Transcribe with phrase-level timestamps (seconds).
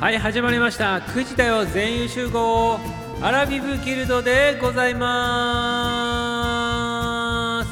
[0.00, 0.96] はい始まりました。
[0.96, 2.78] 9時だよ全員集合
[3.20, 5.04] アラビブギルドでございま
[7.62, 7.68] す。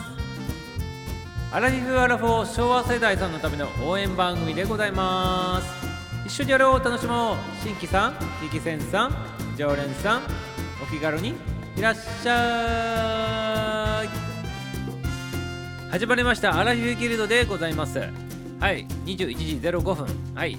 [1.51, 5.73] アラビブアラフォー昭和世代さんのための応援番組でございます。
[6.27, 6.85] 一緒にやろう。
[6.85, 7.37] 楽しもう。
[7.63, 9.17] 新規さん力戦さん
[9.57, 10.21] 常連さん
[10.83, 11.33] お気軽に
[11.79, 14.09] いらっしゃい。
[15.91, 16.59] 始まりました。
[16.59, 18.01] アラフィフギルドでございます。
[18.61, 20.07] はい21時05分。
[20.35, 20.59] はい。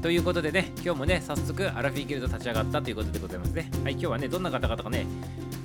[0.00, 3.70] ということでね今日もね早速アラフィフギルド立ち上がったということでございますね。
[3.82, 5.06] はい今日はねどんな方々がね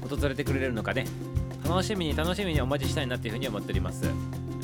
[0.02, 1.06] 訪れてくれるのかね
[1.68, 4.06] 楽しみに楽しみにお待ちしたいなっていうふうに思っております。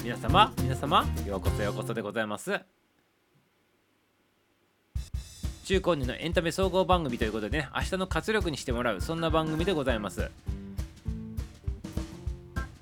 [0.03, 2.59] 皆様皆様ようこそようこそでございます。
[5.65, 10.31] 中高年のエンタメ総合番組ということでね明日の活力にしてもらうそんな番組でございます。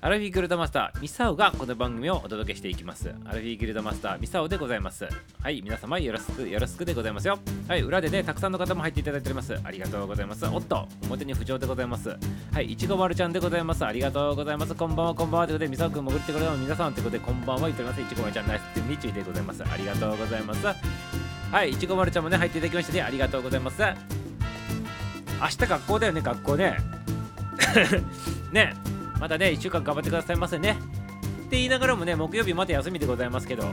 [0.00, 3.12] アラフィーギルドマスターミサオがこの番組をお届けしていきます。
[3.24, 5.08] アラフィーギルドマスターミサオでございます。
[5.42, 7.36] はい皆様よろしくよろしくでございますよ。
[7.66, 9.58] はい裏でねたくさんの方も入っていただいております。
[9.64, 10.46] ありがとうございます。
[10.46, 12.16] おっと表に浮上でございます。
[12.52, 13.84] はいいちごまるちゃんでございます。
[13.84, 14.74] ありがとうございます。
[14.76, 19.64] こんばんはこんばんはということでミサオくん潜ってくれた皆さんということでこんばんは言っておりますいちごまるちゃんナイスってみちゅいでございます。
[19.64, 20.64] ありがとうございます。
[20.64, 23.82] はいいちごまるちゃんもね入っていただきましてねありがとうございます。
[25.40, 26.76] 明日学校だよね学校ね。
[28.52, 28.74] ね。
[29.20, 30.72] またね1週間頑張ってくださいませね。
[30.72, 33.64] って言いながらもね木曜日また休みでございますけど。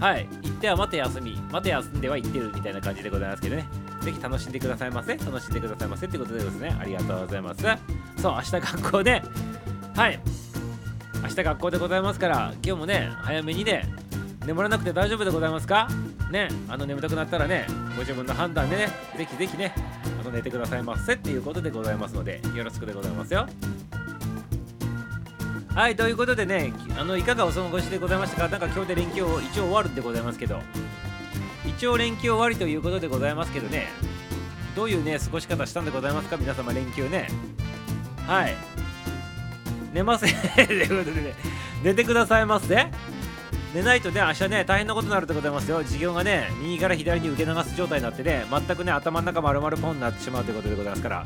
[0.00, 0.26] はい。
[0.42, 1.36] 行ってはまた休み。
[1.52, 3.66] また休んでは行ってるみたいな感じでございますけどね。
[4.00, 5.16] ぜひ楽しんでくださいませ。
[5.16, 6.06] 楽しんでくださいませ。
[6.06, 6.76] ってことでですね。
[6.78, 7.62] ありがとうございます。
[8.20, 9.22] そう明日学校で
[9.94, 10.20] はい。
[11.22, 13.88] 明日学校でございますから今日もね早めにね
[14.44, 15.88] 眠らなくて大丈夫でございますか？
[16.30, 16.48] ね。
[16.68, 19.72] あの眠たくなったらねご自分の判断でねぜひぜひね
[20.20, 21.14] あの寝てくださいませ。
[21.14, 23.46] っていうことでございますのでよろしくでございますよ。
[25.74, 28.48] はいということでねあのいかがお過ごしでございましたか？
[28.48, 30.60] なんか今日で連休一応終わるんでございますけど。
[31.66, 33.88] 一応連休終わりということでございますけどね。
[34.76, 36.36] どういうね過ごし方したんでございますか？
[36.36, 37.26] 皆様連休ね。
[38.24, 38.54] はい。
[39.92, 40.66] 寝ません。
[40.66, 41.34] ということでね。
[41.82, 42.86] 寝てくださいませ。
[43.74, 45.82] 寝ないとね明日ね大変なことになるでございますよ。
[45.82, 51.24] 授業がね右から左に受け流す状態になってね全くね頭の中丸々ポンになってしまうということでございますから、は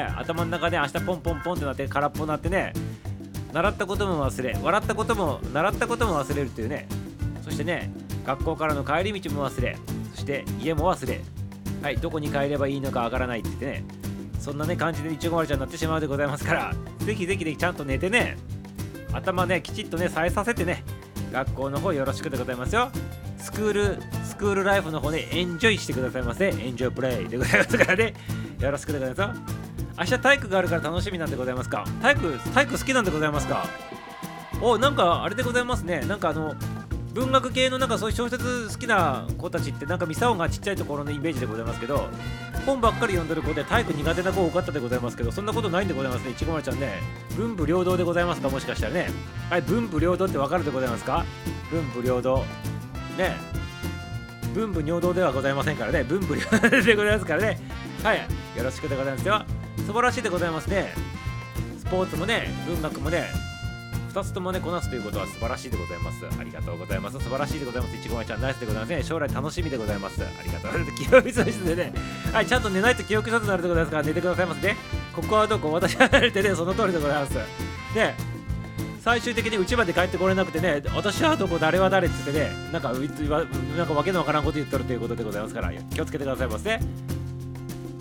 [0.00, 2.72] い、頭の中で、ね、明日ポンポンポンってなって空っぽになってね
[3.52, 6.88] 習ったことも忘れ笑ったことも習ったことも忘れるというね。
[7.42, 7.90] そしてね
[8.26, 9.76] 学校からの帰り道も忘れ
[10.14, 11.20] そして家も忘れ。
[11.82, 13.84] はいどこに帰ればいいのかわからないって言ってね。
[14.38, 18.36] そんなね感じでいちごまるちゃんになってしまうでございますからぜひぜひちゃんと寝てね
[19.12, 20.84] 頭ねきちっとねさえさせてね
[21.32, 22.90] 学校の方よろしくでございますよ。
[23.38, 26.48] スクールスクールライフの方ねエンジョイしてくださいませ。
[26.48, 28.14] エンジョイプレイでございますからね。
[28.60, 29.67] よろしくでございますよ。
[29.98, 31.84] 明日体育があるから楽しみなんでございますか？
[32.00, 33.66] 体育体育好きなんでございますか？
[34.60, 36.00] おなんかあれでございますね。
[36.00, 36.54] なんかあの
[37.14, 42.08] 文学系のなんかそういう小説好きな子たちってなんかミサオがちっちゃいところのイメージでございますけど
[42.64, 46.30] 本ばっかり読んでる子で体育苦手な子多かったでございますけどそんなことないんでございますね。
[46.30, 47.00] いちごまちゃんね。
[47.36, 48.48] 文武両道でございますか？
[48.48, 49.10] もしかしたらね。
[49.50, 51.24] はい文武両道ってわかるでございますか？
[51.72, 52.44] 文武両道。
[53.16, 53.36] ね。
[54.54, 56.04] 文武両道ではございませんからね。
[56.04, 57.58] 文武両道でございますからね。
[58.04, 58.18] はい
[58.56, 59.26] よろしくでございます。
[59.26, 59.42] よ
[59.88, 60.92] 素晴らしいでございますね。
[61.78, 63.30] スポーツもね文学もね
[64.12, 66.26] 2つともねこなすということは素晴らしいでございます。
[66.38, 67.18] ありがとうございます。
[67.18, 67.96] 素晴らしいでございます。
[67.96, 70.22] いちごまちゃんナイスでございますね将来楽しみでございます。
[70.22, 70.72] ありがとう。
[70.72, 71.94] ございます記憶喪失でね。
[72.30, 74.76] はいちゃんと寝ないと記憶喪失になるでございますから寝てくださいませね。
[75.16, 77.34] ここはどこ私は寝てねその通りでございます。
[77.94, 78.14] ね
[79.00, 86.78] 最終的に家まで帰ってこれなくてね私はどこ誰は誰っつってねなんかなんかわけのわからんこと言ってるということでございますから気をつけてくださいませ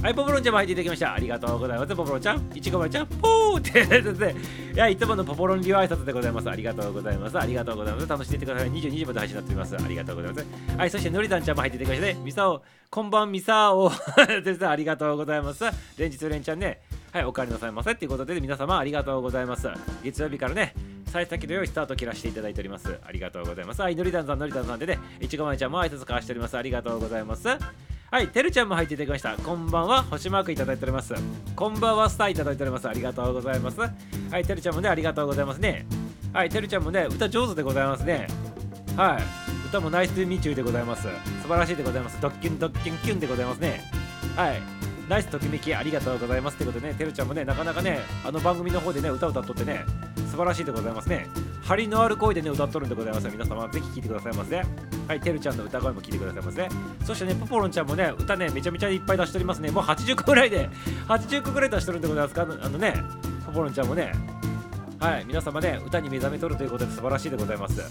[0.02, 1.14] はい、ポポロンちゃんも入っていただきました。
[1.16, 1.96] ありがとうございます。
[1.96, 4.36] ポポロンちゃん、いちごまちゃん、ポーってですね。
[4.76, 6.50] いや、いつものポポロン流挨拶でございます。
[6.50, 7.40] ありがとうございます。
[7.40, 8.08] ありがとうございます。
[8.08, 8.72] 楽しんでいってください。
[8.72, 9.76] 22時まで配信になっております。
[9.76, 10.78] ありがとうございます。
[10.78, 12.24] はい、そしてのりたんちゃんも入っていただきましたね。
[12.24, 13.92] ミサオ、こんばんミサオ
[14.46, 14.68] ですね。
[14.68, 15.66] ありがとうございます。
[15.98, 16.82] 連日連チャンね。
[17.12, 17.96] はい、お帰りなさいませ。
[17.96, 19.68] ということで、皆様ありがとうございます。
[20.04, 20.76] 月曜日からね、
[21.08, 23.00] 幸先の良いスタート切らせていただいております。
[23.04, 23.82] ありがとうございます。
[23.82, 26.56] はい、のりたんさん、のりたんさんでね、いちごまちゃんも挨拶交わしております。
[26.56, 27.48] ありがとうございます。
[28.10, 29.36] はい、てるちゃんも入っていただきました。
[29.36, 31.14] こんばんは、星マークいただいております。
[31.58, 32.88] こんばんは、スターいただいております。
[32.88, 33.82] ありがとうございます。
[33.82, 33.90] は
[34.40, 35.86] い、てるちゃんもね、ありがとうございますね。
[36.32, 38.28] はい、てるちゃんもね、歌上手でございますね。
[38.96, 41.02] はい、歌もナイスミチューでございます。
[41.42, 42.18] 素晴らしいでございます。
[42.22, 43.84] ドッキュンドッキュンキュンでございますね。
[44.38, 44.62] はい、
[45.08, 46.58] ナイスときめきありがとうございます。
[46.58, 49.86] ということでね、てるちゃんもね、なかなかね、あの番組の方でね、歌歌っとってね、
[50.30, 51.28] 素晴らしいでございますね。
[51.64, 53.30] 張りのある声でね、歌っとるんでございます。
[53.30, 54.66] 皆様、ぜひ聴いてくださいませ、ね。
[55.08, 56.70] はい、てるちゃんの歌声も聴いてくださいませ、
[57.06, 59.72] そしてね、ポポロンちゃんもね、歌ね、めちゃめちゃいっぱい出しておりますね。
[59.72, 60.70] もう80個ぐらいで、
[61.08, 62.42] 80個ぐらい出してるんでございますか。
[62.42, 62.94] あのね、
[63.46, 64.12] ポポロンちゃんもね、
[65.00, 67.82] はい、皆様ね、歌に目覚めとるということで素晴らしいでございます。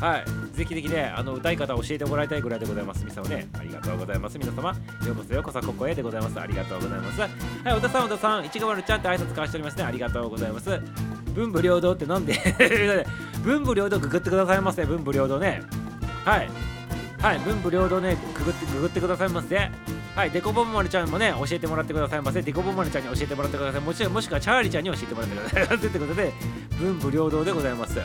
[0.00, 0.24] はい
[0.56, 3.04] ぜひぜひねあの歌い方を教えてもらいたいぐらいでございます。
[3.04, 4.38] みさんねありがとうございます。
[4.38, 4.70] 皆様
[5.06, 6.40] ようこそようこそここへでございます。
[6.40, 7.20] ありがとうございます。
[7.20, 7.30] はい
[7.76, 9.84] 小田さん小田さんいちご丸ちゃんって挨拶交わしておりますね。
[9.84, 10.80] ありがとうございます。
[11.34, 12.34] 文武両道ってなんで？
[13.44, 14.84] 文武両道くぐってくださいませ。
[14.84, 15.62] 文武両道ね。
[16.24, 16.48] はい。
[17.20, 19.70] はい文武両道ねくぐってくぐってくださいませ。
[20.14, 22.42] はいデコボンマルちゃんもね教えてもらってくださいませ。
[22.42, 23.80] デコボンマルちゃんに教えてもらってください。
[23.80, 25.88] もちろんもしくはチャーリーちゃんに教えてもらってくださいませ。
[25.88, 26.32] ってことで
[26.78, 27.98] 文武両道でございます。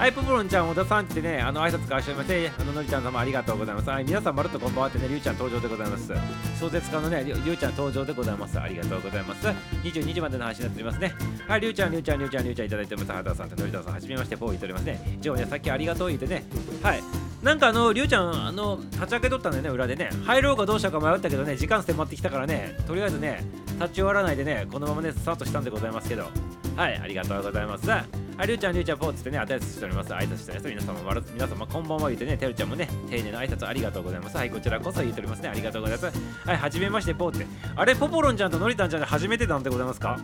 [0.00, 3.90] はい、ポポロンちゃん、小田さんってね、あの挨拶交わしてまして、あののりちゃん様ありがとうございます。
[3.90, 6.10] はい、皆さん、まるっとこんばんはってね、りゅうちゃん登場でございます。
[6.58, 8.58] 小説家のね、りゅうちゃん登場でございます。
[8.58, 9.46] ありがとうございます。
[9.84, 11.14] 22時までの話になっておりますね。
[11.46, 13.12] はい、りゅうちゃん、りゅうちゃん、りゅうちゃん、りゅうちゃんいただいております。
[13.14, 15.18] はださんとのりたさん、はじめまして、ポー言っておりますね。
[15.20, 16.44] 以上ね、さっきありがとう言ってね、
[16.82, 17.02] はい。
[17.42, 20.08] なんかあの、りゅうちゃん、あの、立ち上げとったんだよね、裏でね。
[20.24, 23.44] 入ろうかどうしようか迷ったけどね、時間迫ってきたからね、とりあえずね、
[23.78, 26.30] 立ち終わらないでね、このままね、スタートしたんでございますけど、
[26.76, 28.19] はい、ありがとうございます。
[28.40, 30.10] はい、りゅうちゃん、りゅうちゃん、ポーツってね、あたりしております。
[30.14, 30.86] 挨拶しております。
[30.86, 34.36] 皆様、まる皆様、こんばんは言うてね、てるちゃんもね、丁寧な挨拶ありがとうございます。
[34.38, 35.50] はい、こちらこそ言っておりますね。
[35.50, 36.48] ありがとうございます。
[36.48, 37.46] はい、はじめまして、ぽーって。
[37.76, 40.18] あれ、ポポロンちゃんとのりたんちゃんで初めてなんでございますか？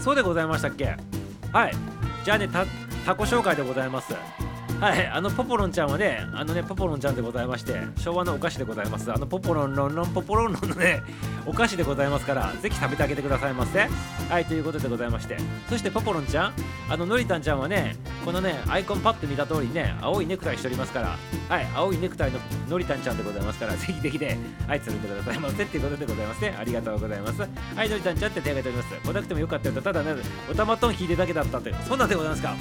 [0.00, 0.96] そうでございましたっけ？
[1.52, 1.74] はい。
[2.24, 4.14] じゃあね、タコ紹介でございます。
[4.80, 9.10] はい、あのポポロンちゃんはね、あのね、ポポロンちゃんでございまして、昭和のお菓子でございます。
[9.10, 11.02] あのポポロンロンロンポポロンロンのね、
[11.46, 13.88] お菓子でございますから、ぜひ食べてあげてくださいませ。
[14.28, 15.38] はい、ということでございまして、
[15.70, 16.52] そしてポポロンちゃん、
[16.90, 21.16] あののりたんちゃんはね、このね、アイコンパッと見た通りね、青いネクタイしておりますから、
[21.48, 22.38] はい、青いネクタイの
[22.68, 26.54] のりたんちゃんでございますから、ぜひぜひね、はい、つるんでくださいませっていうことでございますね。
[26.58, 27.40] ありがとうございます。
[27.40, 29.08] はい、のりたんちゃんって手挙げております。
[29.08, 30.14] 来なくてもよかったよと、ただね、
[30.50, 32.54] おたまトン引いてだけだったって、そんなんでございますか。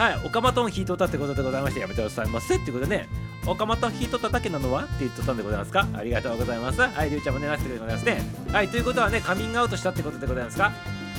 [0.00, 2.56] はい、オカマトン引いとったってことでございましてやめてくださいませ。
[2.56, 3.06] ってことでね
[3.46, 5.86] オカマトン引いとっただけなのはって言っとったんでございますか。
[5.92, 6.80] ありがとうございます。
[6.80, 8.22] はいりゅうちゃんもねなってくれてございますね。
[8.50, 10.72] はいということはねカミングアウトしたってことでございますか。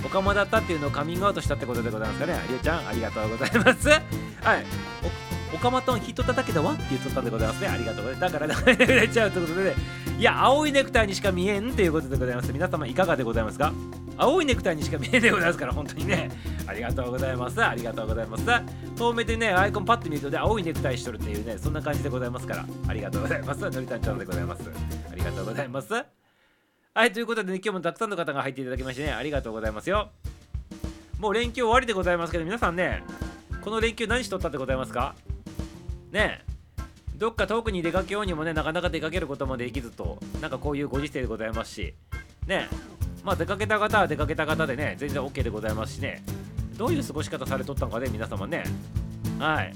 [0.04, 2.33] オカマだったっていうのをカミングアウトしたってことでございますかね。
[2.48, 3.88] りゅうちゃんありがとうございます。
[3.88, 4.01] はい
[5.53, 7.68] オカマトン引いとっただけだわって言っとったんでございますね。
[7.68, 8.33] ありがとうございます。
[8.33, 9.75] だからだから入れちゃうってことでね。
[10.18, 12.53] いや青いネクタイにしか見えんっていうことでございます。
[12.53, 13.74] 皆様いかがでございますか？
[14.18, 16.30] 青いネクタイにしか見えないございますから本当にね。
[16.68, 17.63] ありがとうございます。
[17.63, 18.45] ありがとうございます。
[18.95, 22.65] 遠目でねアイコンパッと見るとね青いネクタイしとるっていうねそんな感じでございますから。
[22.88, 23.62] ありがとうございます。
[23.62, 24.63] のりたんちゃんでございます。
[25.12, 25.94] ありがとうございます。
[26.94, 30.09] はいということで、ね、今日もたくさんの方が入っていただきましてねありがとうございますよ。
[31.19, 33.04] もう連休終わりでございますけど皆さんね
[33.62, 35.15] この連休何しとったってございますか？
[36.11, 36.43] ね
[37.15, 41.93] どっか遠くに出かけようにもねなかなか出かけることもできずとなんかこういうご時世でございますし
[42.47, 42.67] ね
[43.23, 46.23] まあ出かけた方は出かけた方でね、全然 OK でございますしね、
[46.77, 48.63] どういう過ごし方されとったのかね、皆様ね。
[49.39, 49.73] はい。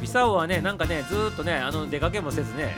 [0.00, 2.74] ミサオはね、なんかね、ずっとね、あの出かけもせずね、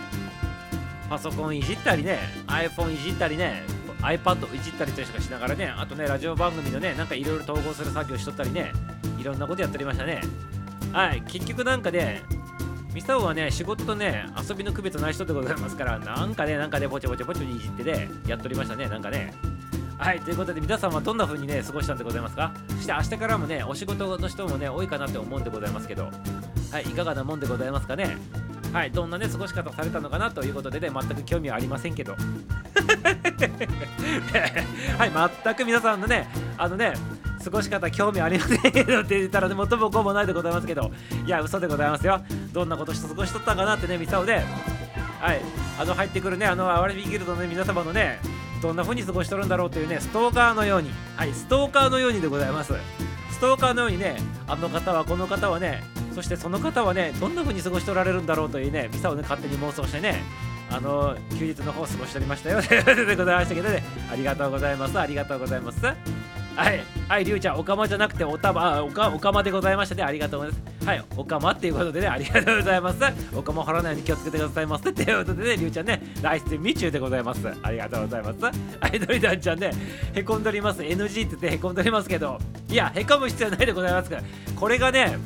[1.09, 2.19] パソコンいじったりね、
[2.49, 3.63] iPhone いじったりね、
[4.01, 8.73] iPad いじったりとしかしながらね、あとね、ラジオ番組のね、なんかいろいろ統合する作業しとったりね、
[9.21, 10.21] いろんなことやっておりましたね。
[10.93, 12.23] はい、結局なんかね、
[12.93, 19.35] ミサオはね、仕事とね、遊びの区別ない人でございますから、なんかね、なんかね、ぼちぼちぼちぼちいじってね、やっておりましたね、なんかね。
[19.99, 22.53] はい、ということで皆さんはどんな風にね、過ごしたんでございますか？
[22.69, 26.11] そして明日からもね、お仕事の人もね、多いかなって思うんでございますけど、
[26.71, 28.17] はい、いかがなもんでございますかね？
[28.73, 32.17] はい、どんなね、過ごし方されたのかなということでね、全く興味はありませんけど。
[34.99, 35.13] はい、
[35.45, 36.29] 全く皆さんのね、
[36.59, 36.95] あのね、
[37.45, 40.91] 過ごし方興味ありませんけどって言ったらね、元も子もないでございますけど、
[41.27, 42.21] いや、嘘でございますよ。
[42.53, 44.43] どんなことして過ごしとったんかなってね、ミサオで、
[45.21, 45.41] はい、
[45.79, 48.19] あの入ってくるね、あの、アワレビギルドの、ね、皆様のね、
[48.63, 52.73] どんな風に過ごしとるんだろうというね、ストーカーのように、はい、ストーカーのようにでございます。
[53.31, 54.17] ストーカーのようにね、
[54.47, 55.83] あの方はこの方はね、
[56.15, 60.23] そしてその方はね、どんな風に過ごしておられるんだろうというね、ミサをね、勝手に妄想してね、
[60.71, 64.99] あの休日の方過ごしておりましたよ でございましたけどね、ありがとうございます。
[64.99, 65.79] ありがとうございます。
[66.57, 70.05] はい、はい、りゅうちゃん、おかまじゃなくておたま、おかおかまでございましたね。
[70.05, 70.87] ありがとうございます。
[70.87, 72.99] はい、おかまっていうことでね、ありがとうございます。
[73.35, 74.91] おかまを張らないように気をつけてくださいませ。
[74.91, 77.41] っていうことでね、りゅうちゃんね、来世未中でございます。
[77.63, 78.45] ありがとうございます。
[78.45, 78.51] は
[78.95, 79.73] い、のりたんちゃんね、
[80.15, 80.83] へこんでおります。
[80.83, 84.23] NG って言ってへこんでおりますけど、いや、へこむ必要ないでございますから、
[84.55, 85.19] これがね、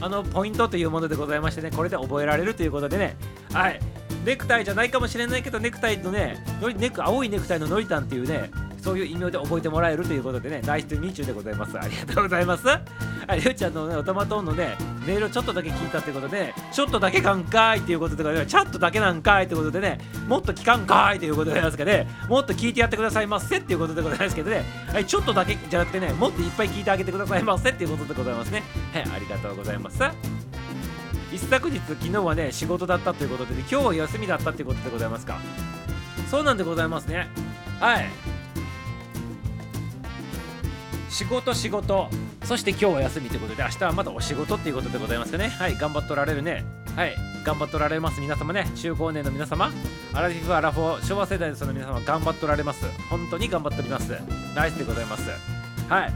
[0.00, 3.16] あの、ポイントというものでございましてね、これで覚えられるということでね、
[3.52, 3.78] はい、
[4.24, 8.50] ネクタイじゃないかもしれないけど、ネクタイのね、のりネク青いネクタイののりたんっていうね、
[8.80, 11.78] そういう異名で覚えてもらえるということでね、ナイスミーチューでございます。
[11.78, 12.68] ありがとうございます。
[12.68, 14.76] ありゅうちゃんのね、おたまトーンのね、
[15.06, 28.62] メールをちょっとだけ聞いたってことで、ちょっとだけかんかいっていうことで、チャットだけなんかいってことでね、もっと聞かんかいということでございますけどね、もっと聞いてやってくださいませっていうことでございますけどね、はい、ちょっとだけじゃなくてね、もっといっぱい聞いてあげてくださいませっていうことでございますね。
[28.92, 30.02] はい、ありがとうございます。
[31.32, 35.38] 一昨日、昨日はね、仕事だったということで、今日は休みだったということでございますか。
[36.30, 37.28] そうなんでございますね。
[37.80, 38.10] はい。
[41.08, 42.08] 仕事仕事。
[42.44, 45.48] そして今日は休みということで明日はまだお仕事っていうことでございますかね。
[45.48, 46.64] はい頑張っておられるね。
[46.96, 48.20] はい頑張っておられます。
[48.20, 49.70] 皆様ね中高年の皆様。
[50.12, 52.84] アラフィフアラフォー昭和世代のその皆様頑張っておられます。
[53.08, 54.12] 本当に頑張っております。
[54.54, 55.30] ナイスでございます。
[55.88, 56.12] はい。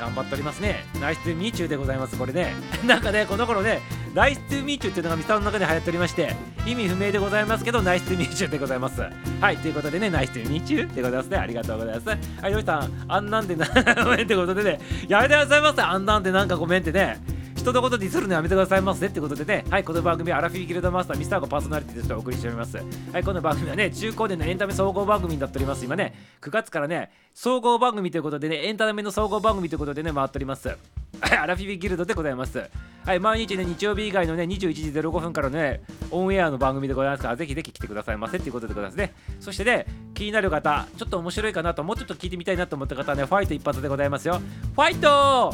[0.00, 0.84] 頑張っておりますね。
[1.00, 2.54] Nice to meet you でございますこれね。
[2.86, 3.80] なんかねこの頃ね
[4.14, 6.34] nice to meet you っていうのがミサの中で流行っておりまして
[6.66, 9.02] 意味不明でございますけど nice to meet you でございます。
[9.40, 11.36] はいということでね nice to meet you でございますね。
[11.36, 12.08] ありがとうございます。
[12.42, 13.66] はいよしさんあんなんでな
[14.04, 14.80] ごめんってことでね。
[15.06, 17.20] やめてくださいませあんなんでなんかごめんってね。
[17.60, 22.78] 人のことディスるのやめてくださいませってことでね、はい、この番組はアラフィーギルドマスターミスターゴパーソナリティとしてお送りしております。
[23.12, 25.84] はい、この番組はね、中高年のエンタメ総合番組になっております。
[25.84, 30.68] 今ね、9月からね、総合番組ということでね、エンタメの総合番組ということでね、回っております。
[30.68, 32.62] はい、アラフィビギルドでございます。
[33.04, 39.12] はい、毎日ね、日曜日以外のね、21時05分からね、オンエアの番組でございますから、ぜひぜひ来てくださいませっていうことでございますね。
[39.38, 44.40] そしてね、気になる方、ちょっと面白いかなと、もうちょっと聞いてみたいなと思った方はね、ファイト一発でございますよ。
[44.74, 45.52] ファイト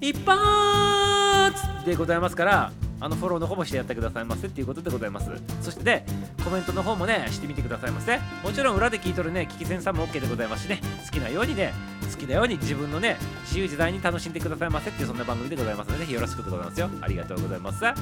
[0.00, 5.30] 一発でございますからあのフォローの方もしてやってくださいませっていうことでございます。
[5.60, 6.06] そしてね
[6.42, 10.80] コメントの方もねしてみてくださいませもちろん裏で聞いとるね聞き戦さんも OK でございますしね。
[11.04, 11.72] 好きなようにね
[12.10, 16.88] 好きなように自分のね自由自在に楽しんでくださいませっていうそんな番組でございますのでぜひよろしくでございますよ。
[17.00, 17.94] ありがとうございますは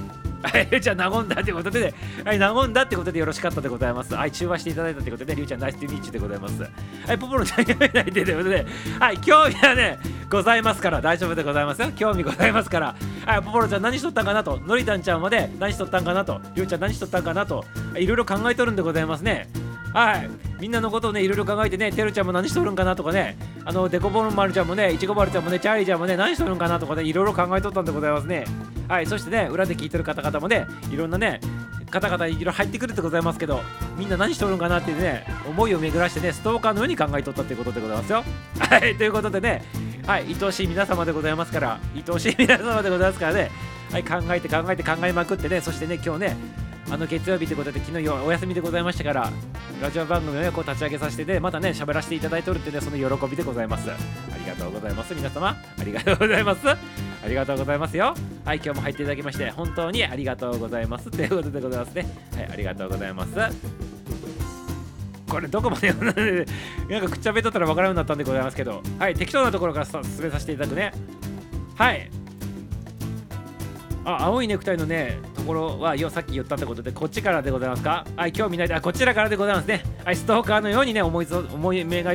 [0.74, 1.94] いじゃあ和んだってことでね。
[2.24, 4.14] はい和んだってことでよろしかったでございます。
[4.14, 6.62] はい中和していただいたってことでりゅうちゃんナイスティミーチでございます。
[7.06, 8.66] はいポポロちゃんやめないでということで
[8.98, 11.92] はい興味はねございますから大丈夫でございますよ。
[11.92, 12.96] 興味ございますから。
[13.24, 17.64] はいポポロちゃん何しとったんかなとのりたんちゃんまで何しとったんかなとりゅうちゃん何しとったんかなと
[17.96, 19.48] いろいろ考えとるんでございますね。
[19.92, 20.30] はい。
[20.60, 23.36] みんなのことをねいろいろ考えてねてるちゃんも何しとるんかなとかね。
[23.64, 28.44] あのデコボンマルちゃんもねいちごまるちゃんもねチャーリーちゃんもね何しとるんかなとかねいろいろ考えとったんでございますね。
[28.88, 29.06] はい。
[29.06, 31.40] そしてね裏で聞いてる方々もねいろんなね
[31.90, 33.60] 方々いろいろ入ってくるでございますけど
[33.98, 38.24] みんな何しとるんかなってね思いを巡らしてねストーカーのように考えとったってことでございますよ。
[38.58, 38.96] はい。
[38.96, 39.62] ということでね
[40.06, 40.24] はい。
[40.26, 43.50] 愛おしい皆様でございますから愛おしい皆様でございますからね
[43.92, 46.36] はい考えて考えて考えまくってねそしてね今日ね
[46.90, 49.30] あの月曜日ということで昨日お休みでございましたから
[49.82, 53.90] ラジオ番組を、ね、こう立ち上げさせてねまたね喋らせていただいておるってねその喜びでございます。
[53.90, 53.96] あ
[54.38, 55.48] りがとうございます皆様。
[55.48, 56.68] ありがとうございます。
[56.68, 56.76] あ
[57.28, 58.14] りがとうございますよ。
[58.44, 61.10] はい今日も入っていただきまして本当にありがとうございます。
[61.10, 62.06] ということでございますね。
[62.34, 63.32] はいありがとうございます。
[65.28, 65.92] これどこまで
[66.90, 70.92] なんかくっちゃべっとったら分からんようになったんでございますけどはい適当なところから進めさせていただくね。
[71.76, 72.21] はい。
[74.04, 78.04] あ青いネクタイのねところはよさっき言ったってことでこっちからでございますか？
[78.16, 78.68] はい興味ない。
[78.68, 79.82] であこちらからでございますね。
[80.04, 82.12] はいストーカーのようにね思い思い目が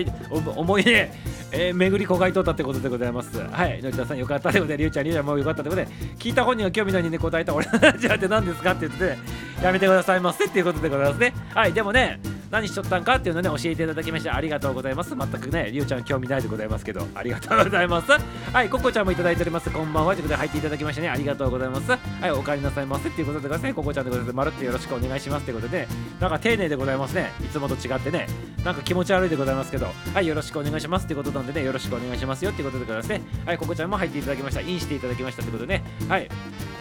[0.56, 3.40] 思いねえー、巡りこがいとったってことでございます。
[3.40, 5.88] はい、のりたさんよかったってことで、りゅうちゃん、りゅうちゃんもよかったってことで、
[6.20, 7.56] 聞いた本人は興味ないにね、答えた。
[7.56, 7.66] 俺
[7.98, 8.74] じゃって何ですか？
[8.74, 9.18] って言って、ね、
[9.64, 11.34] やめてくださいませっていうことでございますね。
[11.56, 15.16] はい、でもね、何しとったんかっていうのね、教えていただきましてありがとうございます。
[15.16, 18.12] 全くね、りゅうちゃん興味ないでございますけど、ありがとうございます。
[18.54, 19.70] はい、ココちゃんもいただいております。
[19.70, 20.14] こんばんは。
[20.14, 21.92] ということで入っていただきましてね、ありがとうございます。
[21.92, 24.36] はい、お帰りなさいませっていうことでございますね、ココちゃんでございます。
[24.36, 25.88] まるっとよろしくお願いしますってことで、ね
[26.20, 27.32] なんか丁寧でございますね。
[27.44, 28.28] いつもと違ってね、
[28.64, 33.22] なんか気持ち悪いでございますけど、はい、よろしくお願いしますってことなんでね、よろしくお願いしますよってことでござい。
[33.46, 34.62] はい、ココちゃんも入っていただきました。
[34.62, 36.30] インしていただきましたってことでね、はい。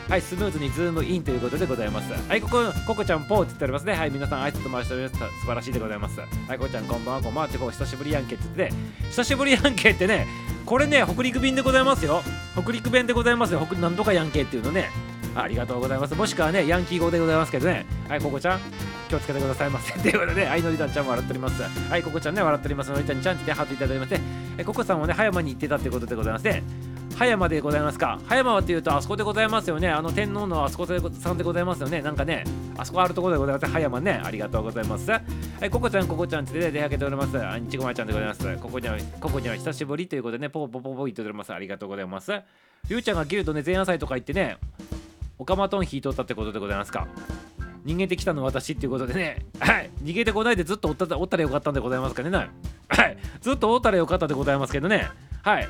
[0.08, 2.12] はい、スムーズにズームインということでございます。
[2.28, 3.94] はい、ここ、ココちゃんポーって言っておりますね。
[3.94, 5.16] はい、皆さん挨拶回しております。
[5.16, 6.20] 素晴らしいでございます。
[6.20, 10.26] はい、ココちゃんこんばんは、こんばんはってこう、久しぶりやんけって言って、ね、久しぶりやんけってね、
[10.64, 12.22] これね、北陸弁でございますよ。
[12.60, 13.66] 北陸弁でございますよ。
[13.68, 14.90] 北なんとかやんけっていうのね。
[15.34, 16.14] ありがとうございます。
[16.14, 17.84] もしくはね、ヤンキー語でございますけどね。
[18.08, 18.60] はい、ココちゃん、
[19.08, 19.92] 気をつけてくださいませ。
[20.00, 21.62] ということで、はい、のりたんちゃんも笑っております。
[21.62, 22.90] はい、ココちゃんね、笑っております。
[22.90, 24.20] のりたんちゃんってハートいただいてまして、
[24.58, 26.62] えココさんもね、葉山に行ってたってことでございまして、
[27.16, 28.20] 葉山でございますか。
[28.26, 29.88] 葉山はっていうとあそこでございますよね。
[29.88, 32.02] あの天皇のあそこさんでございますよね。
[32.02, 32.44] なんかね
[32.76, 33.72] あそこあるところでございます。
[33.72, 34.20] 葉山ね。
[34.22, 35.10] ありがとうございます。
[35.10, 35.20] は
[35.64, 37.42] いここちゃんここちゃんつって出かけております。
[37.42, 38.56] あんちごまちゃんでございます。
[38.58, 41.54] ここにはここには久しぶりということでねポポポポポ言っております。
[41.54, 42.32] ありがとうございます。
[42.32, 44.58] りゅうちゃんが切るとね前夜祭とか行ってね
[45.38, 47.08] オカマトン引いとったってことでございますか。
[47.86, 55.08] 逃げてきたの私っていうことでね、はい、逃げてこないでずっとおったおったらよかったんでございますかね、はい、ずっとおったらよかったでございますけどね、
[55.44, 55.68] はい、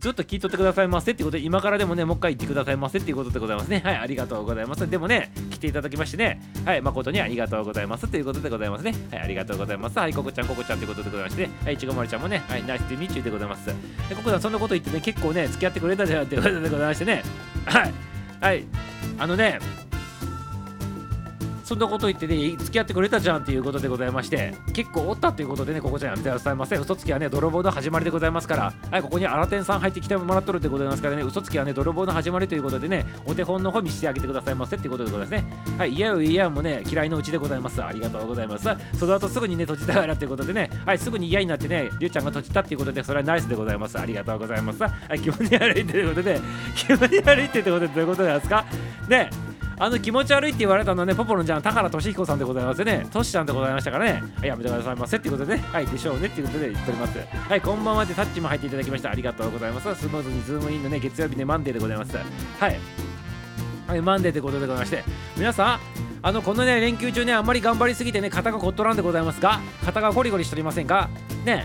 [0.00, 3.82] ずっと聞いとってくださいませってことで、今からでもね、もう一回言ってくださいませっていうことでございますね。
[3.84, 4.88] はい、ありがとうございます。
[4.88, 8.94] でもね、来ていただきましてね、はい、誠にありがとうございますということでございますね。
[9.10, 9.98] はい、ありがとうございます。
[9.98, 13.66] はい、ココちゃん、ココちゃんということでございまして、ねはい、いちごまるちゃんもね、はい、ナイスティミッチューでございます。
[13.66, 13.74] で、
[14.14, 17.24] ここさん、そんなこと言ってね、結構ね、付き合ってくれたじゃんってことでございましてね、
[17.66, 17.92] はい、
[18.40, 18.64] はい、
[19.18, 19.58] あのね、
[21.68, 28.72] そんなこと言ってね付き合ってくれたじゃんっていうことでございまして結構おったということでねここちゃんやめてくださいませ嘘つきはね泥棒の始まりでございますから。
[28.90, 35.44] はいここに新天さん入ってきてもらっとるでございますからね嘘つきはね泥棒の始まりということでねお手本の方見せてあげてくださいませってことでございますね。
[35.76, 37.84] はいいやよいやもね嫌いのうちでございます。
[37.84, 38.66] ありがとうございます。
[38.98, 40.70] その後すぐにね閉じたからということでね。
[40.86, 43.98] はいすぐに嫌になってねりゅうちゃんが閉じたっていうことでそれはナイスでございます。
[43.98, 44.82] ありがとうございます。
[44.82, 46.40] はい気持ち悪いということで。
[46.74, 48.64] 気持ち悪いってことでどういうことなんですか？
[49.08, 49.28] ね。
[49.80, 53.06] あの気持ち悪いって言われたのはね、ポポロンちゃん、田原俊彦さんでございますね。
[53.12, 54.22] トシちゃんでございましたからね。
[54.36, 55.62] はいやめてくださいませっていうことでね。
[55.72, 57.18] はい、でしょうねっていうことで言っております。
[57.18, 59.10] はい、こんばんはでタッチも入っていただきました。
[59.10, 59.94] ありがとうございます。
[59.94, 62.16] スムーズにズームインのね、月曜日ね、マンデーでございます。
[62.16, 62.22] は
[62.68, 62.76] い。
[63.86, 65.04] はい、マンデーってことでございまして、
[65.36, 65.80] 皆さん、
[66.20, 71.08] あのこのね連休中ねあんまり頑張りすぎてね肩がこっとらんでございますが肩がゴリゴリしておりませんか？
[71.44, 71.64] ね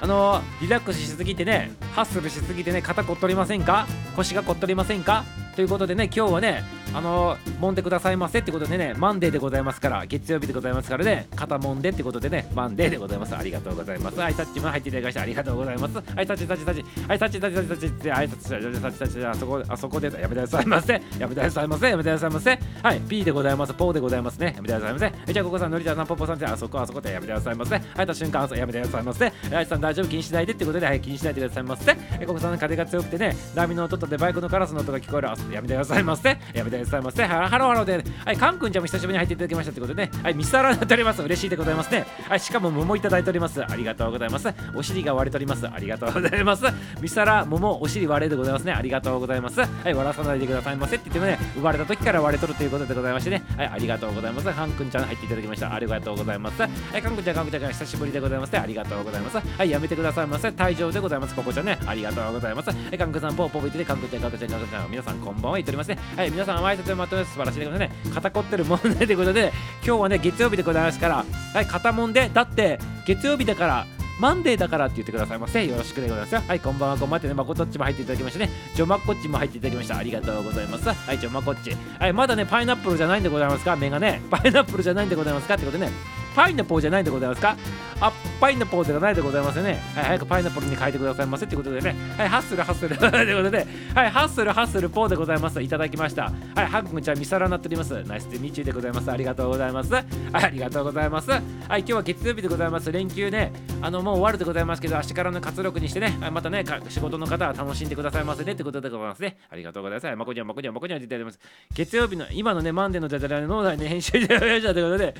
[0.00, 3.86] あのリラックスしすぎてねハッスルしすぎてね肩こっとりませんか？
[4.16, 5.24] 腰がこっとりませんか？
[5.54, 13.36] ということでね今日はねあの揉んでくださいませってことでねマンデーでございますから月曜日でございますからね肩揉んでってことでねマンデーでございます。
[13.36, 14.18] ありがとうございます。
[14.18, 15.96] はいタッチも入っていただきましてありがとうございます。
[15.96, 31.94] はいタッチタッチタッチはいタッチタッチタッチタッチってはいタッチタッチタッチタッチあそこあそこでやめてくださいませやめてくださいませやめてくださいませはい P でございますポーでございますねやめてくださいませじゃあここさんのりちゃんさんポポさんってあそこあそこでやめてくださいませはいた瞬間やめてくださいませはいさん大丈夫気にしないでってことではい気にしないでくださいませ
[32.26, 36.28] ここさん風が強くてね波の音とでバイクのカラスの音が聞こえるやめてくださいませ。
[36.30, 37.24] やめてくださいませ。
[37.24, 38.04] ハローハローで。
[38.24, 41.22] はいカン君ちゃんも久しぶりに入っていただきましたってことでねはいミスタラになっております。
[41.22, 42.06] 嬉しいでございますね。
[42.28, 43.62] はいしかも桃いただいております。
[43.62, 44.48] ありがとうございます。
[44.74, 45.66] お尻が割れております。
[45.68, 46.64] ありがとうございます。
[47.00, 48.72] ミスタラ桃お尻割れでございますね。
[48.72, 49.60] ありがとうございます。
[49.60, 50.96] はい割らさないでくださいませ。
[50.96, 53.42] って言ってもね生まれた時から割れとるということでございましてね。
[53.56, 54.48] はいありがとうございます。
[54.50, 55.74] カン君ちゃん入っていただきました。
[55.74, 56.62] ありがとうございます。
[56.62, 59.36] はいカン君ちゃんカン君ちゃん久しぶりでございますありがとうございます。
[59.38, 60.48] はいやめてくださいませ。
[60.48, 61.34] 退場でございます。
[61.34, 61.78] ここちゃね。
[61.86, 62.70] ありがとうございます。
[62.70, 64.90] はいカン君さんポーポー言っててカン君ちゃんカン君ちゃんカン君ちゃん。
[64.90, 69.52] 皆さんこんんばんは言っておりますねはい皆さん挨拶でまとめ素晴らしいでございますね肩こってる問題ということで
[69.84, 71.24] 今日はね月曜日でございますから
[71.54, 73.86] はい肩もんでだって月曜日だから
[74.20, 75.66] マンデーだからって言ってくださいませ。
[75.66, 76.36] よろしくでございます。
[76.36, 79.96] はい、こんばんは、こんばんはってね、まことっちも入っていただきましてね、ジョマコッチも入っていただきました。
[79.96, 80.86] ありがとうございます。
[80.86, 81.74] はい、ジョマコッチ。
[81.98, 83.74] はい、まだね、パイナップルじゃないんでございますか？
[83.74, 85.54] 目がね、パイナップルじゃないんでございますか？
[85.54, 85.90] ってことね、
[86.36, 87.56] パイナポーじゃないんでございますか？
[88.00, 88.12] あ、
[88.42, 89.80] パイナポーではないでございますよね。
[89.94, 91.94] はい、早くパイナップルに変えてくださいませってことでね。
[92.18, 95.62] はい、ハッスルハッスルということで、はい、ハッスルハッスルポーでございます。
[95.62, 96.32] いただきました。
[96.56, 98.02] はい、ハン君ちゃん、ミサラになっております。
[98.02, 99.08] ナイスでミチューでございます。
[99.12, 99.94] ありがとうございます。
[99.94, 101.30] はい、ありがとうございます。
[101.30, 102.90] はい、今日は月曜日でございます。
[102.90, 109.36] 連休ね、あの、もう終わるでございますけど、明日からの活力にしてね、はい、またね、仕事の方は楽しんでくださいませねってことでございますね。
[109.50, 110.16] ありがとうございます。
[110.16, 111.38] まこにゃん、まこにゃん、まこにゃんっております。
[111.72, 115.14] 月曜日の、今のね、マンデーのダジャレの脳内で編集でやりましたということで、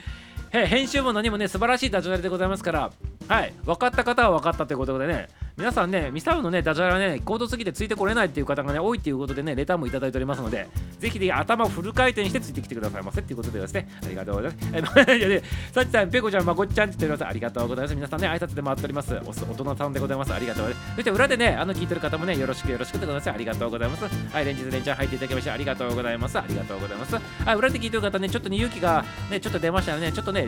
[0.53, 2.93] 編集も何もね、素晴らしいダジャレでございますから、
[3.27, 15.05] はい、分かった方は分かったということでね、皆さんね、ミサウのね、ダジャレはね、高度すぎてついてこれないっていう方がね、多いっていうことでね、レターもいただいておりますので、ぜひぜひ頭をフル回転してついてきてくださいませっていうことでですね、ありがとうございます。
[15.09, 17.27] えさっちさん、ペコちゃん、まこっちゃんって言っております。
[17.27, 17.95] ありがとうございます。
[17.95, 19.15] 皆さんね、挨拶で回っております。
[19.25, 20.35] お大人さんでございます。
[20.35, 20.95] ありがとうございます。
[20.97, 23.31] そして裏でね、あの聞いてる方もね、よろしくよろしくでございます。
[23.31, 24.05] ありがとうございます。
[24.35, 26.39] はい、連日連チャン入っていただきまして、ありがとうございます。
[26.39, 27.15] ありがとうございます。
[27.15, 30.42] はい、裏で聞いてる方ね、ちょっとね、勇気がね、ちょっと出ましたね、ちょっとね、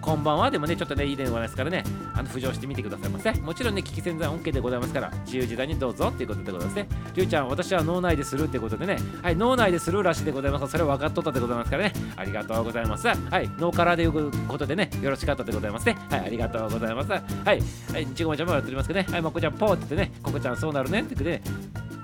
[0.00, 1.84] こんばんはでもね、ちょっとね、いい電話ですからね、
[2.14, 3.32] あの浮上してみてくださいませ。
[3.32, 6.88] もちろんね、聞き潜在 OK でございますから、自由自在にどうぞっていうことでございますね。
[7.14, 13.06] りゅうちゃん、私は脳内でするってことでね、はい、脳内でするらしいでございますそれは分かっとったでございますからね、ありがとうございます。
[13.06, 15.96] はい、脳からでいうことでね、よろしかったでございますね。
[16.10, 17.10] はい、ありがとうございます。
[17.10, 21.54] はい、はい、ちごまちゃんもやっておりますけどね、はい、まこちゃん、ポーって言ってね、ここちゃん、そうなるねって言ってね、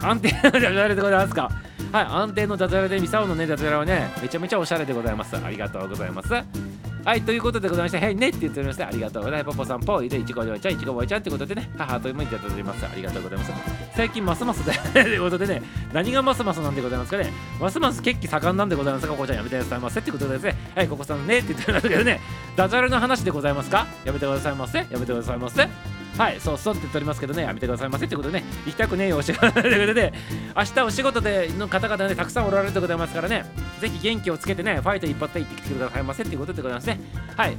[0.02, 1.50] 安定のダジャレでございますか。
[1.92, 5.36] はい、安定のダジャレでミサオのね、ダジャレはね、めちゃめちゃおしゃれでございます。
[5.36, 6.89] ありがとうございます。
[7.04, 9.56] はい、ということでございました、へいねって言っておりまして、ありがとうございます。
[9.56, 12.84] ポポさん、ぽいでいちごおちゃん、いちごおいちゃんってことでね、母ともいただいております。
[12.84, 13.52] ありがとうございます。
[13.96, 22.20] 最近、ますますで、ということでね、何がますますなんでございますかね、ますます血気盛んなんでございますか、ここちゃんやめてくださいませってことでですね、はい、ここさんねって言っておりますけどね、
[22.54, 23.86] ダジャレの話でございますか？
[24.04, 25.99] やめてくださいませ、やめてくださいませ。
[26.18, 30.12] はい、そうそうって言っておりますけどね、やめてくださいませってことでね、行きたくねえよ、お仕事ということで、
[30.56, 33.44] 明日お仕事での方々ね、たくさんおられるでございますからね、
[33.80, 37.00] ぜひ元気をつけてね、ファイト一発で行ってきてくださいませっていうことでございますね。
[37.36, 37.56] はい。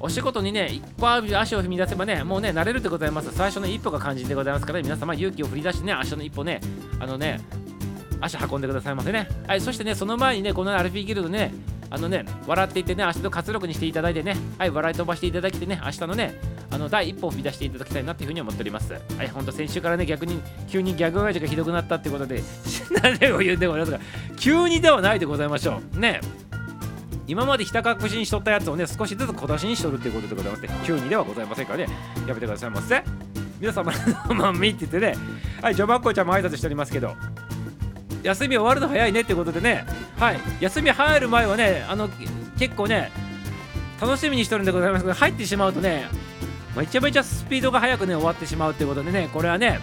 [0.00, 3.32] お仕事にね、一歩足を踏み出せばね、もうね、慣れるでございます。
[3.34, 6.60] 最初の一歩が肝心でございますから、ね、皆様勇気を振り出してね、足の一歩ね、
[7.00, 7.40] あのね、
[8.20, 9.28] 足運んでくださいませね。
[9.46, 11.52] はい、そしてね、その前にね、このアルフィーギルドね、
[11.90, 16.34] あのね、笑っていってね、明日の活力にしていただいてね、はい、笑い飛ばしていただきてね、明日のね、
[16.70, 18.92] あの第一歩を踏み出していただきたいなというふうに思っております。
[18.92, 22.42] はい、ほんと先週からね、逆に急にギャグ親父がひどくなったってことで、
[23.02, 24.00] 何を言うんでございますが、
[24.36, 25.98] 急にではないでございましょう。
[25.98, 26.20] ね。
[27.26, 31.88] 今までひた隠しにしとったやつをね、少しずつ小出しにしとるっていうことでございまして、急にではございませんからね、
[32.26, 33.02] やめてくださいませ。
[33.60, 33.92] 皆様
[34.28, 35.14] のまんみっててね、
[35.60, 37.14] はい、ジョバッコちゃんも挨拶しておりますけど、
[38.28, 39.86] 休み終わるの早いねってことでね。
[40.18, 40.40] はい。
[40.60, 42.10] 休み入る前はねあの
[42.58, 43.10] 結構ね
[44.00, 46.06] 楽しみにしてるんでございますけど入ってしまうとね
[46.76, 49.80] めちゃめちゃスピードが速くね終わってしまうってことでねこれはね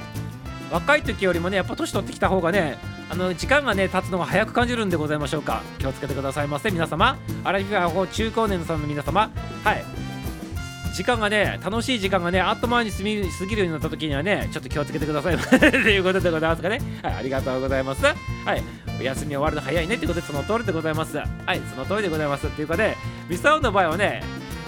[0.72, 2.78] 若い時よりもねやっぱ年取ってきた方がね
[3.10, 5.62] あの時間がね経つのが早く感じるんでございましょうか。
[5.80, 6.70] 気をつけてくださいませ。
[6.70, 9.32] 皆様アラフィフ中高年の皆様
[9.64, 10.05] はい。
[10.96, 13.28] 時間がね楽しい時間がねあっと前に過ぎるよ
[13.64, 15.38] うになった時にはねちょっと気をつけてください。
[15.38, 16.80] ということでございますかね。
[17.04, 18.06] はいありがとうございます。
[18.06, 18.64] はい
[18.98, 21.18] お休み終わるの早いねってことでその通りでございます。
[21.18, 22.48] はいその通りでございます。
[22.48, 22.96] っていうかね
[23.28, 24.24] ミサオの場合はね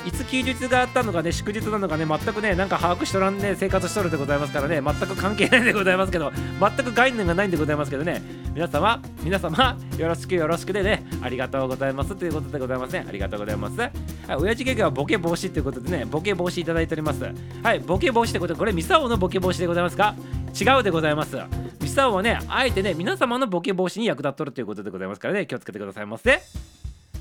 [0.08, 8.22] いつ休日があったのかね祝日なのかね全くねなんか把握しとらんね生活しとるでございますからね全く関係ないでございますけど全く概念がないんでございますけどね
[8.54, 13.06] 皆様皆様よろしくよろしくでねありがとうございますということでございますね。
[13.08, 13.80] ありがとうございます。
[13.80, 13.92] はい
[14.38, 17.24] 親父ギャグはボケ防止ということでねボケ防止いただいております。
[17.62, 20.16] はいボケ防止ってことでこれミサオのボケ防止でございますか？
[20.60, 21.38] 違うでございます。
[21.82, 26.40] ミサオはねあえてね皆様のボケ防止に役立っとるということでございますからね気をつけてくださいませ。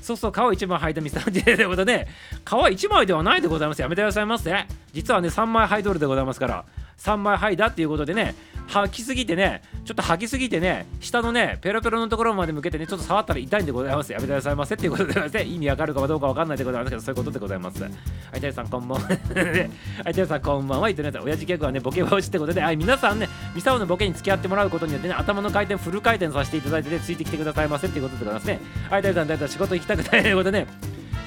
[0.01, 2.07] そうそう、皮一枚剥いたミスターということで、
[2.45, 3.81] 皮一枚ではないでございます。
[3.81, 4.53] やめてくださいませ。
[4.93, 6.65] 実はね、3枚剥いとるでございますから、
[6.97, 8.35] 3枚剥いだっていうことでね、
[8.67, 14.11] 吐きすぎてね、ちょっと吐きすぎてね、下のね、ペロペロのところまで向けてね、ちょっと触ったら痛いんでございます。
[14.11, 15.39] やめてくださいませっていうことでございます。
[15.39, 17.81] 意味わかるかどうかわかんないでございますけど、そういうことでございます。
[17.81, 17.89] は
[18.35, 19.07] い、たさんこんばんは。
[19.07, 20.87] はい、たさんこんばんは。
[20.87, 21.21] 言ってください。
[21.23, 28.59] 親父ギャグはね、ボケ防止ってことで、はい、皆さんね、ミサオのボケに付き合ってもらうことによってね、頭の回転、フル回転させていただいてね、ついてきてくださいませっていうことでございますね。
[28.89, 30.67] はい、たさん、たさん、仕事行きたくないということでね、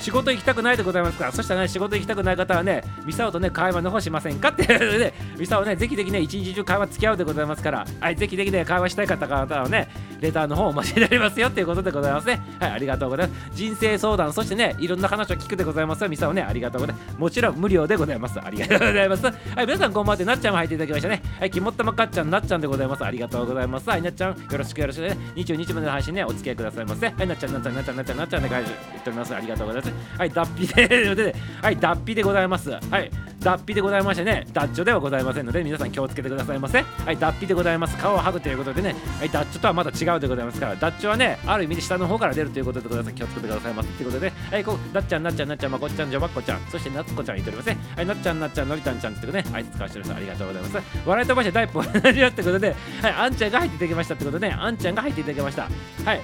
[0.01, 1.27] 仕事行きたくないでございますか？
[1.27, 4.49] らそしたらね仕事行きたくない方はねミサオとね会話の方しませんか？
[4.49, 9.89] っていうでミサオねぜひぜひね一日中会話付き合うでございますからはいぜひぜひね会話したい方はね
[10.21, 12.41] レターの方お待ちしておりますよっていうことでございますね。
[12.59, 13.51] はいありがとうございます。
[13.53, 17.19] 人生相談そしてねいろんな話を聞くでございますミサオねありがとうございます。
[17.19, 18.41] もちろん無料でございます。
[18.41, 19.25] ありがとうございます。
[19.27, 19.35] はい
[19.67, 21.23] 皆さんこんばんはなっちゃんも入っていただきましたね。
[21.39, 23.05] はい肝っ玉かっちゃんなっちゃんでございます。
[23.05, 23.89] ありがとうございます。
[23.89, 25.17] はいなっちゃんよろしくよろしくね。
[25.37, 27.07] 22日までの配信ねお付き合いくださいませ。
[27.07, 28.65] はいなっちゃんなっちゃんなっちゃんなっちゃんなっちゃんで言っ
[29.03, 29.35] ております。
[29.35, 29.90] ありがとうございます。
[30.19, 32.71] はい脱皮で、ではい、脱皮でございます。
[32.71, 36.85] はい、脱皮でございましてね、脱腸ではございませんので、皆さん気をつけてくださいませ。
[37.05, 37.97] はい、脱皮でございます。
[37.97, 43.17] 皮を剥ぐということでね、はい、脱腸とはまた違うでございますから、脱腸はね、ある意味で下の方から出るということでございます。
[43.17, 43.89] 気をつけてくださいませ。
[43.89, 47.79] ということで、はい、こう、なっちゃん、なっちゃん、なっちゃん、まこっちゃん、じゃまっこちゃん、そしてなつこちゃん言っておりますね。
[47.97, 50.17] はい、なっちゃん、なっちゃん、のりたんちゃんってことでね、挨拶交わしております。
[50.17, 50.77] ありがとうございます。
[51.07, 55.63] 笑い飛ばして第一歩同じよってことで、はい、あんちゃんが入っていただきましたってことで、ね、あんちゃんが入っていただきました。
[56.05, 56.21] はい、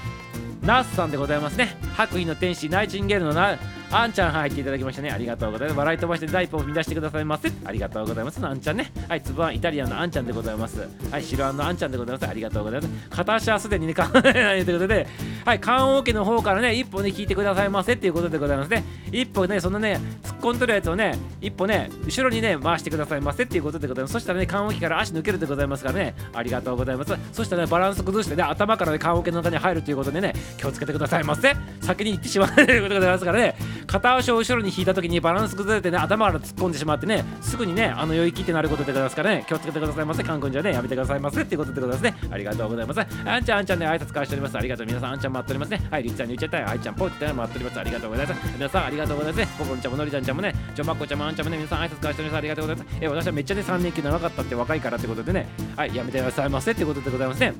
[0.62, 1.76] ナースさんでございますね。
[1.94, 3.58] 白衣の天使、ナイチンゲールのな、
[3.90, 5.10] あんちゃん入っていただきましたね。
[5.10, 5.78] ありがとうございます。
[5.78, 7.52] 笑い飛ばして第一歩を生み出してくださいませ。
[7.64, 8.44] ありがとうございます。
[8.44, 8.90] あんちゃんね。
[9.08, 10.88] はい、つぶあんイタリアンのあんちゃんでございます。
[11.10, 12.28] はい、白あんのあんちゃんでございます。
[12.28, 12.92] ありがとうございます。
[13.10, 15.06] 片足はすでにね、かんないということで、
[15.44, 18.82] はい、棺桶の方からね、一歩ね、聞いてくださいませっていうことでございますね。
[19.12, 24.12] 一歩ね、そのね、突っ込んでるやつをね、一歩ね、後ろにね、回してくださいませっていうことでございます。
[24.12, 27.14] そしたらね、棺桶から足抜けるでございますからね、ありがとうございます。
[27.32, 31.54] そしたらね、バランス崩してね、頭からね、棺桶の中に入るということでね、気をつけてくださいませ。
[31.86, 33.54] 先に行ってしまうということでございますからね、
[33.86, 39.44] 片足を後ろに引いた時にバランス崩れてね頭から突っ込んでしまってねすぐにねあの酔い切ってなることでございますからね。
[39.46, 40.22] 気をつけてくださいませ。
[40.24, 41.42] カン君じゃねやめてくださいませ。
[41.42, 42.28] っていうことでございますね。
[42.30, 43.00] ありがとうございます。
[43.00, 44.58] あんちゃんあんちゃんね挨拶交わしております。
[44.58, 44.86] ありがとう。
[44.86, 45.88] 皆さんあんちゃん待っておりますね。
[45.90, 46.68] はいりっちゃんに言っちゃったよ。
[46.68, 47.80] あいちゃんポーって待っております。
[47.80, 48.52] ありがとうございます。
[48.52, 49.48] 皆さんありがとうございますね。
[49.58, 52.38] ここんちゃんものりちゃんちゃんもねちょまっこちゃんもあんちゃんもね皆さん挨拶交わしております。
[52.38, 52.98] ありがとうございます。
[53.00, 55.48] え私はめっちゃね3年休長かったって若いからってことでね。
[55.76, 56.72] はいやめてくださいませ。
[56.72, 57.54] ってことでございますね。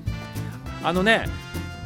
[0.83, 1.27] あのね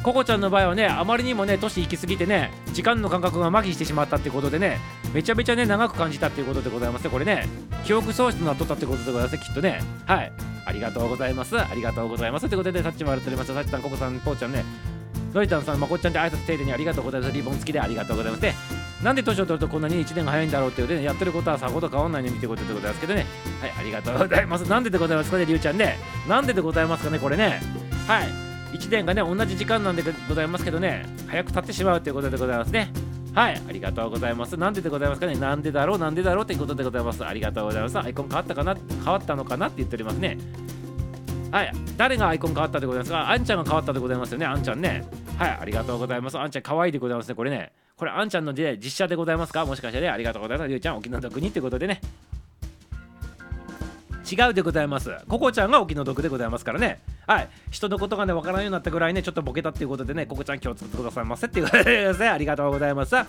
[0.03, 4.79] ココちゃんの場合はねあまりにもね年行き過ぎてね時間の感覚が麻痺してしまったってことでね
[5.13, 7.47] めちゃめちゃね長く感じたっていうことでございますねこれね。
[7.83, 9.81] 記憶喪失になっとったってことでございますきっとね。
[10.05, 10.31] はい。
[10.65, 11.59] ありがとうございます。
[11.59, 12.47] ありがとうございます。
[12.47, 13.53] ということでタッチもらっております。
[13.53, 14.63] タッチさんココさんポーちゃんね。
[15.33, 17.33] のりたんさんまこっちゃんで挨拶丁寧にありがとうございます。
[17.33, 18.55] リボン付きでありがとうございますね。
[19.03, 23.25] なんで年を取るとこんなに1年が早いんだろうっていうねやってることはさほど変わんないのにってことでございますけどね。
[23.59, 24.69] はいありがとうございます。
[24.69, 25.97] なんででございますかねりゅうちゃんね。
[26.27, 27.61] なんででございますかねこれね。
[28.07, 28.50] はい。
[28.73, 32.91] 1年がね同じ時間なんでございますけどね早く経ってしまうということでございますね。
[33.33, 34.57] はいありがとうございます。
[34.57, 35.35] なんででございますかね？
[35.35, 35.97] なんでだろう？
[35.97, 36.45] なんでだろう？
[36.45, 37.25] ということでございます。
[37.25, 37.97] ありがとうございます。
[37.97, 38.75] アイコン変わったかな？
[38.75, 40.37] 変わったのかなって言っておりますね。
[41.49, 43.11] はい誰がアイコン変わったでございます？
[43.11, 45.05] かあんちゃんが変わったでございますよねあんちゃんね。
[45.37, 46.37] はいありがとうございます。
[46.37, 47.71] あんちゃん可愛いでございますねこれね。
[47.95, 49.65] これあんちゃんの実写でございますか？
[49.65, 50.09] もしかしてね。
[50.09, 50.67] ありがとうございます。
[50.67, 52.01] りゅうちゃん沖縄の国ってことでね。
[54.31, 55.11] 違うでございます。
[55.27, 57.01] ココちゃんがお気の毒でございますからね。
[57.27, 57.49] はい。
[57.69, 63.27] 人のことがねわからんようになったぐらいねちょっとボケたっていうことでねココちゃん気をつけてくださいませっていうことでありがとうございます はい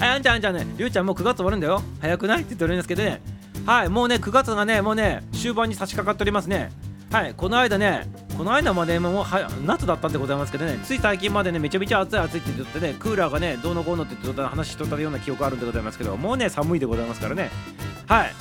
[0.00, 0.66] あんちゃんあんちゃんね。
[0.76, 1.82] りゅうちゃんもう9月終わるんだよ。
[2.00, 2.38] 早くない？
[2.38, 3.20] って言ってるんですけどね。
[3.66, 6.70] はいもうね9月がねもうね終盤に差し掛かっておりますね。
[7.12, 10.78] はいこの間ねこの間までもうは夏だったんでございますけどね。
[10.84, 12.94] つい最近までねめちゃめちゃ暑い暑いって言ってね。
[12.98, 17.50] クーラーがねどうのこうのって言って話しとったような記憶あるんでございますけどもうね寒いでございますからね。
[18.06, 18.32] はい。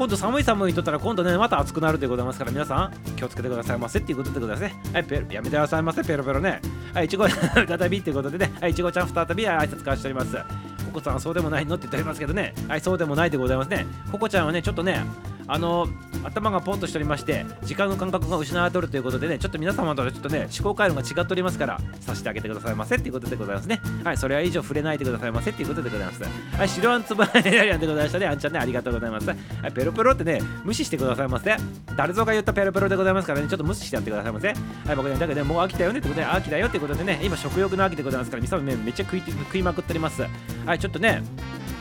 [0.00, 4.80] 今度寒い寒いとったら今度ねまた暑くなるでございますから皆さん気をつけてくださいませっていうことでございますね。
[4.94, 6.62] はいペロやめてくださいませペロペロね。
[6.94, 8.50] はいいちご再びっていうことでね。
[8.62, 10.38] はいいちごちゃん再び挨拶交わしております。
[10.86, 12.54] ココさんはそうでもないのって言っておりますけどね。
[12.66, 13.84] はいそうでもないでございますね。
[14.10, 15.04] ココちゃんはねちょっとね
[15.52, 15.88] あの
[16.22, 23.80] 頭がポンとしておりまして時間の感覚が失われとるということでねちょっと皆様とはちょっとね思考回路が違っておりますからさせてあげてくださいませっていうことでございますね。
[24.04, 26.22] はいそれは以上触れないでくださいませっていうことでございます。
[26.22, 29.28] はい白あんつばねやりやんでございましたねあんちゃんねありがとうございます。
[29.28, 31.56] はいペロペロってね無視してくださいませ
[31.96, 34.48] 誰ぞが言ったペロペロでございますからねちょっと無視してやってくださいませ。
[34.48, 34.56] はい
[34.96, 40.22] 僕ねだけどねもう飽きたよねってことで飽きだよってことでね今食欲の秋でございますから皆さんねめっちゃ食い食いまくっております。
[40.66, 41.22] はいちょっとね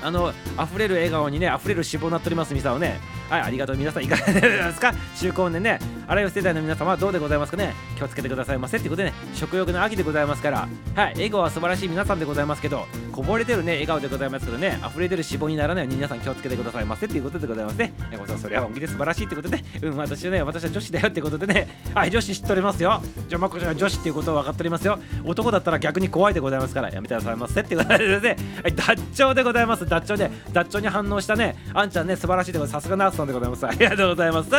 [0.01, 2.99] あの溢れる笑顔にね溢れる脂肪になっておりますミサをね。
[3.29, 4.93] はいありがとう皆さんいかがですか？
[5.19, 5.79] 中高年ね。
[6.09, 7.75] あらゆる世代の皆様はどうでございますかね。
[7.95, 10.67] 気をつけてくださいませってことでね食欲の秋でございますから。
[10.95, 17.93] はい笑顔は素晴らしい皆さんでございますけどこぼれてるね笑顔でございますけどね溢れてる脂肪にならないように皆さん気をつけてくださいませっていうことでございますね。
[18.11, 19.63] えごさんそれは本気で素晴らしいってことで。
[19.83, 21.67] うん私はね私は女子だよってことでね。
[21.93, 23.03] はい女子知っておりますよ。
[23.27, 24.97] じゃあまこちゃんは女子っていうことは分かっておりますよ。
[25.23, 26.89] 男だったら逆に怖いでございますから。
[26.89, 28.35] やめてくださいませってことでね。
[28.63, 29.85] はいダッチョウでございます。
[29.85, 30.31] ダッチョウで。
[30.51, 33.67] ダッチョウに反応したねあんちゃんね素晴らしいでございますさすがナースさんでございます。
[33.67, 34.49] ありがとうございます。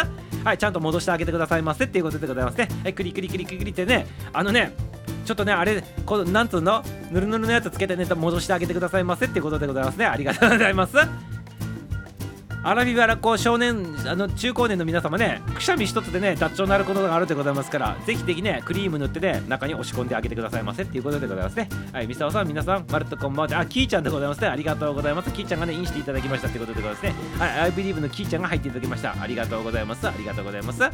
[0.45, 1.40] はいちゃんと戻してあげてください。
[1.41, 2.69] ださいませっていうことでございますね。
[2.83, 4.73] はいクリクリクリクリってねあのね
[5.25, 6.83] ちょっとねあれこのなんつうの？
[7.11, 10.07] ぬるぬるのやつつけてね戻してあげてくださいませっていうことでございますね。
[10.07, 10.97] ありがとうございます。
[12.63, 21.69] アラビバラこう少年あの中高年の皆様ねくしゃみ一つでね脱腸になることがあるでございますからぜひぜひねクリーム塗ってね中に押し込んであげてくださいませっていうことでございますね。
[21.93, 23.61] はいミサオさん皆さんまるっとこんばんは。
[23.61, 24.49] あキーちゃんでございますね。
[24.49, 25.31] ありがとうございます。
[25.31, 27.15] キーちゃんがねインしていただきましたってことでございますね。
[27.39, 29.15] はい I believe のキーちゃんが入っていただきました。
[29.19, 30.07] ありがとうございます。
[30.07, 30.85] ありがとうございます。
[30.85, 30.91] あ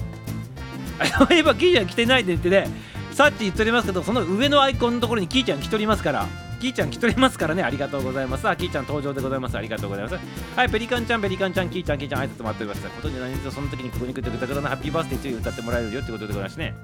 [1.18, 2.68] そういえばキーちゃん来てないでってね
[3.11, 6.26] さっき言っておりますけどその上のアイコンのところにキーちゃん来ておりますから。
[6.60, 7.62] キーちゃん来ておりますからね。
[7.62, 8.48] ありがとうございます。
[8.48, 9.56] あキーちゃん登場でございます。
[9.56, 10.18] ありがとうございます。
[10.56, 12.82] はいペリカンちゃんペリカンちゃんキーちゃんキーちゃん挨拶待っております。
[12.88, 16.74] ことに何卒その時にここに来てくれた方のハッピーバースデーと歌ってもらえるよってことでございますね。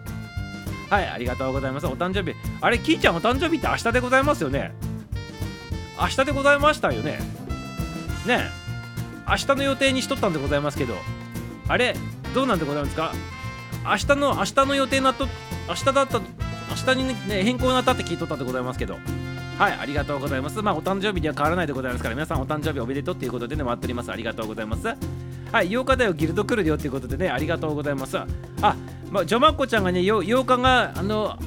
[0.90, 1.86] はいありがとうございます。
[1.86, 2.36] お誕生日。
[2.60, 4.74] あれキーちゃんお誕生日って明日でございますよね。
[6.00, 7.20] 明日でございましたよね。
[8.26, 8.50] ね。
[9.28, 10.94] 明日の予定にしとったんでございますけど。
[11.68, 11.94] あれ
[12.34, 13.12] どうなんでございますか？
[13.84, 15.28] 明日の明日の予定なと
[15.68, 16.24] 明日だった明
[16.94, 18.98] 日にね変更になったって聞いとったんでございますけど。
[19.62, 24.94] はいありがとうございますまあお誕生日には変わらないでございますから皆さんお誕生日おめでとうっていうことでね待っておりますありがとうございますは
[25.62, 28.26] い8日だよギルド来るよっていうことでねありがとうございますあ
[29.08, 31.38] まあジョマッコちゃんがねよ8日があの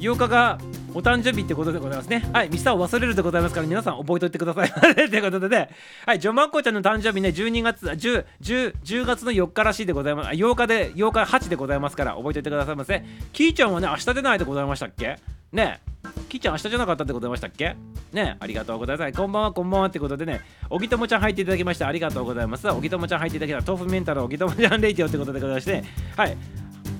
[0.00, 0.58] 8日が
[0.92, 2.28] お誕生日ってことでございますね。
[2.34, 4.70] はい、ミスターを忘れるでございますから、皆さん覚えておいてください。
[4.94, 5.70] ということでね、
[6.04, 10.30] はい、ジョマッコちゃんの誕生日ね、12月、10、10、10月の4日らしいでございます。
[10.32, 13.02] 8日で、8日8でございますから、覚えておいてくださいませ。
[13.32, 15.41] キーちゃんはね、明日出ないでございましたっけ？
[15.52, 17.76] ねえきーちゃん明日じゃなかったってございましたっけ？
[18.12, 19.12] ねありがとうございます。
[19.12, 22.66] こんばんは、こんばんはってことでね、おぎともちゃん入っていただきましてありがとうございます。
[22.70, 23.72] おぎともちゃん入っていただきました。
[23.72, 25.84] 豆腐メンタルおぎともちゃんレイティオってことでございまして、
[26.16, 26.36] はい。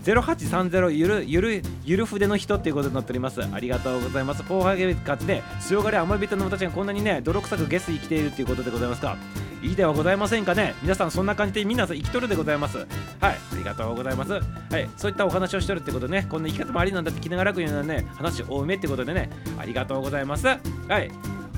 [0.03, 3.41] 0830ゆるゆるゆる筆の人っていうことになっております。
[3.43, 4.43] ありがとうございます。
[4.43, 9.17] 後輩かつね強がり甘え人の私がこんなにね泥臭くゲス生きているっていうことでございますか。
[9.63, 10.75] いいではございませんかね。
[10.83, 12.79] 皆さんそんな感じで皆さん生きとるでございます。
[12.79, 12.89] はい。
[13.21, 14.33] ありがとうございます。
[14.33, 14.41] は
[14.79, 14.91] い。
[14.97, 16.27] そういったお話をしてるってことね。
[16.29, 19.31] こんな生き方もありなんだって気長らく言うのはね話多めってことでね。
[19.57, 20.47] ありがとうございます。
[20.47, 20.59] は
[20.99, 21.13] い。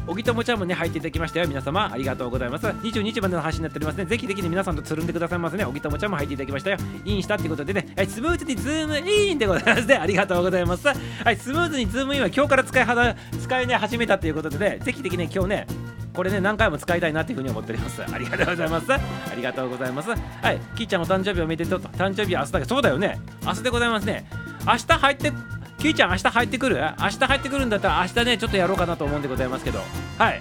[0.07, 1.49] おぎともちゃんもね入っていただきましたよ。
[1.49, 2.67] 皆様ありがとうございます。
[2.67, 4.05] 22日までの配信になっておりますね。
[4.05, 5.65] ぜひぜひね皆さんとつるんでくださいますね。
[5.65, 6.77] おぎともちゃんも入っていただきましたよ。
[7.05, 7.87] インしたってことでね。
[8.07, 9.95] スムーズにズームインでございますね。
[9.97, 10.87] ありがとうございます。
[10.89, 10.95] は
[11.31, 14.79] いスムーズにズームインは今日から使いは使いね始めたということでね。
[14.83, 15.67] ぜひぜひね今日ね
[16.13, 18.03] これね何回も使いたいなっていうふうに思っております。
[18.03, 18.93] ありがとうございます。
[18.93, 19.01] あ
[19.35, 20.11] りがとうございます。
[20.11, 20.17] は
[20.53, 21.89] いキーちゃんお誕生日おめでとうと。
[21.89, 23.19] 誕生日は明日だけそうだよね。
[23.43, 24.27] 明日でございますね。
[24.67, 25.33] 明日入って
[25.85, 26.77] キイちゃん明日入ってくる？
[26.99, 29.81] 明日入ってくるんだったら明日ねちょっとやろうかなと思うんでございますけど。
[30.17, 30.41] はい。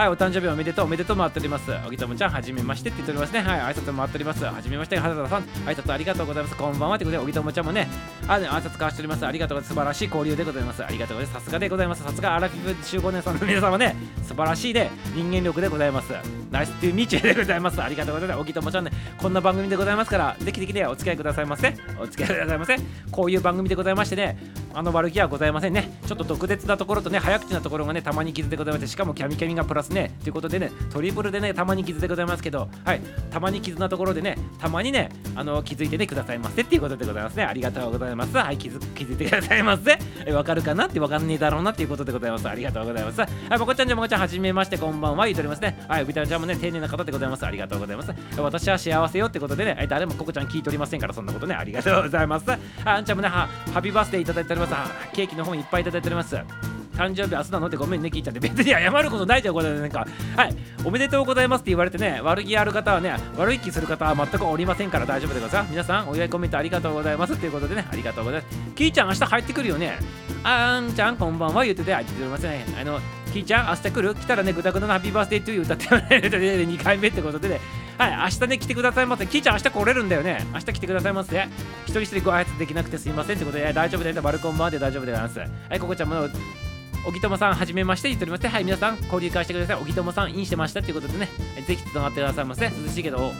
[0.00, 1.70] はい、お誕生日おめでとう、おめでとう回っております。
[1.86, 3.40] おぎともちゃん、はじめましてって言っておりますね。
[3.40, 4.42] はい、挨拶回っております。
[4.42, 6.56] はじめまして、原田さん、挨拶ありがとうございます。
[6.56, 7.86] こんばんはということで、おぎともちゃんもね、
[8.26, 9.26] あ挨拶交わしております。
[9.26, 9.74] ありがとうございます。
[9.74, 10.82] 素晴らしい交流でございます。
[10.82, 11.44] ありがとうございます。
[11.44, 12.02] さすがでございます。
[12.02, 16.14] さすがアラフィフ集合年さんの皆様ね、素晴らしいで、人間力でございます。
[16.50, 17.82] ナイスっていうミチでございます。
[17.82, 18.40] ありがとうございます。
[18.40, 21.76] おぎともちゃんね、こんな番組でございますから、ぜひぜひね、お付き合いくださいませ。
[22.00, 22.78] お付き合いくださいませ。
[23.10, 24.38] こういう番組でございましてね、
[24.72, 25.92] あの悪気はございませんね。
[26.06, 33.00] ちょっと特別なところとね、早口なところがね、たまに傷でございまして、しかもキャミキャミがプラスね、ということでね、トリプルでね、たまに傷でございますけど、はい、
[33.30, 37.44] たまに傷なところでね、たまにね、あの気づいてね、くださいませっていうことでございますね。
[37.44, 38.36] ありがとうございます。
[38.36, 39.98] はい、気づ気づいてくださいませ。
[40.24, 42.48] えわかるかなってわかんねえだろうなっていうことでございます。
[42.48, 43.20] ありがとうございます。
[43.20, 45.26] はい、もこちゃんじゃもこちゃん、はじめまして、こんばんは。
[45.26, 45.84] 言っておりますね。
[45.88, 47.44] はい、ビタちゃんもね、丁寧な方でございます。
[47.44, 48.12] ありがとうございます。
[48.38, 52.46] 私は幸せよってことでね、誰もここちゃん聞いておりませんから、そんなことね、ありがとうございます。
[52.84, 54.74] あんちゃんもね、はハッピーバースデーいただいております。
[55.12, 56.79] ケーキの方いっぱいいただいております。
[56.96, 57.66] 誕生日明日なの？
[57.66, 59.70] ってごめんね聞いちゃって別に謝ることないじゃんこれ。
[59.78, 60.56] なんかはい。
[60.84, 68.56] おめでとうございますって言われてね悪気ある方はね悪い気する方は全くおりませんから大丈夫でございます皆さんお祝いコメントありがとうございますということでねありがとうございます。
[68.74, 69.98] キーちゃん明日帰ってくるよね。
[70.42, 72.98] あんちゃんこんばんは言っててあ言っておりますねあの
[73.32, 74.14] キーちゃん明日来る？
[74.14, 77.60] 来たらねグダグダのハッピーバースデートゥー歌ってもらえると 2回目ってことでね。
[77.98, 79.26] はい明日ね来てくださいませ。
[79.26, 81.36] キーちゃん明日来れるんだよね明日来てくださいませ
[81.84, 83.70] 一人一人ご挨拶できなくてすいませんってことで。
[83.74, 85.38] 大丈夫ですバルコンまで大丈夫でございます。
[85.38, 86.16] はいここちゃんも
[87.06, 89.76] おぎともさん、はじめまして言っておりまして、はい、皆さん、交流会してください。
[89.76, 91.28] おぎともさん、インしてましたということでね、
[91.66, 92.66] ぜひつながってくださいませ。
[92.66, 93.32] 涼しいけど、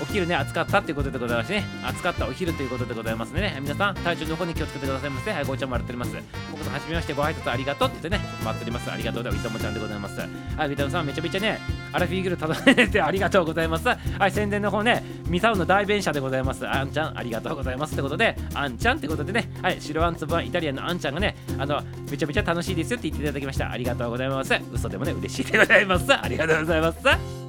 [0.00, 1.64] お昼ね、暑かったっていうことでございますね。
[1.84, 3.56] 暑かったお昼ということでございますね。
[3.60, 5.32] 皆さん、体調の方に気をつけてくださいませ。
[5.32, 6.12] はい、ごちゃもらっております。
[6.50, 8.90] 僕とはじめまして、ご挨拶ありがとうって言ってね、待っております。
[8.90, 10.20] ありがとうで、おいともちゃんでございます。
[10.56, 11.58] はい、ギタムさん、めちゃめちゃね、
[11.92, 13.88] アラフィーグルたどれてありがとうございます。
[13.88, 16.66] はい、宣伝の方ね、ミサウの代弁者でございます。
[16.68, 23.70] あんちゃん、ありがとうございますってことで、あんちゃんってことでね、はい、白あんつぶはイタリアンのあんちゃんがね、あの、めちゃめちゃ楽しいですよって言っていただきました。
[23.70, 24.54] ありがとうございます。
[24.72, 26.12] 嘘でもね、嬉しいでございます。
[26.12, 27.43] ありがとうございます。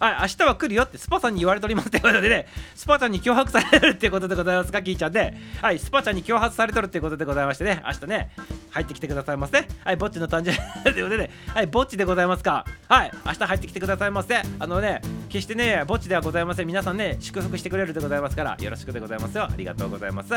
[0.00, 8.30] あ明日は来るよってスパさんに言われておりますということでね、スパちゃんに脅迫されるっていうことでございますか、キーちゃんで、はい、スパちゃんに脅迫されとるっていうことでございましてね、明日ね、
[8.70, 9.66] 入ってきてくださいませ。
[9.84, 12.64] はい、ぼっちの誕生日ということでね、はい、ぼっちでございますか。
[12.88, 14.42] はい、明日入ってきてくださいませ。
[14.58, 16.66] あのね、決してね、ぼっちではございません。
[16.66, 19.44] 皆さんね、祝福してくれるでございますから、よろしくでございますよ。
[19.44, 20.32] ありがとうございます。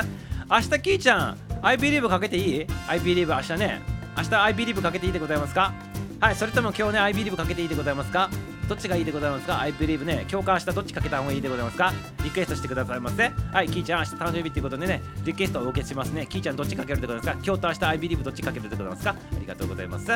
[0.49, 3.81] 明日、キーちゃん、I believe かけていい ?I believe 明日ね、
[4.17, 5.73] 明日 I believe かけていいでございますか？
[6.21, 8.29] はい、それとも今日ね、I believe かけていいでございますか？
[8.69, 11.91] どっちがいいでございますか ?I believe ね、共感したどっちかけた方がいいでございますか？
[12.23, 13.31] リクエストしてくださいませ。
[13.51, 16.27] はい、キーちゃん、明日誕生日っていうことでね、リクエストをお受けしますね。
[16.27, 17.43] キーちゃん、どっちかけるでございますか？
[17.43, 19.09] 今日と明日 I believe どっちかけるでございますか？
[19.09, 20.11] ありがとうございます。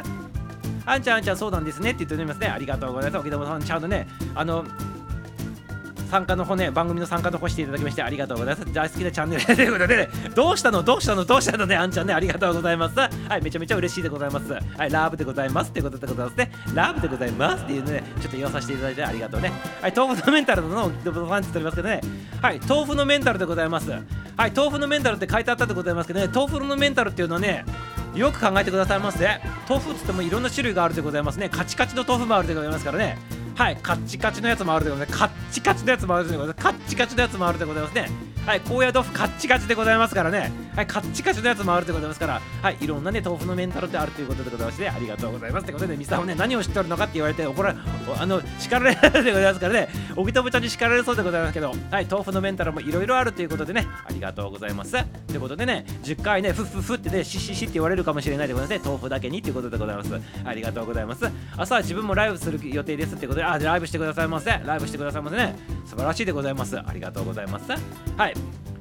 [0.85, 2.47] あんちゃん、あんちゃん、そうなんですねって言っておりますね。
[2.47, 3.21] ありがとうございます。
[3.21, 4.65] 沖縄さん、ちゃんとね、あの、
[6.13, 8.71] 参加の方ね、番組の参加の方していただきましてありがとうございます。
[8.71, 10.83] 大好きなチャンネル ということでね、どうしたの？
[10.83, 11.25] どうしたの？
[11.25, 12.99] どうしたのね、あんちゃんね、ありがとうございます。
[12.99, 14.53] はい、めちゃめちゃ嬉しいでございます。
[14.53, 16.51] はい、ラブでございますってことでございますね。
[16.75, 19.51] ラブでございますっていうね、ちょっと言わさせていただいてありがとうね。
[19.81, 22.01] はい、豆腐のメンタルのファンって言っておりますけどね、
[22.39, 23.89] はい、豆腐のメンタルでございます。
[23.89, 23.97] は
[24.47, 27.65] い、豆腐のメンタルって書いてあったでございますけどね、豆腐のメンタルっていうのはね、
[28.15, 29.27] よく考えてくださいませ、
[29.67, 31.49] 豆腐っつってもいろんな種類があるでございますね。
[31.49, 33.17] カチカチの豆腐もあるでございますからね。
[33.55, 35.19] はいカッチカチのやつもあるでございます。
[35.19, 36.63] カッチカチのやつもあるでございます。
[36.63, 38.09] カッチカチのやつもあるでございますね。
[38.45, 40.51] はい高野豆腐カッチカチでございますからね。
[40.75, 42.41] はいカッチカチのやつもあるでございますから。
[42.61, 47.75] はいいろんなね豆腐のメンタルってあるということでございましてありがとうございますってことでミサをね何を知っとるのかって言われて怒ら
[48.17, 49.89] あの叱られるでございますからね。
[50.15, 51.73] おぎとぶちゃんに叱られそうでございますけど。
[51.91, 53.87] はい豆腐のメンタルもいろいろあるということでね。
[54.05, 54.91] ありがとうございます。
[55.27, 55.85] ということでね。
[56.03, 58.85] 10回ねフッフッフってねシッシシって言われるかもしれないでございますね。
[58.85, 60.11] 豆腐だけにということでございます。
[60.45, 61.25] ありがとうございます。
[61.57, 64.51] 朝は自分もライブする予定ですってことであライブしてくださいませ。
[64.65, 65.55] ライブしてくださいませね。
[65.85, 66.77] 素晴らしいでございます。
[66.77, 67.71] ありがとうございます。
[68.17, 68.72] はい。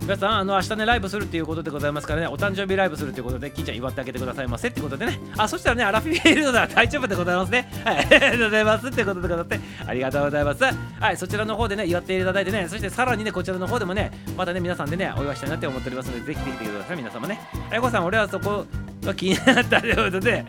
[0.00, 7.70] 皆さん、あの明日ね、ライブするっていうことでございますからね、お誕生日ライブするということで、キーちゃん祝ってあげてくださいませってことでね、あ、そしたらね、アラフィフィールドなら大丈夫でございますね。
[7.84, 10.64] はい、ありがとうございますってことでございまありがとうございます。
[10.64, 17.40] はい、そちらの方でね、祝っていただいてね、そしてさらにね、こちらの方でもね、またね、皆さんでね、お祝いしたいなって思っておりますので、ぜひ来てください、皆様ね。
[17.70, 18.66] あやこさん、俺はそこ
[19.04, 20.44] が気になったということで、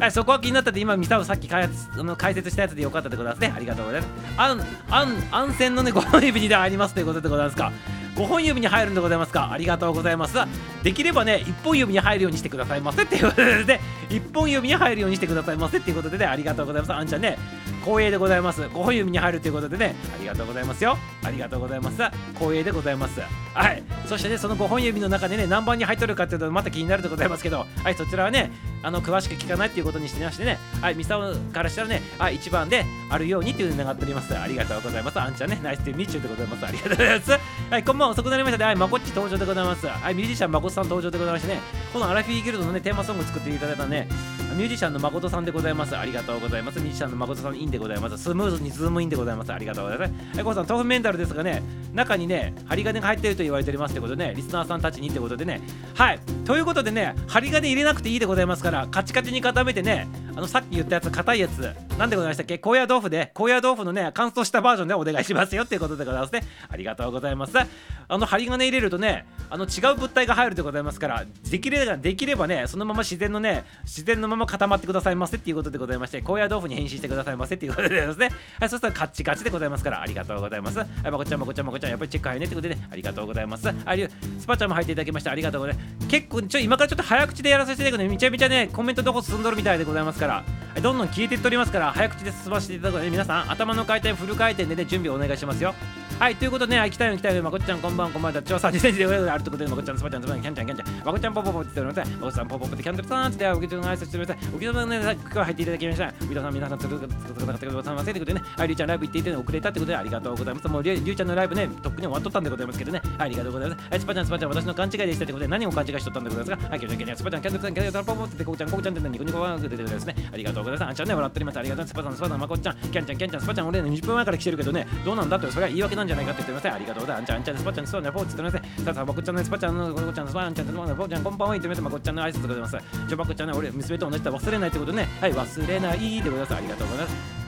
[0.00, 3.52] はい、そこは気になったって今ミサをさっき開発あの解説したやつでよかったでございますね。
[3.54, 4.12] ありがとうございます。
[4.36, 7.70] あんあん安全のねご本指にでありますということでございますか。
[8.14, 9.50] 5本指に入るんでございますか？
[9.50, 10.36] ありがとうございます。
[10.82, 16.92] できればね1本指に入るようにしてくださいませっていうことで、ね、1本指に入るようにしてくださいませっていうことでねありがとうございます。
[16.92, 17.38] あんちゃんね
[17.82, 18.62] 光栄でございます。
[18.62, 20.96] 5本指に入るということでねありがとうございますよ。
[21.24, 21.96] ありがとうございます。
[22.34, 23.20] 光栄でございます。
[23.54, 23.82] はい。
[24.06, 34.36] そしてねその5本指の中でね何番に入っとるかっていうとまた気になるでございますけどはいそちらはねあの詳しく聞かないっていうことにしてましてねはいミサオからしたらねあ1番であるようにっていう願っております。
[34.38, 35.18] ありがとうございます。
[35.18, 36.66] あんちゃんねナイスティーミッチュでございます。
[36.66, 37.30] ありがとうございます。
[37.70, 38.64] はいこんばんは遅くなりましたね。
[38.66, 39.86] はいまこっち登場でございます。
[39.86, 41.60] はいミュージシャンまこさん登場でございましてね。
[41.92, 44.08] このアラフィーギルドのねテーマソング作っていただいたね。
[44.54, 45.96] ミュージシャンの誠さんでございます。
[45.96, 46.78] ありがとうございます。
[46.78, 48.18] ミュージシャンの誠さんインでございます。
[48.18, 49.52] スムーズにズームインでございます。
[49.52, 50.12] ありがとうございます。
[50.36, 51.62] はいこうさん豆腐メンタルですがね
[51.92, 55.60] 中にね針金が入っていると言われておりますってことでねリスナーさんたちにってことでね。
[55.94, 62.58] はいということでね針金入れなくていいでございますからカチカチに固めてねあのさっき言ったやつ硬いやつなんでございましたっけ？
[62.58, 66.42] 高野豆腐で高野豆腐のね乾燥したバージョンでお願いしますよっていうことでございますね。
[66.68, 67.52] ありがとうございます。
[67.56, 78.30] あの針金入れるとねあの違う物体が入るでございますからできればできればねそのまま自然のね自然のまま固まってくださいませっていうことでございまして高野豆腐に変身してくださいませっていうことでございますね。
[78.58, 80.78] はいそしたらカッチカチでございますからありがとうございます。
[80.78, 83.72] はいまこちゃんまこちゃんまこちゃんやっぱりチェック入るねってことで、ね、ありがとうございます。
[83.84, 84.08] あり
[84.40, 86.08] スパちゃんも入っていただきましてありがとうございます。
[86.08, 90.44] 結構ちょ今からちょっと早口でやらせていただくのでめちゃめちゃねコメントどこ進んどるみたいでございますから
[90.82, 95.74] どんどん消えていっておりますから早口で進ませていただくので皆さん頭の回転フル回転でね準備をお願いしますよ。
[96.18, 102.20] はいということでねはい来たよ来たよまこっちゃんこんばんこんばんだ調査2センチであるということでまこっちゃんスパちゃんスパちゃんキャンちゃんキャンちゃんまこっちゃんポポポって言っております。
[102.20, 127.20] まこちゃんポポポってキャンドルさんってお客様の挨拶してくださいお客様のねさっき入っていただきました皆さん皆さんつくつくつくつくつくさませということでねはいりゅうちゃんライブ行っていて遅れたってことでありがとうございますもうりゅうちゃんのライブねとっくに終わっとったんでございますけどねはいありがとうございますはいスパちゃんスパちゃん私の勘違いでしたってことで何を勘違いしとったんでございますかはいキャンちゃんキャンちゃんスパちゃんキャンドルさんキャンドルポポってここちゃんここちゃんってニコニコワンって出てくるですねありがとうございますあんちゃんね笑っておりますありがとうスパさんスパさんまこっちゃんキャンちゃんキャンちゃんスパちゃん俺ね20分前から来てるけどねどうなんだってそれは言い訳なんじゃないかって言ってませんありがとうございます。
[127.20, 132.78] あんちゃんあんちゃんスパちゃんスパちゃんポーって言ってませんさあさあまこっちゃんねスパちゃんのここちゃんスパちゃんスパちゃんポーちゃんこんばんは言ってませんまこっちゃんの挨拶でございます
[133.08, 137.44] じゃまこっちゃんね俺娘と同じだ忘れないってことねはい忘れないでございますありがとうございます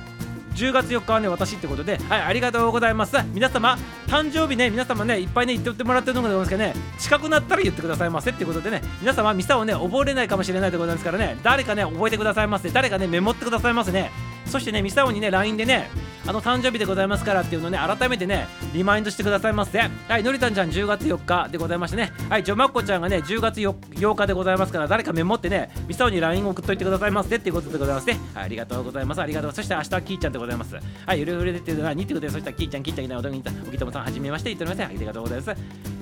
[0.56, 3.14] 10月4日はね私ってことではいありがとうございます。
[3.34, 3.76] 皆様
[4.06, 14.35] 誕生日ね皆様ねいっぱいね言っておってもらってるのでございますけどね近くなったら言ってくださいませってことでね皆様ミサをね覚えれないかもしれないでございますからね誰かね覚えてくださいませ誰かねメモってくださいませね。
[14.46, 15.88] そしてねミサオにね LINE でね
[16.28, 22.12] あの誕生日でございますからっていうのね改めてねリマインドしてくださいませはいのりたんちゃん10月4日でございましてね。
[22.28, 29.20] はいジョマッコちゃんがね10月 4, 8日でございますから誰かメモってねミサオに LINE 送っといてくださいませっていうことでございますね、はい、ありがとうございます。
[29.20, 30.74] ありがとうそして明日はキーちゃんでございます。
[30.74, 35.95] はいゆるゆるでっていうのは2ってことでそしたらキーちゃんキーちゃんいないおどぎにおきともさんはじめまして言っておりますありがとうございます。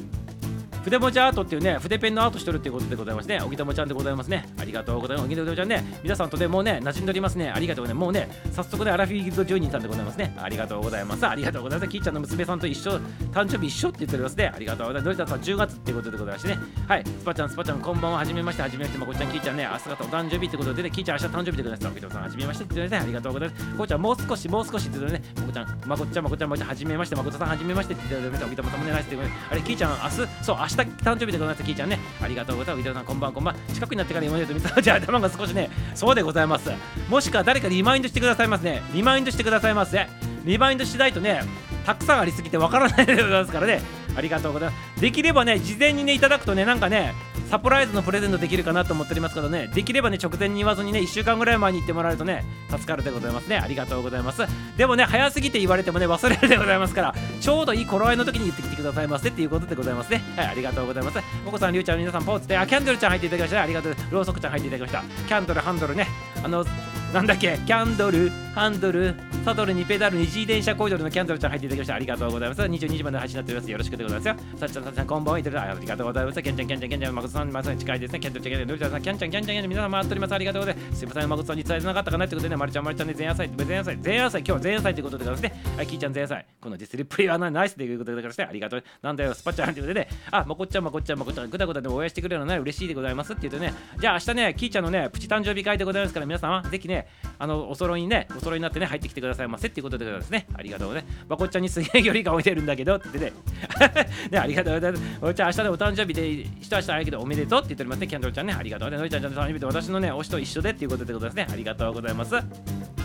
[0.85, 3.41] 筆文字アートっていうね筆ペンのアートしてるっていうことでございますね。
[3.45, 4.47] おぎともちゃんでございますね。
[4.59, 5.27] ありがとうございます。
[5.27, 6.01] おぎともちゃんね。
[6.03, 7.51] 皆さんとねもうね馴染んでおりますね。
[7.51, 7.95] ありがとうね。
[7.95, 10.37] もうね早速ねアラフィギルド10人さんでございますね。
[10.39, 11.27] ありがとうございます。
[11.27, 11.91] ありがとうございます。
[11.91, 12.93] キーちゃんの娘さんと一緒
[13.33, 14.53] 誕生日一緒って言っておりますね。
[14.55, 15.05] ありがとうございます。
[15.07, 16.59] のりたさん10月っていうことでございましてね。
[16.87, 17.05] はい。
[17.05, 18.19] スパちゃんスパちゃんこんばんは。
[18.19, 18.63] はじめまして。
[18.63, 18.99] はじめまして。
[18.99, 21.87] まこちゃんキーちゃんね明日がお誕生日ってことでねキーちゃん明日誕生日でございます。
[21.87, 23.03] おぎともさんはじめましてって言ってね。
[23.03, 23.77] ありがとうございます。
[23.77, 25.25] こうちゃんもう少しもう少しって言ってね。
[25.37, 27.17] まこちゃんまこちゃんまこちゃんまこちゃんはじめまして。
[27.17, 28.45] まことさんはじめましてって言っております。
[28.45, 29.17] おぎともさんお願いして
[29.51, 32.93] あれキーちゃん明日そう明日誕生日でございますキーちゃんねありがとうございます。
[32.93, 33.57] さんこんばんこんばん。
[33.73, 36.71] 近くになってから今までと見たじゃあ頭が少しね、そうでございます。
[37.09, 38.83] もしくは誰かリマインドしてくださいますね。
[38.93, 40.07] リマインドしてくださいませ。
[40.45, 41.43] リマインドしないとね、
[41.87, 43.81] たくさんありすぎてわからないでございますからね。
[44.17, 45.01] ありがとうございます。
[45.01, 47.15] できればね、事前にね、いただくとね、なんかね、
[47.55, 53.59] サプライズのプレゼントできるかなと思っておりますけどね、できればね、直前に言わずにね、1週間ぐらい前に行ってもらえるとね、助かるでございますね。
[53.59, 54.43] ありがとうございます。
[54.77, 60.25] でもね、早すぎて言われてもね、忘れるでございますから、ちょうどいい頃合いの時に言ってきてくださいませっていうことでございますね。
[60.35, 61.19] はい、ありがとうございます。
[61.47, 63.63] お子さん、りゅうちゃん、皆さん、ポーズで、あ、キャンドルちゃん入っていただきました、ね。
[63.63, 63.95] ありがとう。
[64.11, 65.27] ろうそくちゃん入っていただきました。
[65.29, 66.09] キャンドル、ハンドルね。
[66.43, 66.67] あの、
[67.13, 67.59] なんだっけ？
[67.65, 71.95] キャンドル、ハンドル、サドルにペダル、二次電車コイドルのキャンドルちゃん入っていただきました。
[71.95, 72.63] ありがとうございます。
[72.63, 73.71] 22時まで配信になっております。
[73.71, 74.37] よろしくでございますよ。
[74.59, 75.39] さっちゃん、さっちゃん、こんばんは。
[75.39, 76.43] いただありがとうございます。
[76.43, 78.19] キャンちゃん、キャンちゃん、キャンちゃん、まこさん、まさに近いですね。
[78.19, 80.35] キャンちゃん、キャンドルちゃん、キャンちゃん、キャンちゃん、皆さん回っております。
[80.35, 80.99] ありがとうございます。
[80.99, 85.63] すみません、まこさんに伝えてなかったかなってことでね、まるちゃん、まるちゃんで前夜祭、前夜祭、前夜祭、今日は前夜祭ということでございますね。
[85.77, 86.47] はい、キーちゃん前夜祭。
[86.61, 88.85] このディスリプレイはナイスということでございまして、ありがとう。
[89.03, 97.04] なんだよ、スパちゃんということでね、あ、まこっちゃん、まこっちゃん、まこっちゃん、ぐだぐだで応援してくれるのはね、嬉しいでございますって言うとね、じゃあ明日ね、キーちゃんのね、プチ誕生日会でございますから、皆様、ぜひね、
[97.39, 100.47] あの、お揃いにね、お揃いになってね、入ってきてくださいませっていうことでございますね。
[100.55, 101.05] ありがとうね。
[101.29, 103.33] まこっちゃんにすげえ距離が置いてるんだけどってね。
[104.31, 105.05] ね、ありがとうございます。
[105.15, 108.07] まこっちゃん、明日でお誕生日で、一明日早いけどおめでとうって言っておりますね。
[108.07, 108.97] キャンドルちゃんね、ありがとうね。
[108.97, 111.47] のりちゃんちゃんの誕生日で私のね、推しと一緒でっていうことでございますね。
[111.51, 113.04] ありがとうございます。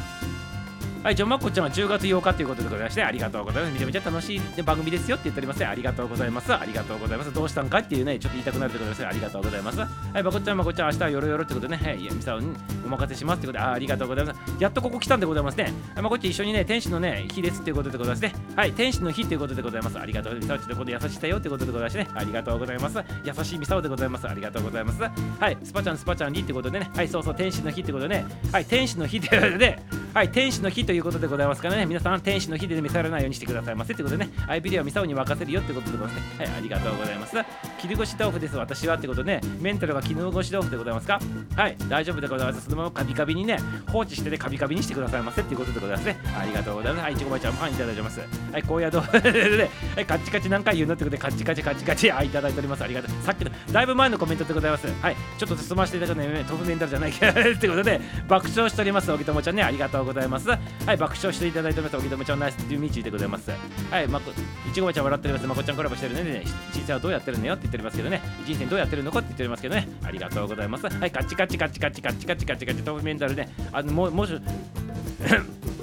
[1.01, 3.73] はい、ジョンマッコちゃんは10月8日ということでございまして、ありがとうございます。
[3.73, 6.53] めちゃめちゃ楽しい番組ですよって言っております、ありがとうございます。
[6.53, 7.33] ありがとうございます。
[7.33, 9.79] どうしたんかっていうね、ちょっと言いたくなるところですありがとうございます。
[9.79, 12.53] はい、まこちゃん、まこちゃん、明日はよろよろってことでね、はい、ミサオに
[12.85, 14.39] お任せしますってことで、あありがとうございます。
[14.59, 15.71] やっとここ来たんでございますね。
[15.95, 18.33] はい、まこっち一緒にね、天使のね、日ですっていうことでございますね。
[18.57, 19.97] はい、天使の日ということでございます。
[19.97, 20.35] ありがとう。
[20.35, 22.07] ミサオちとこで優しさよってことでございますね。
[22.13, 22.99] ありがとうございます。
[23.23, 24.27] 優しいミサオでございます。
[24.27, 25.01] ありがとうございます。
[25.01, 29.79] はい、スパちゃん、スパちゃんにってことでね、はい、そうそう、天使の日ってことでね、はい、天使の日ということで、
[30.13, 36.45] はい、天使の日ということでございますからね、皆さん、天使の日で見せられないようにしてくださいませってことでね、アイビデオはミサオに任せるよってことでございますね。
[36.45, 37.35] はい、ありがとうございます。
[37.79, 41.19] 切り干し豆腐です、私はってことでね、メンタルが絹ごし豆腐でございますか？
[41.55, 42.65] はい、大丈夫でございます。
[42.65, 46.17] そのままカビカビにね、放置してね、カビカビにしてくださいませっていうことでございますね。
[46.35, 47.03] ありがとうございます。
[47.03, 48.19] はい、いちごばちゃん、パンいただいてます。
[48.51, 52.83] はい、高野豆腐で、 はい、カチカチ何回言うのってことで、カチカチカチカチ、あ、いただいております。
[52.83, 53.11] ありがとう。
[53.23, 54.87] さっきの、だいぶ前のコメントでございます。
[55.03, 59.11] はい、ちょっと進ませていただくね、豆腐メンタルじゃないけど、ってことで、爆笑しております。
[59.11, 60.49] おぎともちゃんね、ありがとうございます。
[60.85, 61.97] はい、爆笑していただいております。
[61.97, 63.51] おぎともちゃんナイスという道でございます。
[63.91, 64.31] はい、まこ、
[64.67, 65.47] いちごばちゃん笑っております。
[65.47, 66.23] まこちゃんコラボしてるね。
[66.23, 68.21] ね人生はどうやってるのよって言っておりますけどね。
[68.45, 69.87] 人生どうやってるのかって言っておりますけどね。
[70.03, 70.87] ありがとうございます。
[70.87, 73.49] はい、カチカチカチカチカチカチカチカチ、豆腐メンタルね。
[73.71, 74.33] あの、もう、もうし、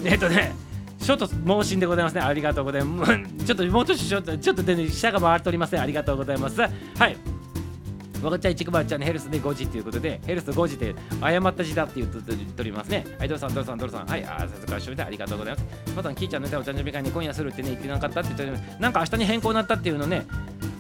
[0.05, 0.53] えっとね、
[1.01, 2.23] ショート盲信でございますね。
[2.23, 3.13] ありがとうございます。
[3.45, 5.81] ちょっともうちょっと、ちょっと、ちょっとでね、下が回っておりません。
[5.81, 6.61] ありがとうございます。
[6.61, 6.69] は
[7.07, 7.17] い。
[8.23, 13.05] わかっちゃいちくばちゃん、ヘルスで5時ということで、ヘルス5時で誤った字だって言っておりますね。
[13.19, 14.07] はい、ドルさん、ドルさん、ドルさん。
[14.07, 15.67] はい、あ、さすがしでありがとうございます。
[15.95, 20.27] また、キーちゃんのお誕生日会に今夜するってね、言ってなかったって言ってなんか明日に変更になったっていうのね、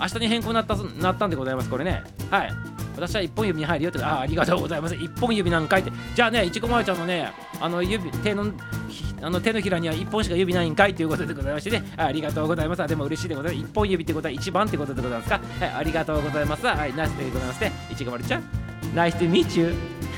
[0.00, 2.02] 明日に変更になったなったんでございます、これね。
[2.30, 2.50] はい。
[2.96, 7.30] 私は一本指に入るよってあありがとうございます一本指なんかいってじゃあねいちごまるちゃんのね
[7.60, 8.46] あの指手の
[9.22, 15.40] あの手のひらには一本しか指ないんかいということでございましてねありがとうございますでも嬉しいでございます一本指ってことは一番ってことでございますか？
[15.60, 17.72] はいありがとうございますはいナイスでございますね。
[17.90, 18.42] いちごまるちゃん
[18.94, 19.26] ナイスで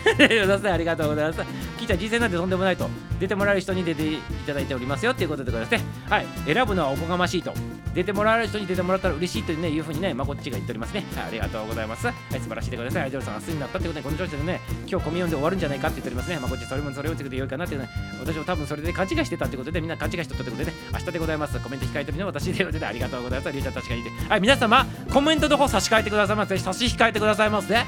[0.06, 1.40] ミチューありがとうございます
[1.78, 2.88] 聞いた人生なんてとんでもないと
[3.18, 7.52] 出てもらえる人に出ていただいておりますよっていうことでございますねはい選ぶのはおこがましいと
[7.94, 12.06] 出てもらえる人に出てもらったら嬉しいというねいうふうにねまこっちが言っておりますね、はい、ありがとうございます。
[12.06, 13.02] はい素晴らしいでございます。
[13.02, 16.38] アイドルさん明日になったってことでこの調子でね今日コミュニオンで終わるんじゃないかって言っておりますね。
[16.38, 17.88] まこっちそれもそれを言ってくれてよいかなっていうね
[18.20, 21.58] 私も多分それで勘違いしてたってことでみんな勘違いしとったってことでね明日でございます。
[21.58, 23.52] コメント控えてみるの私でことでありがとうございます。
[23.52, 24.10] りゅうちゃん確かにいて。
[24.28, 26.56] はい皆様コメントの方差し替えてくださいませ。
[26.58, 27.74] 差し控えてくださいませ。
[27.74, 27.84] は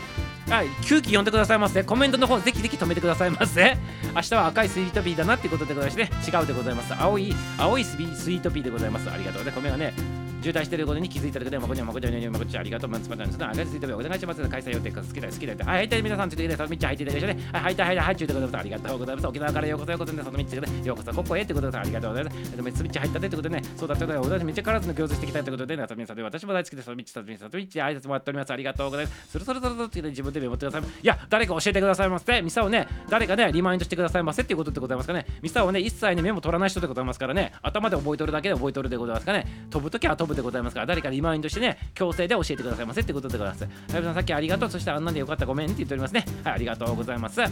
[0.64, 3.76] い、9期読んでくださいませ、コメントの方ぜひぜひ止めてくださいませ。
[4.14, 6.92] 明日は赤いスイートピーだなっていうことでございまして、ね違うでございます。
[6.92, 9.08] 青い、青いスイートピーでございます。
[9.08, 9.52] ありがとうね。
[9.52, 9.94] 米がね、
[10.42, 12.90] 渋滞してることに気づいただけで、まこちゃん、まこちゃん、まこちゃん、ありがとう。
[12.90, 13.38] まつまたんです。
[13.38, 14.48] が、赤いスイートピーお願いします。
[14.48, 15.64] 開催予定か好きだ、好きだ。
[15.64, 16.68] はい、はい、皆さん、ついてください。
[16.70, 17.56] みっちゃ入っていただきまして。
[17.56, 18.56] はい、はい、はい、はい、中でございます。
[18.60, 19.26] ありがとうございます。
[19.28, 22.56] 沖縄からようこそようこそね、そのみっちでようこそここへってことでありがとうございます。
[22.56, 26.94] でも、スミッチ入ったってことでね、そうだってことで、私めっちゃからずの行事してきたってことで、ね、さみさんで私も大好きです。
[26.94, 28.52] みっち、さみさ、みっち、挨拶もらっております。
[28.52, 29.32] ありがとうございます。
[29.32, 30.90] そろそろそろそろって自分でメモってください。
[30.90, 32.42] いや、誰か教えてくださいませ。
[32.42, 35.06] ミサをね、誰かね、リマインドしてくださいませっていうことでございます。
[35.06, 35.26] かね。
[35.42, 37.18] ミサをね、一切ね、メモ取らない人でございます。
[37.18, 39.26] からね、頭で覚えとるだけで覚えとるでございます。
[39.26, 39.66] かね。
[39.70, 43.64] 飛ぶときは飛ぶでございますから、誰かリマインドしてね、強制で教えてくださいませってことでございます。
[43.64, 44.70] はい、さん、さっきありがとう。
[44.70, 46.24] そしてあんなんでよかった、ごめんって言っておりますね。
[46.44, 47.40] はい、ありがとうございます。
[47.40, 47.50] はい、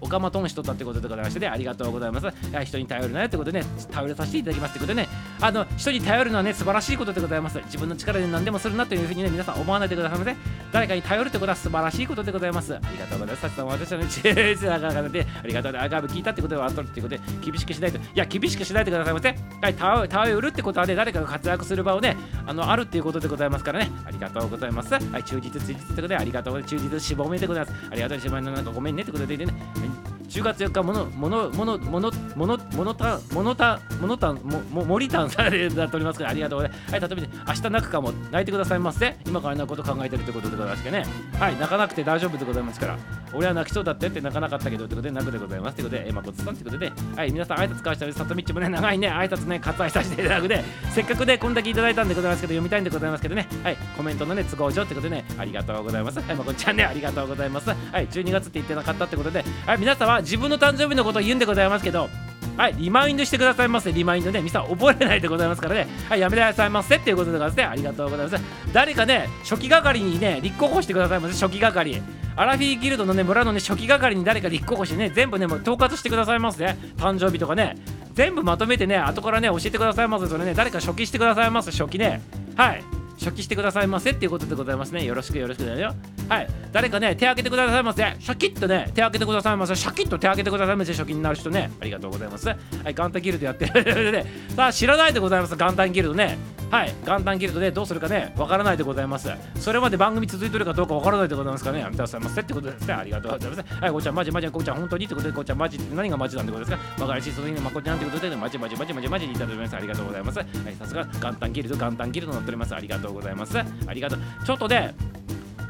[0.00, 2.26] オカマトンしとったってことでございまして、ね、ありがとうございます。
[2.26, 5.08] はい、人に頼るなよってことでね、頼らさせていただきますってことでね、
[5.40, 7.58] あの、人に頼るのはね、素晴らしいことでございます。
[7.66, 10.36] 自分の力で何でもするなというふうにね、皆さん思わないでくださいませ。
[10.72, 12.74] 誰かに頼るってことは素晴らしいことでございます。
[12.74, 13.40] ありがとうございます。
[13.42, 17.98] さっきさん、私はね、チェーズだからで、ありがとうアーカイブ聞いたってことはあっとるってことで、厳しくしないと。
[17.98, 19.34] いや、厳しくしないでくださいませ。
[19.60, 24.94] はい、頼るってことはね、誰かが活躍する場をね、あの、あるっていうことでございますからね、ありがとうございます。
[24.94, 26.76] はい、忠実、忠実ってことで、ありがとうございます。
[26.76, 27.88] 忠実、死亡名でございます。
[27.90, 36.92] ありがとう、しぼめなんかごめんねってことでね、はい10月4日、もの、もの、もの、もの、もの、ものた、ものた、ものた、も、も、森たんさんでなっておりますから、ありがとうございます。
[36.92, 39.16] はい、例えば、明日泣くかも、泣いてくださいませ。
[39.26, 41.04] 今から泣くこと考えてるってことでございますけどね。
[41.38, 42.96] はい、泣かなくて大丈夫でございますから。
[43.32, 56.20] 俺は泣きそうだってって泣かなかったけどってことで泣くでございますってことで、えまこつさんってことで、はい、皆さん挨拶交わしたり、さとみっちもね、長いね、挨拶ね、割愛させていただくで、せっかくね、こんだけいただいたんでございますけど、読みたいんでございますけどね、はい、コメントのね、都合上ってことでね、ありがとうございます。
[56.20, 57.68] はい、まこちゃんね、ありがとうございます。
[57.68, 62.08] はい、12月って言ってなかったってことで、はい、皆さ自分の誕生日のことを言うんでございますけど、
[62.56, 68.44] はい、リマインドしてくださいませ、リマインドね、ミサ覚えないでございますからね、はい、やめてくださいませっていうことでございますね、ありがとうございます。
[68.72, 72.02] 誰かね、初期係にね、立候補してくださいませ、初期係。
[72.36, 77.76] アラフィーギルドのね、村のね、初期係に誰か立候補してね、全部ね、もう統括してくださいませ、ね、誕生日とかね、
[78.14, 82.20] 全部まとめてね、後からね、教えてくださいませ、それね、誰か初期してくださいませ、初期ね、
[82.56, 82.82] はい。
[83.18, 85.04] 初期してくださいませっていうことでございますね。
[85.04, 85.94] よろしくよろしくだよ。
[86.30, 86.48] はい。
[86.72, 88.14] 誰かね、手挙げてくださいませ。
[88.20, 89.74] シャキッとね、手挙げてくださいませ。
[89.74, 90.92] シャキッと手挙げてくださいませ。
[90.92, 91.72] 初期になる人ね。
[91.80, 92.46] ありがとうございます。
[92.48, 92.94] はい。
[92.94, 94.24] 元旦ギルドやってる ね。
[94.54, 95.56] さあ、知らないでございます。
[95.56, 96.38] 元旦ギルドね。
[96.70, 96.94] はい。
[97.04, 99.28] 元旦ギルドでどうするかね、わからないでございます。
[99.56, 101.80] それまで番組続いてるかどうかわからないでございますかね。
[101.80, 102.94] やめてくださいませってことですね。
[102.94, 103.74] ありがとうございます。
[103.82, 103.90] はい。
[103.90, 105.06] こちゃん、マジマジ、こちゃん、本当に？
[105.06, 107.02] ってことで、こちゃん、マジって何がマジなんてことですか？
[107.02, 109.74] わかりし、そのにまこちゃんってことで、マジマジマジマジマジにいただきます。
[109.74, 110.38] ありがとうございます。
[110.38, 110.46] はい。
[110.78, 112.74] さすが元旦ギルド、元旦ギルドになっております。
[112.76, 113.58] ありがとうございます。
[113.58, 114.20] ありがとう。
[114.46, 114.94] ちょっとで、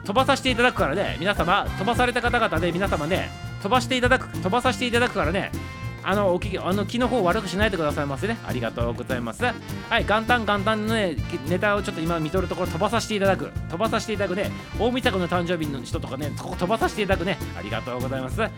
[0.04, 3.30] 飛ばさせていただくからね、皆様、飛ばされた方々で皆様ね、
[3.62, 5.52] 飛ばしていただく、飛ばさせていただくからね、
[6.02, 8.38] あの、おきあの気の方悪くしないでくださいませね。
[8.46, 9.44] ありがとうございます。
[9.44, 9.52] は
[10.00, 11.16] い、元旦元旦のね、
[11.48, 13.50] ネタをちょっと今見とるところ飛ばさせていただく。
[13.70, 17.38] 飛ばさせていただくね、大晦日の誕生日の人とかね、そこ飛ばさせていただくね。
[17.58, 18.40] ありがとうございます。
[18.40, 18.50] はい、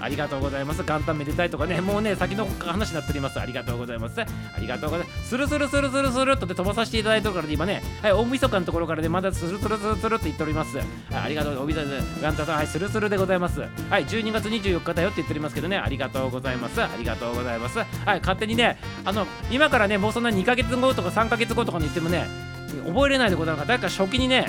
[0.00, 0.82] ありがとうございます。
[0.82, 3.40] 元旦めでたいとかね、もうね、先の話になっております。
[3.40, 4.20] ありがとうございます。
[4.20, 4.26] あ
[4.60, 5.28] りがとうございます。
[5.28, 10.76] スルスルスルスルスルっとで飛ばさせていただいてるからで今ね、はい、大晦日のところからね、まだスルスルスルスルって言っております。
[10.76, 13.60] はい、ありがとう、おみそ元旦さん、はい、スルスルでございます。
[13.60, 13.66] は
[13.98, 16.81] い、12月24日だよって言っておりますけどね、ありがとうございます。
[16.84, 17.78] ありがとうございます。
[17.78, 22.26] はい、勝手にね、あの、今からね、もうそんな2ヶ月後とか3ヶ月後とかに言ってもね、
[22.86, 24.46] 覚えれないでございますから、誰か初期にね、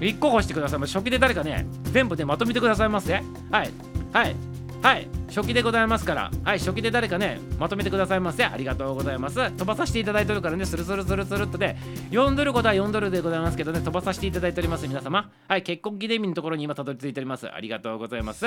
[0.00, 0.80] 立候補してください。
[0.80, 3.14] 初期で誰かね、全部ね、まとめてくださいませ。
[3.14, 3.70] はい、
[4.12, 4.36] はい、
[4.84, 8.44] はい、初期でございますから、はい、初期で誰かね、まとめてくださいませ。
[8.44, 9.50] ありがとうございます。
[9.52, 11.78] 飛ばさせていただいてるからね、スルスルスルスルっとね、
[12.10, 15.30] 4ドルことは4ドルでございますけどね、飛ばさせていただいております、皆様。
[15.48, 17.50] はい、結婚記念日のところに今たどり着いております。
[17.50, 18.44] ありがとうございます。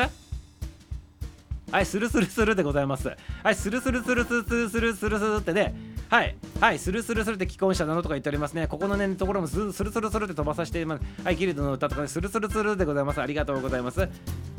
[1.72, 3.11] はい、スルスルスルでございます。
[3.43, 5.76] はい、スルスルスルスルスルスルスルスルってね、
[6.09, 8.68] はい、はい、スルスルスルって既婚者なのとか言っておりますね。
[8.68, 11.01] ここのね、ところもスルスルスルって飛ばさせてます。
[11.26, 13.22] はい、ギルドの歌とかね、スルスルスルでございます。
[13.22, 14.07] ありがとうございます。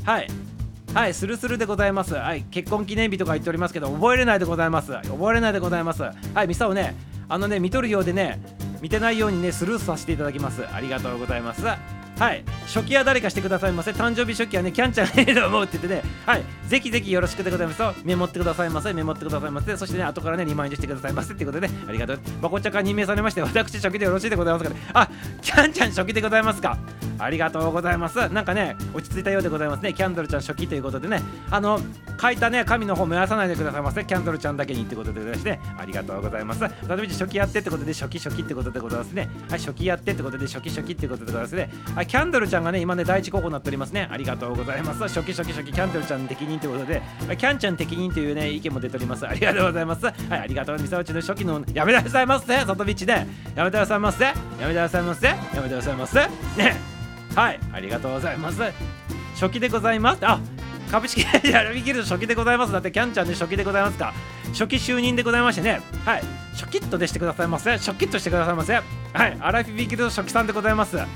[0.03, 0.27] はい。
[0.93, 2.13] はい、スルスルでございます。
[2.13, 4.91] はい、結婚記念日とか言っておりますけど、覚えれないでございます。
[4.91, 6.03] 覚えれないでございます。
[6.03, 6.95] はい、ミサをね、
[7.27, 8.39] あのね、見とるようでね、
[8.81, 10.63] 見てないようにね、スルーさせていただきます。
[10.71, 11.63] ありがとうございます。
[12.19, 12.43] はい。
[12.67, 16.13] 初期は誰かしてくださいませ誕生日初期はねキャンちゃんがいいと思うって言ってね。
[16.25, 16.43] はい。
[16.67, 17.81] ぜひぜひよろしくでございます。
[17.81, 22.19] よメモってくださいませメモってくださいませそしてね後からねリマインドしてくださいませってことで、ね、ありがとう。
[22.41, 25.09] まこちゃんから任命されまして私初期でよろしいでございますかねあ
[25.41, 26.77] キャンちゃん初期でございますか。
[27.21, 28.29] ありがとうございます。
[28.29, 29.93] なんかね落ち着いたようでございますね。
[29.93, 31.21] キャンドルちゃん初期ということでね。
[31.49, 31.79] あの
[32.21, 36.61] 書いたね紙の方燃やさないでくださいませキャンドルちゃんだけにってことでございましてありがとうございます。
[36.61, 39.29] 例えば初期やってってことで初期初期ってことでございますね。
[39.49, 41.69] はい初期やってってことで初期初期ってことでございますね。
[41.95, 44.07] はいキャンドルちゃんがね今ね第一候補になっておりますね。
[44.11, 45.03] ありがとうございます。
[45.03, 47.03] 初期初期初期キャンドルちゃん適任ということで
[47.37, 49.27] キャンちゃん適任というね意見も出ております。
[49.27, 50.05] ありがとうございます。
[50.05, 53.13] はいありがとうみさうちの初期のやめてくださいませ外道で。
[53.55, 54.23] やめてくださいませ。
[54.25, 55.27] やめてくださいませ。
[55.27, 56.19] やめてくださいませ。
[56.19, 56.29] ね。
[57.35, 58.59] はいありがとうございます。
[59.35, 60.25] 初期でございます。
[60.25, 60.39] あ
[60.89, 62.73] 株式会社アルミギルド初期でございます。
[62.73, 64.13] だってキャンちゃんで初期でございますか。
[64.51, 65.81] 初期就任でございましてね。
[66.05, 66.23] はい。
[66.53, 67.77] 初期っとでしてくださいませ。
[67.77, 68.73] 初期っとしてくださいませ。
[68.73, 68.81] は
[69.27, 69.37] い。
[69.39, 70.97] アラフィビギルド初期さんでございます。
[70.97, 71.07] はい。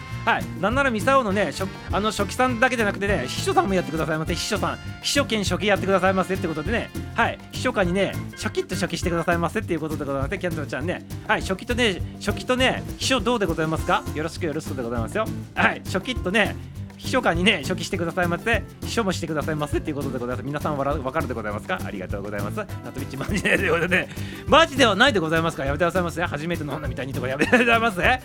[0.61, 4.35] なんならミサオのね初あの初期さんだけじゃなくてね秘書さんもやってくださいませ。
[4.35, 4.77] 秘書さん。
[5.01, 6.35] 秘書兼初期やってくださいませ。
[6.35, 6.91] ってことでね。
[7.15, 7.39] はい。
[7.51, 9.61] 秘書官にね初期っと初期してくださいませ。
[9.61, 11.03] っていうことでございますキャンドルちゃんね。
[11.27, 11.41] はい。
[11.41, 14.03] 初期とね初期とね秘書どうでございますか？
[14.13, 15.25] よろしくよろしくでございますよ。
[15.55, 15.81] はい。
[15.85, 16.55] 初期とね
[17.03, 20.45] 秘書官にね、初期してくださいませ、秘書もしてくださいませっていうことでございます。
[20.45, 21.77] 皆さんわらわかるでございますか？
[21.83, 22.55] ありがとうございます。
[22.55, 24.07] ナトビッチマジでということで、
[24.47, 25.65] マジではないでございますか？
[25.65, 26.23] やめてくださいませ。
[26.23, 28.01] 初めての女みたいにとかやめてくださいませ。
[28.01, 28.21] ね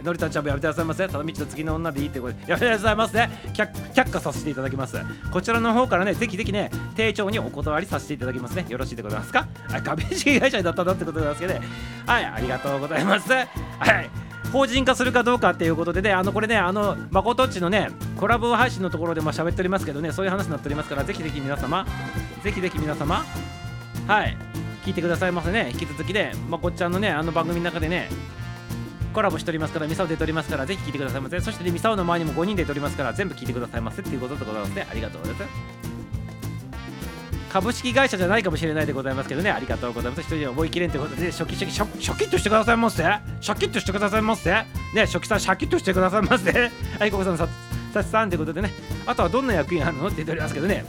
[0.00, 1.08] え、のりたちゃんもやめてくださいませ。
[1.08, 3.18] ただみちの次の女でいいってことで、やめてくださいませ。
[3.52, 4.96] 却下させていただきます。
[5.32, 8.64] こちらの方からね、ぜひぜひね、丁重にお断りさせていただきますね。
[8.68, 9.48] よろしいでございますか？
[9.68, 11.66] はい、株式会社だったんだってことでございますけどね。
[12.06, 13.32] はい、ありがとうございます。
[13.32, 13.44] は
[14.00, 14.29] い。
[14.52, 21.86] 法人化するかどうかっていうことでね、あのこれね、あの、まことっちのね、コラボ配信のところでも喋っておりますけどね、そういう話になっておりますから、ぜひぜひ皆様、
[22.42, 23.24] ぜひぜひ皆様、
[24.06, 24.36] はい、
[24.84, 28.08] 聞いてくださいませね、引き続きで、まこっちゃんのね、あの番組の中でね、
[29.12, 31.40] コラボしておりますから、ミサオ出ておりますから、ぜひ聞いてくださいませ。
[31.40, 34.86] そして、ね、ミサオの周りにも5人出ておりますから、全部聞いてくださいませっていうことでございますね。
[34.90, 35.89] ありがとうございます。
[37.50, 40.20] 株式会社じゃないかもしれないでございますけどね、ありがとうございます。
[40.22, 43.02] 一人で思い切れんということで、初期初期、シャキッとしてくださいませ。
[43.40, 44.50] シャキッとしてくださいませ。
[44.50, 46.70] ね、初期さん、シャキッとしてくださいませ。
[46.98, 47.48] はい、ここさん、さ
[47.92, 48.70] ささんということでね、
[49.04, 50.84] あとはどんな役員あるのって言っておりますけどね、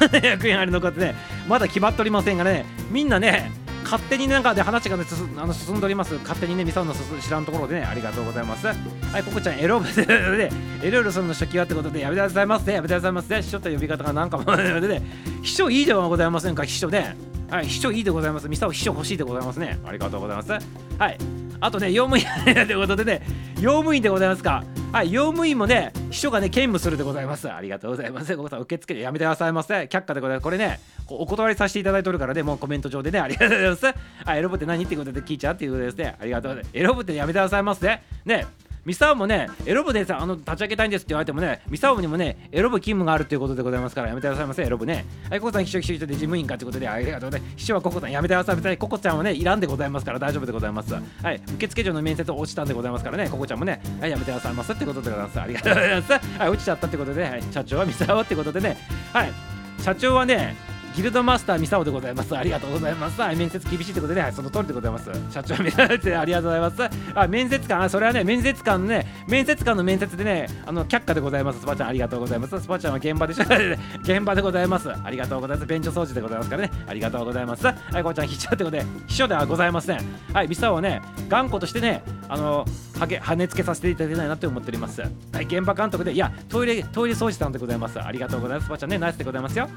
[0.00, 1.14] どんな役員あるのかってね、
[1.46, 3.52] まだ決まっておりませんがね、みんなね、
[3.84, 6.14] 勝手になんかで話が、ね、進 あの進んでおります。
[6.14, 8.66] 勝手にね、ミサオの知らんところでね、ありがとうございます。
[8.66, 8.74] は
[9.18, 10.50] い、ココちゃん、エロ ブで、
[10.82, 15.02] エロールさんの初期はってことで、やめてくださいませ、やめてくださいませ、秘書と呼び方がなんかも でね、
[15.42, 17.16] 秘書いいではございませんか、秘書ね。
[17.50, 18.48] はい、秘書いいでございます。
[18.48, 19.78] ミサオ秘書欲しいでございますね。
[19.84, 20.52] ありがとうございます。
[20.98, 21.18] はい。
[21.60, 22.24] あとね、用務員
[22.66, 23.22] ということでね、
[23.60, 24.64] 用務員でございますか。
[24.92, 27.50] はい、用務員もね、秘書がね、兼務するでございます。
[27.50, 28.36] ありがとうございます。
[28.36, 29.74] ここさん、受付でやめてくださいませ。
[29.84, 30.44] 却下でございます。
[30.44, 30.78] これね、
[31.08, 33.86] お断りさせていただいておるからね、もうコメント上でね、ありがとうございます。
[34.24, 36.16] あ、エロブって何ってことで聞いちゃうっていうことですね。
[36.20, 36.78] ありがとうございます。
[36.78, 38.00] エロブってやめてくださいませ。
[38.24, 38.46] ね、
[38.84, 45.06] ミサオもね、エロ部でさ、あの、立ち上げたいんですって言われてもね、ミサオにもね、エロ部勤務があるということでございますから、やめてくださいませ、エロ部ね。
[45.30, 47.54] はい、ココさん、秘書秘書で事務員かということで、ありがとうございます。
[47.56, 48.76] 秘書はココさん、やめてくださいませ。
[48.76, 50.94] ココちゃんはね、いらんでございますから、大丈夫でございます。
[50.94, 51.00] は
[51.32, 55.40] い、受付嬢の面接落ちたんでございますからね、ココちゃんもね、はい、やめてくださいませってことでございます。
[55.40, 56.12] ありがとうございます。
[56.12, 58.76] はい、落ちちゃったってことで、はい、社長はミサオってことでね、
[59.12, 59.32] はい、
[59.80, 62.36] 社長はね、ギルドマスターミサオでございます。
[62.36, 63.20] ありがとうございます。
[63.20, 65.10] はい、面接厳しいってことで、はい、その通りでございます。
[65.30, 66.98] 社長見られてありがとうございます。
[67.16, 71.60] あ、面接官、あ、それはね、面接官のね、面接官の面接でね、あの、却下でございます。
[71.60, 72.60] スパちゃん、ありがとうございます。
[72.60, 73.44] スパちゃんは現場でしょ。
[74.02, 74.88] 現場でございます。
[74.88, 75.68] ありがとうございます。
[75.68, 76.70] 便所掃除でございますからね。
[76.86, 77.66] ありがとうございます。
[77.66, 79.98] はい、こうちゃん、秘書ってことで、秘書ではございません。
[80.32, 82.64] はい、ミサオをね、頑固としてね、あの、
[82.98, 85.00] はげ、跳ねつけさせていただきたいなって思っております。
[85.00, 85.08] は
[85.40, 88.00] い、現場監督で、いや、トイレ、トイレ掃除さんでございます。
[88.00, 88.66] ありがとうございます。
[88.66, 89.68] スパちゃんね、ナイスでございますよ。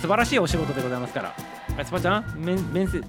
[0.00, 1.34] 素晴らしいお仕事でございますから。
[1.84, 2.58] スパちゃん面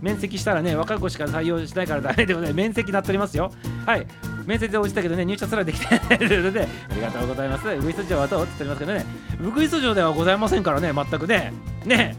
[0.01, 2.57] 面積したらね、若い子しか採用しないからダメでございます。
[2.57, 3.51] 面積なっておりますよ。
[3.85, 4.05] はい。
[4.45, 7.67] 面接で応じたけどね、入社すらできてないということで、ありがとうございます。
[7.67, 8.43] ウグイス城はどう？
[8.43, 11.53] って言っておりますけどね、ウグイス城ではございませんからね、全くね。
[11.85, 12.15] ね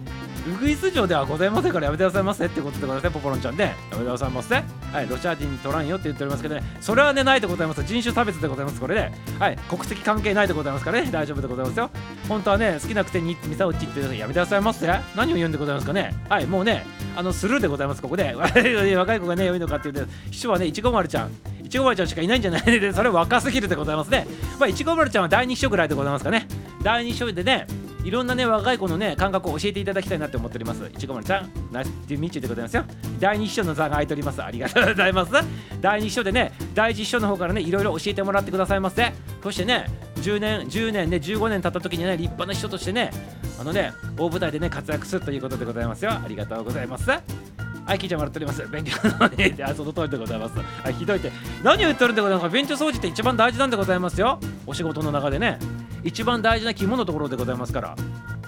[0.46, 3.64] ウグイス城ではございませんからやめてくださいませってことでございますね、ポポロンちゃんね。
[3.64, 4.54] やめてくださいませ。
[4.54, 7.82] はい、ロシア人に取らんよって言っておりますけどね、それはね、ないでございます。
[7.82, 9.12] 人種差別でございます、これで、ね。
[9.38, 11.90] はい、国籍関係ないでございますからね、大丈夫でございますよ。
[12.28, 14.86] 本当はね、好きなくせにミサオチってやめてくださいませ。
[15.14, 16.14] 何を言うんでございますかね。
[16.28, 16.86] はい、もうね、
[17.16, 18.34] あの、スルーでございます、ここで。
[18.38, 21.30] 若い子がね、良いのかっていうと、秘書はね、いちご丸ちゃん。
[21.68, 24.26] いちご丸ちゃんしかいないんじゃないで、 それ若すぎるでございますね。
[24.58, 26.48] まあ、いちご丸ちゃんは第2秘書ぐらいでございますかね。
[26.82, 27.66] 第2秘書でね、
[28.04, 32.84] いろんなね若い子のね感覚を教えていただきたいなって思っておりますいちごまるちゃんナイスティミッチでございますよ
[33.18, 35.32] 第2秘書の座が空いておりますありがとうございます
[35.80, 39.86] 第2秘書でね第1秘書の方からねいろいろ教えてもらってくださいませそしてね
[40.16, 43.10] 10年10年で、ね、15年経った時にね立派な秘書としてね
[43.60, 47.10] あのね大舞台でね活躍するということでございますよありがとうございます
[47.88, 48.68] はい、キーちゃん笑っております。
[48.68, 50.58] 勉強のね、あ、その通りでございます。
[50.58, 51.32] はい、ひどいって。
[51.64, 52.54] 何を言ってるんでございますか？
[52.54, 54.38] 便所掃除って一番大事なんでございますよ。
[54.66, 55.58] お仕事の中でね。
[56.04, 57.96] 一番大事な肝のところでございますから。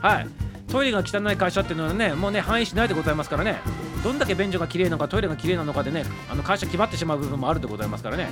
[0.01, 0.29] はい。
[0.71, 3.59] トイレが汚い会社っていうのはね、もうね、範囲しないでございますからね。
[4.05, 8.31] どんだけ便所が綺麗なのか、トイレが綺麗なのかでね、あの会社決まってしまう部分もあるでございますからね。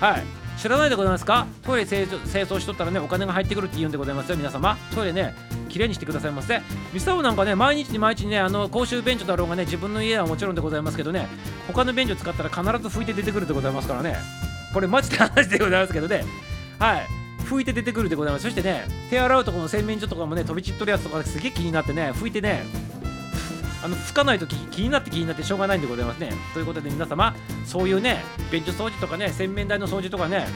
[0.00, 0.24] はい。
[0.58, 1.46] 知らないでございますか？
[1.62, 4.76] トイレ清掃しとったらね、お金が入ってくるって言うんでございますよ、皆様。
[4.94, 5.34] トイレね、
[5.68, 6.60] 綺麗にしてくださいませ。
[6.92, 11.28] ミサオなんかね、毎日に毎日ね、あの公衆便所だろうがね、自分の家はもちろんでございますけどね、
[11.68, 14.16] 他の便所使ったら必ず拭いて出てくるでございますからね。
[14.74, 16.24] これマジで話でございますけどね。
[16.78, 17.06] はい。
[17.46, 22.64] 拭いて出てくるでございますそしてね手洗うとこの洗面所とかもね飛び散っとるやつとかすげえ気になってね拭いてね
[23.84, 26.32] あの拭かないと気になって気になってしょうがないんでございますね。
[26.54, 30.46] ということで皆様そういうね便所掃除とかね洗面台の掃除とかね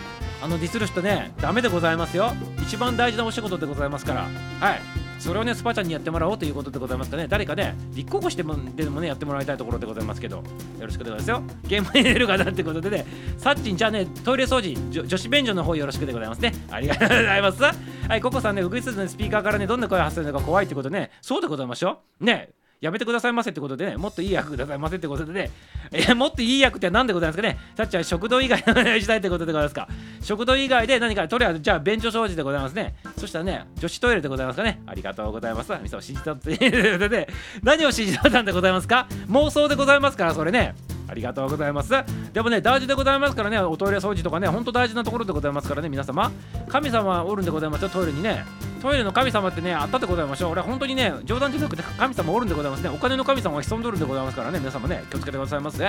[0.43, 2.33] あのディスる人ねダメでございますよ。
[2.63, 4.23] 一番大事なお仕事でございますから。
[4.61, 4.81] はい。
[5.19, 7.29] それをねスパちゃんにやってもらおうということでございますかね。
[7.29, 10.37] 誰かね立候補してもでもねやってもらいたいところでございますけど。
[10.39, 10.43] よ
[10.81, 11.43] ろしくでございますよ。
[11.65, 13.05] 現場に出るかなってことでね
[13.37, 16.55] さっちんじゃあねトイレ掃除女子便所の方よろしくでございますね。
[16.71, 17.63] ありがとうございます。
[17.63, 21.11] はいココさんねウグイスのスピーカーからねどんな声発するのか怖いってことね。
[21.21, 22.49] そうでございましょうね。
[22.81, 25.51] やめてくださいませってことでね、もっといい役くださいませってことでね、
[25.93, 29.87] えもっといい役って何でございますかね、さっちは食堂以外お願いしたいってことでございますか？
[30.23, 32.95] 食堂以外で何か、とりあえずじゃあ便所掃除でございますね。
[33.19, 34.81] そしたらね、女子トイレでございますかね？
[34.87, 35.73] ありがとうございます。
[35.83, 37.29] みそを信じたっていうことで、
[37.63, 39.07] 何を信じたんでございますか？
[39.29, 40.75] 妄想でございますから、それね。
[41.07, 41.93] ありがとうございます。
[42.33, 46.31] でもね、大事でございますからね、おトイレ掃除とかね、ほんと大事なところでございますからね、皆様。
[46.69, 48.45] 神様おるんでございますよ、トイレにね。
[48.81, 50.53] トイレの神様ってね、あったでございましょう。
[50.53, 52.89] 俺は本当にね、冗談じゃなくて神様おるんでございますね。
[52.89, 55.85] お金の神様が潜んどるんでございますからね、皆様ね、気をつけてくださいませ。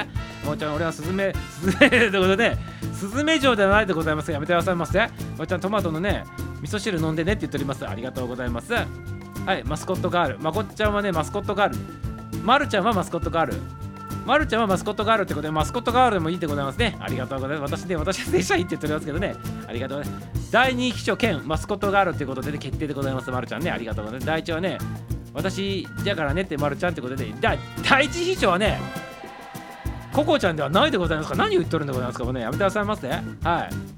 [0.45, 2.57] もうちゃん、俺はスズメ、スズメということで、
[2.93, 4.99] スズメ城ではないでございますやめてくださいませ。
[4.99, 5.07] も
[5.43, 6.25] うちゃん、トマトのね、
[6.61, 7.87] 味噌汁飲んでねって言っております。
[7.87, 8.73] ありがとうございます。
[8.73, 10.39] はい、マスコットガール。
[10.39, 11.77] まこっちゃんはね、マスコットガール。
[12.43, 13.80] まるちゃんはマスコットガール。
[14.25, 16.95] まるちゃんはマスコットガールってことで、マスコットガールでもいいでございますね。
[16.99, 17.75] ありがとうございます。
[17.75, 19.35] 私ね、私は正社員って言っておりますけどね。
[19.67, 20.51] ありがとうございます。
[20.51, 23.31] 第2秘書兼マスコットガールってことで、ね、決定でございます。
[23.31, 23.71] まるちゃんね。
[23.71, 24.27] ありがとうございます。
[24.27, 24.77] 第1はね、
[25.33, 28.79] 私だからねってまるちゃんってことで、第1秘書はね、
[30.13, 31.35] ココちゃんではないでございますか。
[31.35, 32.25] 何を言っとるんでございますか。
[32.25, 33.23] もうねやめてくださいませはい。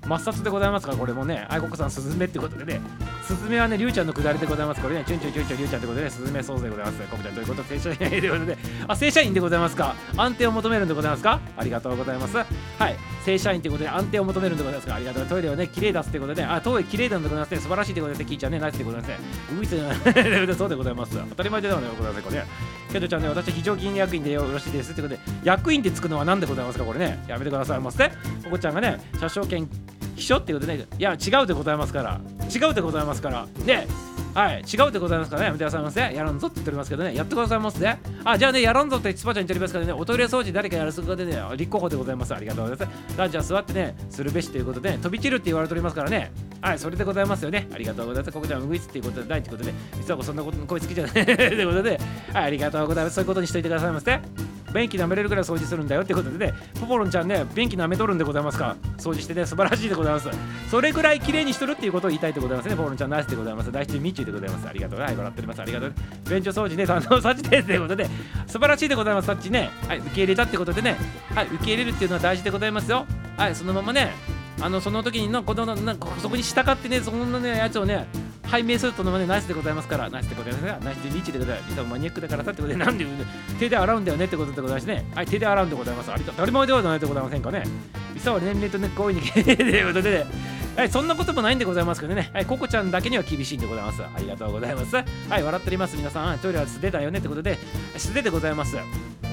[0.05, 2.81] 抹殺でございますかこれもねはいココさんスズメってことでね。
[3.23, 4.81] スズメはねリュウちゃんのくだりでございます。
[4.81, 8.57] これねチュンチュンチュンチュンリュウちゃんってことでねスズメソースでございますココちゃんということで正社員でございます。
[8.87, 9.95] あ正社員でございますか。
[10.17, 11.39] 安定を求めるんでございますか。
[11.57, 12.37] ありがとうございます。
[12.37, 12.95] はい。
[13.25, 14.95] 正社員ということで安定を求めるんでございますか。
[14.95, 15.25] ありがとう。
[15.25, 17.57] トイレをね綺麗出すってことであトイレ綺麗なんでございますね。
[17.59, 19.17] 素晴らしいってことで聞いちゃうねナイスでございますね。
[19.53, 19.73] うぐいつ
[20.55, 21.17] そうでございます。
[21.29, 22.43] 当たり前ではないでございますこれ
[22.91, 24.91] けどちゃんね私非常勤役員でよろしいです。
[24.91, 27.23] ってことで役員ってつくのは何でございますかこれね。
[27.27, 29.67] やめてくださいませここちゃんがね車掌権
[30.15, 32.21] 秘書っていうことでねいや違うでございますから。
[32.53, 33.47] 違うでございますから。
[33.65, 33.87] ね。
[34.33, 34.61] はい。
[34.61, 35.47] 違うでございますからね。
[35.47, 37.15] やめてくださいませやらんぞって言っておりますけどね。
[37.15, 39.93] やってくださいませねあじゃあねやらんぞってスパちゃん言っておりますからね。
[39.93, 42.33] おトイレ掃除誰かやるそこでね立候補でございます。
[42.33, 43.17] ありがとうございます。
[43.17, 46.31] ランチは座ってねするべしということで、ね、飛び散るって言われておりますからね。
[46.61, 46.79] はい。
[46.79, 47.67] それでございますよね。
[47.73, 48.33] ありがとうございます。
[48.33, 49.73] ここちゃんウグイスっていうことでないってことで。
[49.97, 51.99] 実はそんなこと声好きじゃないという ことで。
[52.33, 52.43] はい。
[52.45, 53.15] ありがとうございます。
[53.15, 54.19] そういうことにしといてくださいませ。
[54.73, 56.53] 便器舐めれるぐらい掃除するんだよってことでね。
[56.79, 58.75] ポポロンちゃんね便器舐めとるんでございますか。
[58.97, 60.29] 掃除してね素晴らしいでございます。
[60.69, 62.75] それぐらい綺麗にしとるっていうことを言いたいでございますね。
[62.75, 63.71] ポポロンちゃんナイスでございます。
[63.71, 64.67] 大地みちでございます。
[64.67, 64.99] ありがとう。
[64.99, 65.61] はい笑っております。
[65.61, 65.93] ありがとう。
[66.29, 67.67] 便所掃除ね担当さちです。
[67.67, 68.07] ということで
[68.47, 69.27] 素晴らしいでございます。
[69.27, 70.97] さっちねはい受け入れたってことでね
[71.33, 73.05] はい受け入れるっていうのは大事でございますよ。
[73.37, 74.11] はいそのままね
[74.61, 78.07] あのその時にのこのなんかそこに従ってねそんなねやつをね
[78.53, 81.81] 拝命するとのまでナイスでございますから、ナイスでございますが、ナイスでリーチでございます。
[81.81, 83.05] マニアックだからさってことで、なんで
[83.57, 85.05] 手で洗うんだよねってことでございますね。
[85.15, 86.11] はい、手で洗うんでございます。
[86.11, 87.63] あり当たり前ではないでございませんかね。
[88.13, 90.25] ミサは年齢とね、こういうに、ということで、ね、
[90.75, 92.29] はい、そんなこともないんでございますけどね。
[92.31, 94.03] はい、ココちゃんだけには厳しいんでございます。
[94.03, 94.95] ありがとうございます。
[94.95, 95.03] は
[95.39, 95.97] い、笑っております。
[95.97, 97.57] 皆さん、トイレは素手だよねってことで、
[97.97, 98.77] 素手でございます。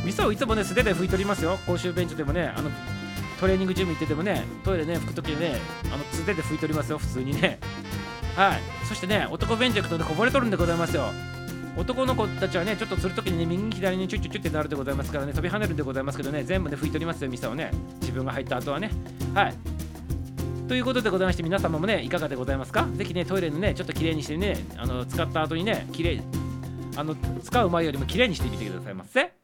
[0.02, 1.58] ミサをいつもね、素手で拭いておりますよ。
[1.66, 2.70] 公衆便所でもね、あの、
[3.40, 5.56] トレーニングジム行っててもね、トイレね、拭くときにね、
[5.92, 7.58] あの素手で拭いておりますよ、普通にね。
[8.36, 8.60] はい。
[8.86, 11.10] そしてね男便所行くとねこぼれとるんでございますよ。
[11.76, 17.70] 男の子たちはねちょっとするときにね右左にチュッチュッチュッってなるでございますからね飛び跳ねるんでございますけどね全部ね拭いとりますよミサをね。
[18.00, 18.90] 自分が入った後はね。
[19.34, 19.54] はい。
[20.68, 22.86] ということでございまして皆様もねいかがでございますか？
[22.94, 26.22] ぜひねトイレのねちょっときれいにしてねあの使った後にねきれい
[26.96, 29.39] あの使う前よりもきれいにしてみてくださいませ。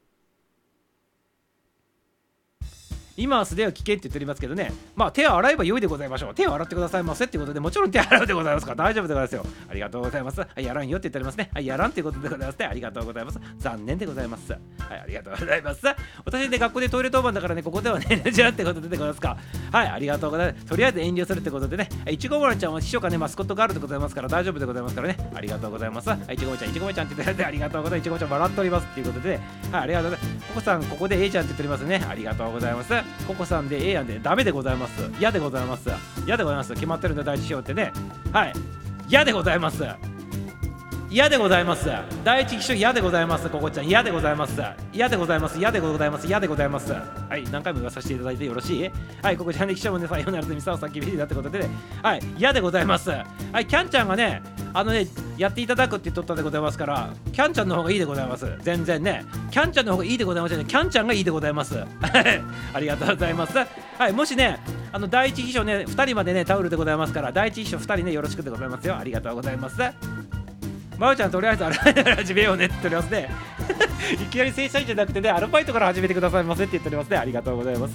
[3.17, 4.73] 今は素手は危険って言っておりますけどね。
[4.95, 6.35] まあ手を洗えば良いでございましょう。
[6.35, 8.85] 手を洗ってくださいませってことでもちろん手洗うでございますから。
[8.85, 9.47] 大丈夫でございますよ。
[9.71, 10.41] ありがとうございます。
[10.41, 11.51] はいやらんよって言っておりますね。
[11.55, 12.67] はいやらんってことでございますね。
[12.67, 13.41] ありがとうございます。
[13.59, 14.53] 残念でございます。
[14.53, 14.61] はい
[15.01, 15.81] ありがとうございます。
[16.25, 19.37] 私ね学校でトイレ当番だからねここではね じゃあってことでございますか。
[19.73, 20.67] はいありがとうございます。
[20.67, 21.89] とりあえず遠慮するってことでね。
[22.11, 25.17] いちごもらちゃんは秘書かねマスコットガールでございますから大丈夫でございますからね。
[25.35, 26.09] ありがとうございます。
[26.11, 28.09] はいいちごもちゃんいちごもちゃんって言ってありがとうございます。
[28.09, 29.41] いちごちゃん笑っておりますっていうことで、
[29.73, 30.47] はいありがとうございます。
[30.49, 32.05] ココさんここで A ちゃんって言っておりますね。
[32.09, 33.06] ありがとうございます。
[33.27, 35.11] ココさんでええやんでダメでございます。
[35.19, 35.91] 嫌でございます。
[36.27, 36.75] 嫌でございます。
[36.75, 37.93] 決まってるんで大事しようってね。
[38.33, 38.53] はい。
[39.09, 39.85] 嫌でございます。
[41.09, 41.89] 嫌でございます。
[42.25, 43.49] 第一秘書嫌でございます。
[43.49, 44.61] ここちゃん嫌でございます。
[44.93, 45.59] 嫌でございます。
[45.59, 46.27] 嫌でございます。
[46.27, 46.93] 嫌でございます。
[46.93, 47.01] は
[47.37, 48.91] い何回も言わさせていただいてよろしい？
[49.23, 51.69] はいここちゃんで秘書もねさようならとみさおさんきびりだってことでね。
[52.03, 53.11] はい嫌でございます。
[53.11, 53.25] は
[53.61, 54.43] いキャンちゃんがね
[54.75, 55.07] あのね
[55.39, 58.47] やっていただくって言っとったでございますからキャンちゃんの方がいいでございます。
[58.63, 59.25] 全然ね。
[59.53, 60.65] キャンちゃんの方がいいでございますね。
[60.65, 61.79] キャンちゃんがいいでございます。
[62.75, 63.57] ありがとうございます。
[63.57, 64.59] はいもしね
[64.93, 68.97] あの第一秘書ね2人までねタオルでございますから第一秘書2人ねよろしくでございますよ。
[68.99, 69.77] ありがとうございます。
[70.99, 73.31] まおちゃんとりあえずアルバイトから 始めようねって言っておりますね。
[74.15, 77.17] いきなり正社員じゃなくてねアルバイトから始めてくださいませって言っておりますね。
[77.19, 77.95] ありがとうございます。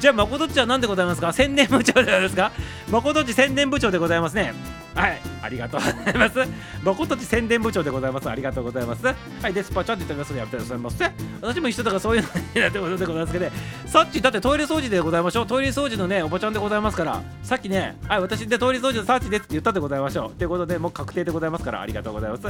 [0.00, 1.32] じゃあまことっちは何でございますか？
[1.32, 2.52] 宣伝部長でございますか？
[2.90, 4.52] まことっち宣伝部長でございますね。
[4.94, 6.38] はいありがとうございます。
[6.84, 8.28] 誠っち宣伝部長でございます。
[8.28, 9.06] ありがとうございます。
[9.06, 13.52] はいデスパちゃんって言っておりますのでやめてくださいませ私も一緒だかそういうのになってことでございますけどね
[13.86, 15.46] さっきだってトイレ掃除でございましょう。
[15.46, 20.38] トイレ掃除のねおばちゃんでございますからさっきねはい私でトイレ掃除のサーチですって言ったでございましょう。
[20.38, 22.42] ということでもう確定でございますからありがとうございます。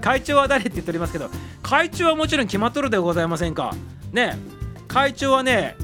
[0.00, 1.30] 会長は誰って言っておりますけど
[1.62, 3.74] 会長はもちろん決まっとるでございませんか。
[4.12, 4.38] ね
[4.88, 5.76] 会長はね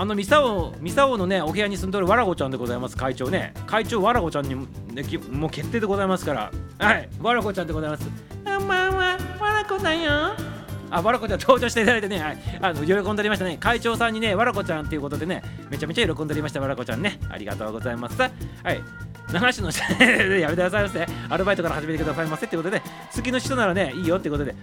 [0.00, 2.96] あのミサオミサオのねお部屋に住んどるわらごちゃんでございます。
[2.96, 3.52] 会長ね。
[3.66, 6.50] 会長わらごちゃんにも,、ね、もう決定でございますから。
[6.78, 7.08] はい。
[7.20, 8.08] わらごちゃんでございます。
[8.42, 10.10] こんばんはわらこだよ。
[10.90, 13.58] あわらこちゃん登場していただいてね、はい、あの喜んでおりましたね。
[13.60, 16.60] 会長さんにねわらこちゃんっていうことでねめちゃめちゃ喜んでおりました。
[16.60, 17.20] わらこちゃんね。
[17.28, 18.18] ありがとうございます。
[18.18, 18.32] はい。
[19.28, 19.70] 流しの
[20.38, 21.06] やめてくださいませ。
[21.28, 22.80] アルバイトから始めてくださいませってことで
[23.10, 24.54] 次の人ならねいいよってことで。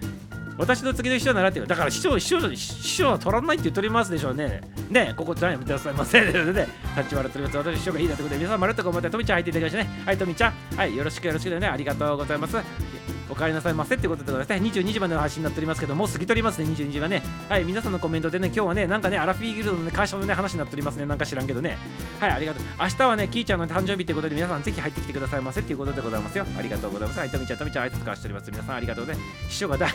[0.58, 4.60] 私の次の秘書ならっていうだから秘書秘書秘書は取らないって言っておりますでしょうね。
[4.90, 6.20] ねここじゃやめてくださいませ。
[6.20, 7.56] で ね立ち笑っております。
[7.56, 10.04] 私秘書がいいなということで皆さんまるっと頑張ってとみちゃん入っていただきましたね。
[10.04, 10.52] はいとみちゃん。
[10.76, 11.66] はいよろしくよろしくね。
[11.68, 13.17] ありがとうございます。
[13.30, 14.70] お帰りなさいませってことでございますね。
[14.70, 17.22] 22時までの配信になっておりますけどもう過ぎとりますね22時はね。
[17.48, 21.78] はい皆さんのコメントでね今日はねなんかねアラフィーギルドの、ね、会社のね話になっておりますねなんか知らんけどね。
[22.20, 22.64] はいありがとう。
[22.80, 26.46] 明日はねキーちゃんの誕生日ということで皆さんぜひ入ってきてくださいませっていうことでございますよ。
[26.58, 27.20] ありがとうございます。
[27.20, 28.50] はいとみちゃんとみちゃん挨拶交わしております。
[28.50, 29.48] 皆さんありがとうございます。
[29.48, 29.92] 秘書が大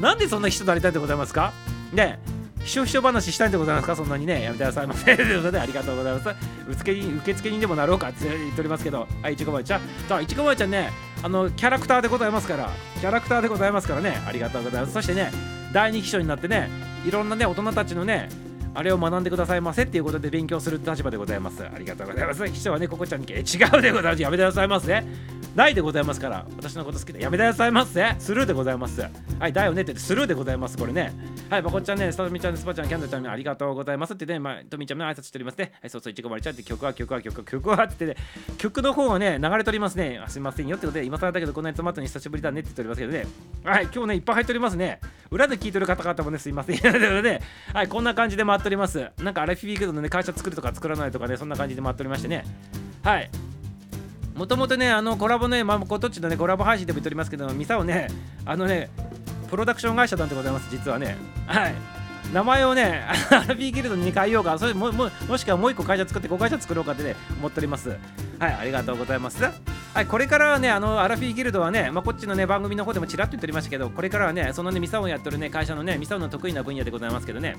[0.00, 1.52] なんでそんな秘書になりたいでございますか？
[1.92, 2.35] ねえ。
[2.66, 3.94] 秘書秘書話したいんでございますか？
[3.94, 4.42] そんなにね。
[4.42, 4.86] やめてください。
[4.88, 6.28] ませということでありがとうございます。
[6.68, 9.06] 受付受付人でもなろうかって言っておりますけど。
[9.22, 9.80] はいいちごまえちゃん。
[10.08, 10.92] さあいちごまえちゃんね
[11.22, 12.70] あのキャラクターでございますから。
[13.00, 14.20] キャラクターでございますからね。
[14.26, 14.92] ありがとうございます。
[14.92, 15.30] そしてね
[15.72, 16.68] 第二秘書になってね
[17.06, 18.28] いろんなね大人たちのね
[18.76, 21.64] あれを学んでくださいませっていうことで勉強する立場でございます。
[21.64, 22.46] ありがとうございます。
[22.46, 24.22] 秘書はね、ここちゃんに違うでございます。
[24.22, 25.02] やめてくださいませ。
[25.54, 28.14] ないでございますから、私のこと好きでやめてくださいませ。
[28.18, 29.00] スルーでございます。
[29.38, 30.76] はい、だよねってスルーでございます。
[30.76, 31.14] これね。
[31.48, 35.72] はい、まこちゃんね、スタミちゃん、スパちゃん、キャンドルちゃん、ありがとうございますってね、まあ、とみちゃんの挨拶しておりますね。
[35.80, 38.16] はい、そうそう、いちごまりちゃんって曲は曲は曲は曲はってね、
[38.58, 40.20] 曲の方はね、流れておりますね。
[40.22, 43.26] あすいませんよってことで、今更だけど、こんなに詰まったのに久しぶりだねって言っておりますけどね。
[43.64, 45.00] はい、今日ね、いっぱい入っておりますね。
[45.30, 46.76] 裏で聞いてる方々もね、すいません。
[47.72, 49.10] はい、こんな感じでっております。
[49.22, 52.44] なんかアラフィビークドのね、会社作るとか作らないとかね、そんな感じで回っておりましてね。
[53.02, 53.30] はい。
[54.34, 58.08] もともとね、あのコラボね、まあ、こっちのね、コラボ配信でも言っておりますけど、ミサをね、
[58.44, 58.90] あのね、
[59.48, 61.16] プロダクション会社なんでございます、実はね。
[61.46, 61.74] はい。
[62.32, 67.90] 名前をね、アラフィーギルドに変えようか、それもももしくはもう一個会社作って5会社作ろうかってね、思っております。
[68.38, 69.42] はい、ありがとうございます。
[69.96, 77.56] はい、これからはね、あのアラフィーギルドはね、まあ、こっちのね、番組の方でもちらっと言っておりましたけど、これからはね、そのね、ミサをやってるね、会社のね、ミサオの得意な分野でございますけどね、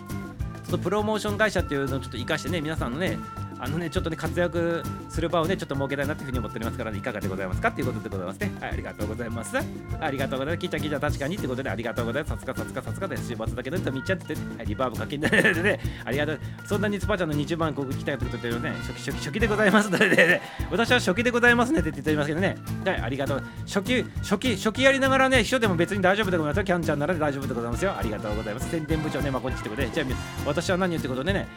[0.67, 3.17] ちょっとプロモーション会社っていうのをちょっと生かしてね、皆さんのね、
[3.59, 8.51] あのね、ちょっとね、活躍する場をね、ちょっと設けたいなというふうに思っておりますから、ね、いかがでございますかということでございますね。
[8.59, 9.57] はい、ありがとうございます。
[9.99, 10.67] ありがとうございます。
[10.67, 12.31] きーちゃん、きちゃ、確かにってことで、ありがとうございます。
[12.35, 13.27] さすが、さすが、さすがです。
[13.29, 16.39] 週末だけど、みちゃって、はい、リバーブかけんでね、ありがとう。
[16.65, 22.57] そんなにスパちゃんの20番ここ来たいということでね、初期、初期、初期でございますので、ね、私は初期でございますねって言っておりますけどね。
[22.85, 23.43] はい、ありがとう。
[23.65, 26.63] 初期、初期、初期やりながらね、秘書でも別に大丈夫でございますよ。
[26.63, 27.95] キャンちゃんなら大丈夫でございますよ。
[27.97, 28.69] ありがとうございます。
[28.69, 30.07] 宣伝部長ね、まあ、こっちってことで、じゃあ、
[30.45, 31.47] 私は何言ってことでね、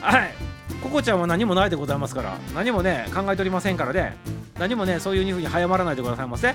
[0.00, 0.34] はい。
[0.82, 2.36] ココちゃんは何何もないでございますから。
[2.54, 4.14] 何もね考えておりませんからね。
[4.58, 6.54] 何もねそういうふうに早まらないでくださいませ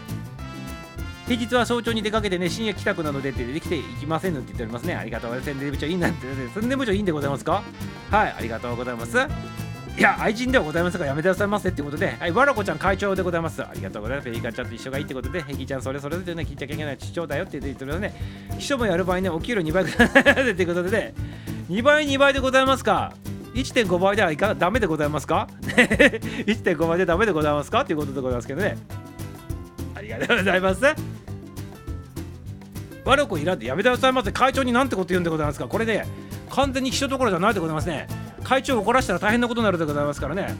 [1.25, 4.93] 平日は早朝に出かけてね深夜帰宅なのでってできていきませんのって言っておりますね。
[4.93, 5.59] ありがとうございます。
[5.59, 7.63] 宣伝部長いいなんて、ね、宣伝部長いいんでございますか？
[8.11, 9.17] はいありがとうございます。
[9.97, 13.63] いや、愛人ではございませんが、やめてくださいませってことで、はい、わらこちゃん会長でございます。
[13.63, 14.25] ありがとうございます。
[14.25, 18.13] ペリカちゃんと一緒がいいってことで、ヘキちゃんそれそれでね、聞いちゃいけない主張だよって言ってるのね、
[18.59, 20.91] 秘書もやる場合ね、お給料2倍くださいってことで。
[20.91, 21.13] ね、
[21.69, 23.13] 2倍2倍でございますか。
[23.55, 25.47] 1.5倍ではいかダメでございますか？
[25.63, 27.85] 1.5倍でダメでございますか？
[27.85, 28.77] ということでございますけどね。
[29.95, 30.81] ありがとうございます。
[33.05, 34.31] 悪くいらんでやめてくださいませ。
[34.31, 35.67] 会長になんてこと言うんでございますか？
[35.67, 36.05] これね
[36.49, 38.07] 完全に秘書どころじゃないでございますね。
[38.43, 40.53] 会長を怒らせたら大変なことになるでございますからね。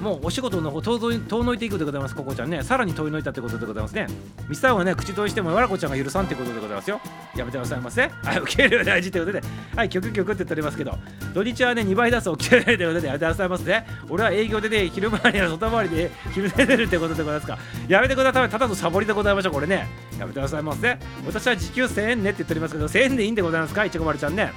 [0.00, 2.14] もうお仕事の方遠のいていくでございます。
[2.14, 2.62] ココちゃんね。
[2.62, 4.06] さらに遠のいたってことでございますね。
[4.48, 7.00] ミスターはね口通りしてもわらこちゃんが許さんってことでございますよ。
[7.36, 8.02] やめてくださいませ。
[8.24, 9.46] はい受け入れは大事ということで。
[9.76, 10.98] はい曲曲って言っておりますけど。
[11.34, 13.64] 土日はね2倍出すお給料ということでやめてくださいませ。
[13.64, 17.58] ね俺は営業でね昼間には外回りで昼寝てるってことでございますか。
[17.88, 18.48] やめてください。
[18.48, 19.86] ただのサボりでございましょうこれね。
[20.18, 20.98] やめてくださいませ。
[21.26, 23.84] 私は時給1000円ねって言っておりますけど1000円でいいんでございますか？
[23.84, 24.52] いちごまるちゃんね。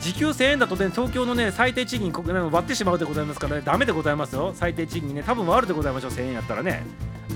[0.00, 6.84] 時給1000円だとね、東京のね、最低賃金割ってしまうでございますからね、ダメでございますよ、最低賃金ね、多分割るでございましょう、1000円やったらね。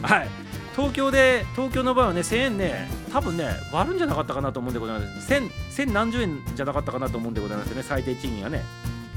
[0.02, 0.28] はい。
[0.74, 5.32] 東京で、東京の場合はね、1000円ね、多分ね、割るんじゃなかったかなと思うんでございます。
[5.32, 8.62] 1000、千何十円じゃなかったかなと思うんでございますね、最低賃金はね。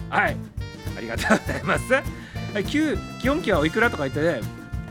[0.09, 0.37] はい。
[0.97, 1.93] ありがとうございます。
[1.93, 2.79] はい、基
[3.27, 4.41] 本給はおいくらとか言ってね、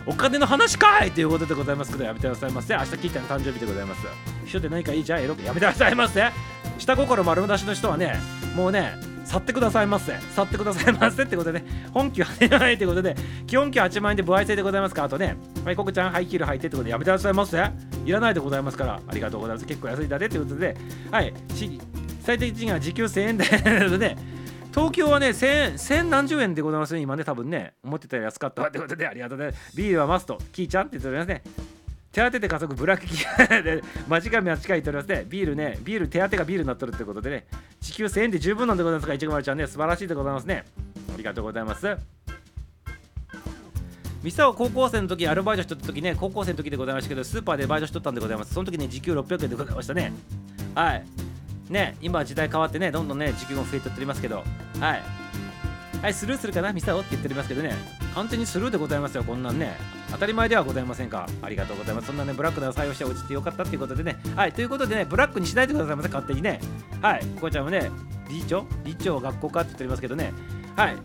[0.07, 2.75] お金の話かいということでございますけど、やめてくださいませ。
[2.75, 4.07] 明日聞いたの誕生日でございます。
[4.45, 6.31] 一緒で何かいいじゃん、エロくやめてくださいませ。
[6.79, 8.17] 下心丸出しの人はね、
[8.55, 10.13] もうね去ってくださいませ。
[10.35, 13.17] 去ってくださいませってことでね本気はねないってことで
[13.47, 17.57] 基本給8万円で歩合制でございますかあとねはいここちゃんハイキール履いてってことでやめてくださいませ。
[18.05, 19.67] いらないでございますからありがとうございます。
[19.67, 20.77] 結構安いだねってことで
[21.11, 21.35] はい
[22.23, 24.17] 最低賃金は時給1000円でね
[24.73, 29.77] 東京はね1000円千何十円でございますね今ね多分ね思ってたより安かったわってことでありがとうございます。
[29.77, 31.43] ビールはマストキーちゃんって言っておりますね。
[32.17, 37.47] 手当で加速ブラックキーで間違い間違い言っておりますねビールねビール手当てがビールになっとるってことでね
[37.83, 40.65] 地球1000円で十分なんでございますかいちごまるちゃんね素晴らしいでございますね？
[41.13, 41.95] ありがとうございます
[44.23, 50.11] ミサを高校生の時アルバイトしとった時ね高校生の時でございましたけどスーパーでバイトしとったんでございますその時ね時給600円でございましたね。
[50.75, 51.05] はい。
[51.69, 55.03] ね今時代変わってねどんどんね時給も増えておりますけどはい
[56.01, 56.73] はいスルーするかな？
[56.73, 57.75] ミサオって言っておりますけどね。
[58.15, 59.77] 完全にスルーでございますよこんなんね。
[60.11, 61.27] 当たり前ではございませんか。
[61.43, 62.07] ありがとうございます。
[62.07, 64.17] そんなねブラックな採用して落ちてよかったっていうことでね。
[64.35, 66.61] はいということでねブラックにしないでくださいませ勝手にね。
[67.03, 67.91] はいここちゃんもね
[68.29, 68.67] 理事長？
[68.85, 70.33] 理事長学校かって言っておりますけどね。
[70.77, 70.97] はい。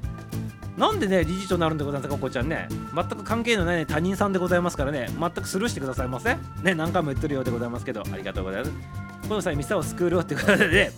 [0.77, 2.67] なんでね理事長になるんでございますかここちゃんね。
[2.95, 5.09] 全く関係のない、ね、他人さんでございますからね。
[5.19, 8.03] 全くスルーしてくださいませね何回も言ってるようでございますけど。
[8.11, 8.71] ありがとうございます。
[9.27, 10.91] この際ミサをスクールをってことで、ね、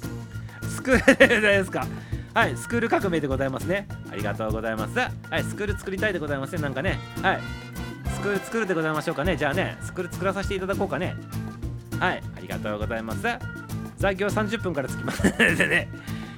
[0.70, 1.88] スクールでございますか。
[2.34, 3.88] はいスクール革命でございますね。
[4.12, 4.97] ありがとうございます。
[4.97, 6.99] はいスクール作りたいでございますねなんかね。
[7.22, 7.39] はい。
[8.24, 9.36] スクール作るでございましょうかね。
[9.36, 11.14] じゃあねスクール作らさせていただこうかね。
[12.00, 13.22] はいありがとうございます。
[13.98, 15.24] 残業30分からつきます。
[15.38, 15.90] でね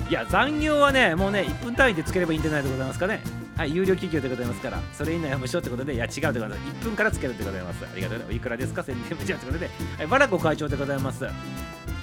[0.10, 3.22] いや残業はねもうね1分単位でつければいいんじゃないでございますかね。
[3.56, 7.86] はい有料企業でございますからそれ以内は無償ってことでいや違うでございます1分からつけるでございます。
[7.86, 8.82] ありがとうございますおいくらですか？
[8.82, 9.70] 宣伝部長ってことで。
[10.00, 11.24] はいバラコ会長でございます。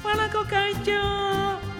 [0.05, 1.71] バラコ会長。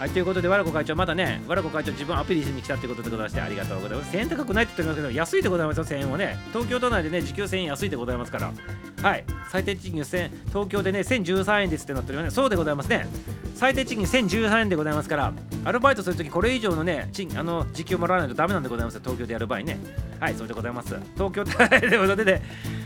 [0.00, 4.16] はいということでわらこ会長まだねわらこ会長自分アピールしに来たってことでございましてありがとうございます。
[4.16, 6.38] 1000円高くないって言ってますけど安いでございますよ1000円はね。
[6.54, 8.50] 東京都内でね時給1000円安いでございますから。
[9.02, 9.24] はい。
[9.50, 12.30] 最低賃金1000東京でね1013円ですってなってるよね。
[12.30, 13.06] そうでございますね。
[13.54, 15.34] 最低賃金1013円でございますから
[15.66, 19.00] アルバイトするときこれ以上のね賃あの時給もらわないとダメなんでございますよ。
[19.04, 19.78] 東京でやる場合ね。
[20.18, 20.96] はいそうでございます。
[21.12, 22.24] 東京でございます。
[22.24, 22.42] ね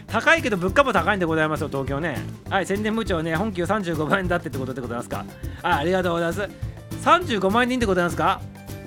[0.09, 2.17] 高いけど物価も高いんでございますよ東京ね。
[2.51, 5.25] はい宣伝部長ね本給35万円だってってことでございますか。
[5.63, 6.74] あありがとうございます。
[7.05, 8.41] 35万人でいいんでございますか？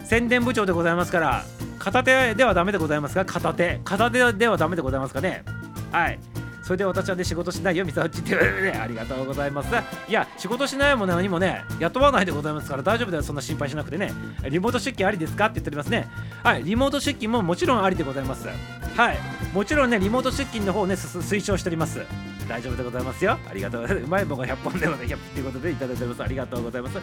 [0.04, 1.44] 宣伝部長でございますから
[1.80, 5.44] 片手ではダメでございますか片手片手ではダメでございますかね？
[5.92, 6.20] はい。
[6.68, 9.70] それで私はね仕事しないよみさおちって言われて ありがとうございます。
[10.10, 14.12] いや仕事しないも何もね雇わないでございますから大丈夫だよそんな心配しなくてね。
[14.50, 16.10] リモート出勤ありですかって言っておりますね。
[16.44, 18.50] はいリモート出勤ももちろんありでございます。
[18.98, 19.18] はい
[19.54, 22.02] もちろんねリモート出勤の方をね推奨しております。
[22.50, 23.38] 大丈夫でございますよ。
[23.50, 23.82] ありがとう。
[23.84, 26.24] ございますうまい棒が100本でもね100っていうことでいただいております。
[26.24, 26.98] ありがとうございます。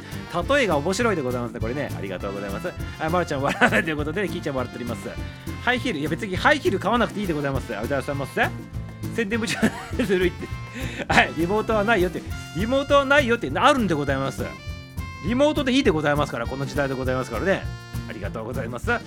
[0.55, 1.91] 例えが面白いでございますねこれね。
[1.97, 2.67] ありがとうございます。
[2.67, 5.09] はいまるちゃん笑わないということでキーちゃん笑っております。
[5.65, 7.75] ハイヒールいや別にハイヒール買わなくていいでございます。
[7.75, 8.84] ありがとうございます。
[9.15, 9.59] 宣伝部長
[10.05, 10.49] ずるいって。
[11.09, 12.23] はい、リモートはないよって。
[12.57, 14.45] リモートはないよってあるんでございます。
[15.27, 17.63] リモートでいいでございますから、この時代でございますからね。
[18.09, 18.91] ありがとうございます。
[18.91, 19.01] はい。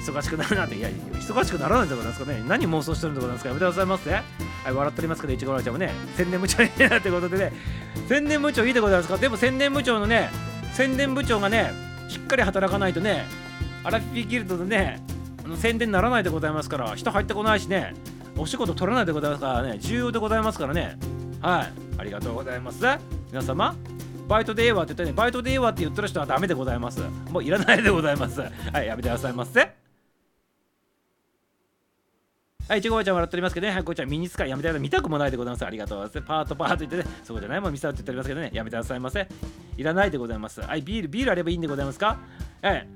[0.00, 2.44] 忙しくなるなって、いや、忙しくならないでございますかね。
[2.46, 4.10] 何妄想してるんでございますかやめてくださいませ。
[4.10, 7.52] はい、笑っておりますけど、いちごらちゃんもね、宣伝部長いいなってことでね、
[8.08, 10.30] 宣伝部長いいでございますかでも宣伝部長のね、
[10.72, 11.72] 宣伝部長がね、
[12.08, 13.26] しっかり働かないとね、
[13.84, 15.02] アラフィギルドでね、
[15.44, 17.94] あの宣伝にならないでございますから、人入ってこないしね、
[18.36, 20.98] お仕事取らないでございますからね、重要でございますからね。
[21.40, 21.72] はい。
[21.98, 22.84] ありがとうございます。
[23.30, 23.74] 皆様、
[24.28, 27.00] バイトでええわって言ってね、バイトでええわって言ってる人はダメでございます。
[27.30, 28.40] もういらないでございます。
[28.40, 28.48] は
[28.82, 29.60] い、やめてくださいませ。
[32.68, 34.82] はい、いちごちゃん笑っておりますけどね、はい、こちゃんミニスカやめてください。
[34.82, 35.64] 見たくもないでございます。
[35.64, 36.26] ありがとうございます。
[36.26, 39.28] パートパート言ってね、そうじゃないもん、ミサって言っておりますけどね、やめてくださいませ。
[39.76, 42.18] いらないでございますはいビールビールあればいいんでございますか？
[42.62, 42.88] はい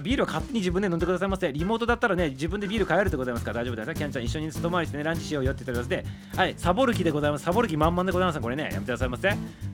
[0.00, 1.52] ビールは勝手に自分で飲んでくださいませ。
[1.52, 3.94] リモートだったらね、自分でビール買えるでございますから大丈夫です。
[3.94, 6.04] キャンちゃん一緒に外回りしてね、ランチしようよって言っておりますで、
[6.36, 7.44] はい、サボる気でございます。
[7.44, 8.40] サボる気満々でございます。
[8.40, 9.30] これね、やめてくださいませ。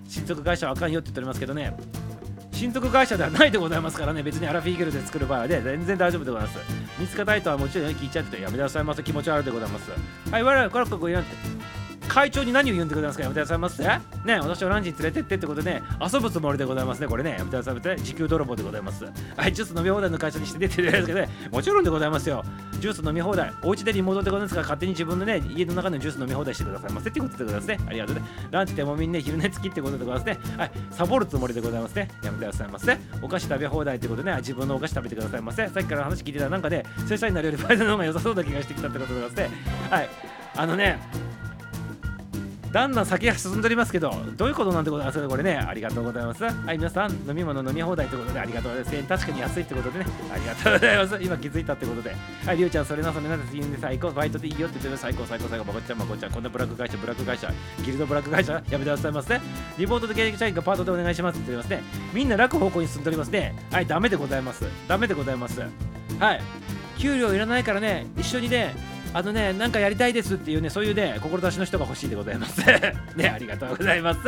[0.08, 1.76] 親族会社はあかんよって言っておりますけどね、
[2.52, 6.58] 親族会社ではないでございますからね、別にアラフィーゲルで作る場合はね、全然大丈夫でございます。
[6.98, 9.02] 見つかたいとはもちろん聞いちゃってやめてくださいませ。
[9.02, 9.90] 気持ち悪いでございます。
[10.30, 11.73] はい、我々、これここ言わんて。
[12.08, 13.22] 会長に何を言うんでございますか？
[13.24, 13.82] やめてくださいませ。
[13.82, 14.00] ね
[14.40, 17.30] 私をランチに連れてってってことで、ね、遊ぶつもりでございますねこれね。
[17.30, 17.96] やめてくださいませ。
[17.96, 19.04] 時給泥棒でございます。
[19.04, 19.10] は
[19.48, 21.28] いジュース飲み放題の会社にして出てるんですけどね。
[21.50, 22.44] もちろんでございますよ。
[22.78, 27.10] ジュース飲み放題お家でリモートでございますから勝手に自分のね家の中のジュース飲み放題してくださいませ。
[27.10, 27.78] ってことでございますね。
[27.86, 28.22] ありがとうね。
[28.50, 30.56] ランチでもみんな昼寝付きってことでございますね。
[30.56, 32.08] はいサボるつもりでございますね。
[32.22, 32.98] やめてくださいませ。
[33.22, 35.68] お菓子食べ放題ってことでね自分のお菓子食べてくださいませ。
[35.68, 39.90] さっきから話聞いてたなんかで、ね、正社員になるよりバイトの方が良さそうな気がしてきたってことでございますね。
[39.90, 40.08] はい
[40.56, 40.98] あのね
[42.74, 45.28] だんだん先が進んでおりますけど、どういうことなんでございますか？
[45.28, 46.42] これね、ありがとうございます。
[46.42, 49.08] はい、皆さん、飲み物飲み放題ということでありがとうございます。
[49.08, 51.18] 確かに安いってことでね、ありがとうございます。
[51.22, 52.16] 今気づいたってことで。
[52.44, 57.52] はい、りゅうちゃん、それなそれなです言うんで最高、バイトでいいよって言ってる最高、最高、最高、まこちゃん、まこちゃん、こんなブラック会社、ブラック会社、
[57.84, 59.40] ギルドブラック会社、やめてくださいませ、ね。
[59.78, 61.86] リポートで経営社員がパートでお願いしますって言ってますね。
[62.12, 63.54] みんな楽方向に進んでおりますね。
[63.70, 64.64] はい、ダメでございます。
[64.88, 65.60] ダメでございます。
[66.18, 66.42] はい。
[66.98, 68.74] 給料いらないからね、一緒にね、
[69.14, 72.60] あのね、なんかやりたいですっていうね、そういうね、志の人が欲しいでございます。
[73.16, 74.20] ね、ありがとうございます。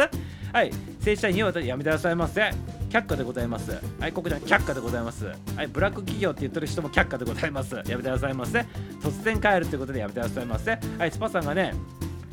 [0.53, 0.71] はい、
[1.01, 2.41] 正社員をやめてくださいませ。
[2.89, 3.77] 却下でございます。
[3.99, 5.27] はい、ここで却下でございます。
[5.57, 7.75] はい、ブラック企業って言ってる人も却下でございます。
[7.75, 8.61] やめてくださいませ。
[9.03, 10.79] 突然帰るってことでやめてくださいませ。
[10.99, 11.75] はい、スパさんがね、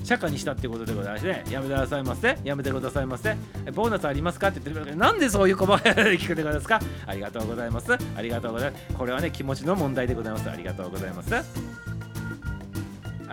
[0.03, 2.37] 社会にしたってことでございまして、やめてくださいませ。
[2.43, 3.35] やめてくださいませ。
[3.73, 6.79] ボーナスありますかって言ってるけど、なんでそういう細かい聞くでございますか？
[7.07, 7.93] ありがとうございます。
[7.93, 8.83] ありがとうございます。
[8.93, 10.49] これはね、気持ちの問題でございます。
[10.49, 11.33] ありがとうございます。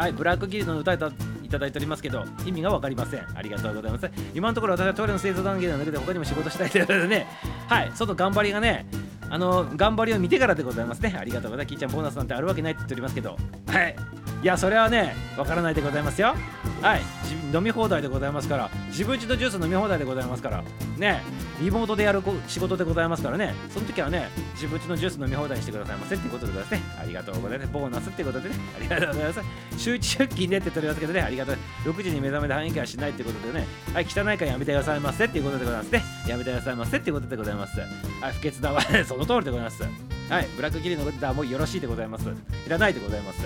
[0.01, 1.09] はい、ブラックギルの歌いた
[1.43, 3.27] いただいておりますけど、意味が分かりません。
[3.35, 4.11] ありがとうございます。
[4.35, 7.27] 今のところ私はトイレの製造段階なだけで他にも仕事したいということでね、
[7.69, 8.87] はい、外頑張りがね、
[9.29, 11.15] あの、頑張りを見てからでございますね。
[11.19, 11.75] ありがとうございます。
[11.75, 13.37] キーちゃんボーナスなんてあるわけないって言っておりますけど、
[13.67, 13.97] はい。
[14.43, 16.35] いや、それはね、分からないでございますよ。
[16.81, 17.03] はい、
[17.55, 20.65] 飲み放題でございますから、自分家のジュース飲み放題でございますから、
[20.97, 21.23] ね、
[21.61, 26.81] リモートでやる仕事でございますからね、その時はね、自分家のジュース飲み放題にしてくださいませっていうことでございますね。
[27.03, 27.71] ありがとうございます。
[27.71, 29.41] ボーナスっていうことでね、ありがとうございます。
[29.77, 31.57] 週一出勤でって取りますけどね、ありがとう。
[31.85, 36.03] 6時に目覚めで反映はしないってことでね、はい、汚いからやめてくださいませっていうことでございますね。
[36.27, 37.79] やめてくださいませっていうことでございます。
[37.79, 37.87] は
[38.31, 40.10] い、不潔だわ、 その通りでございます。
[40.31, 42.29] はい、ブラックギリのことはもうよろしいでございます。
[42.29, 43.41] いらないでございます。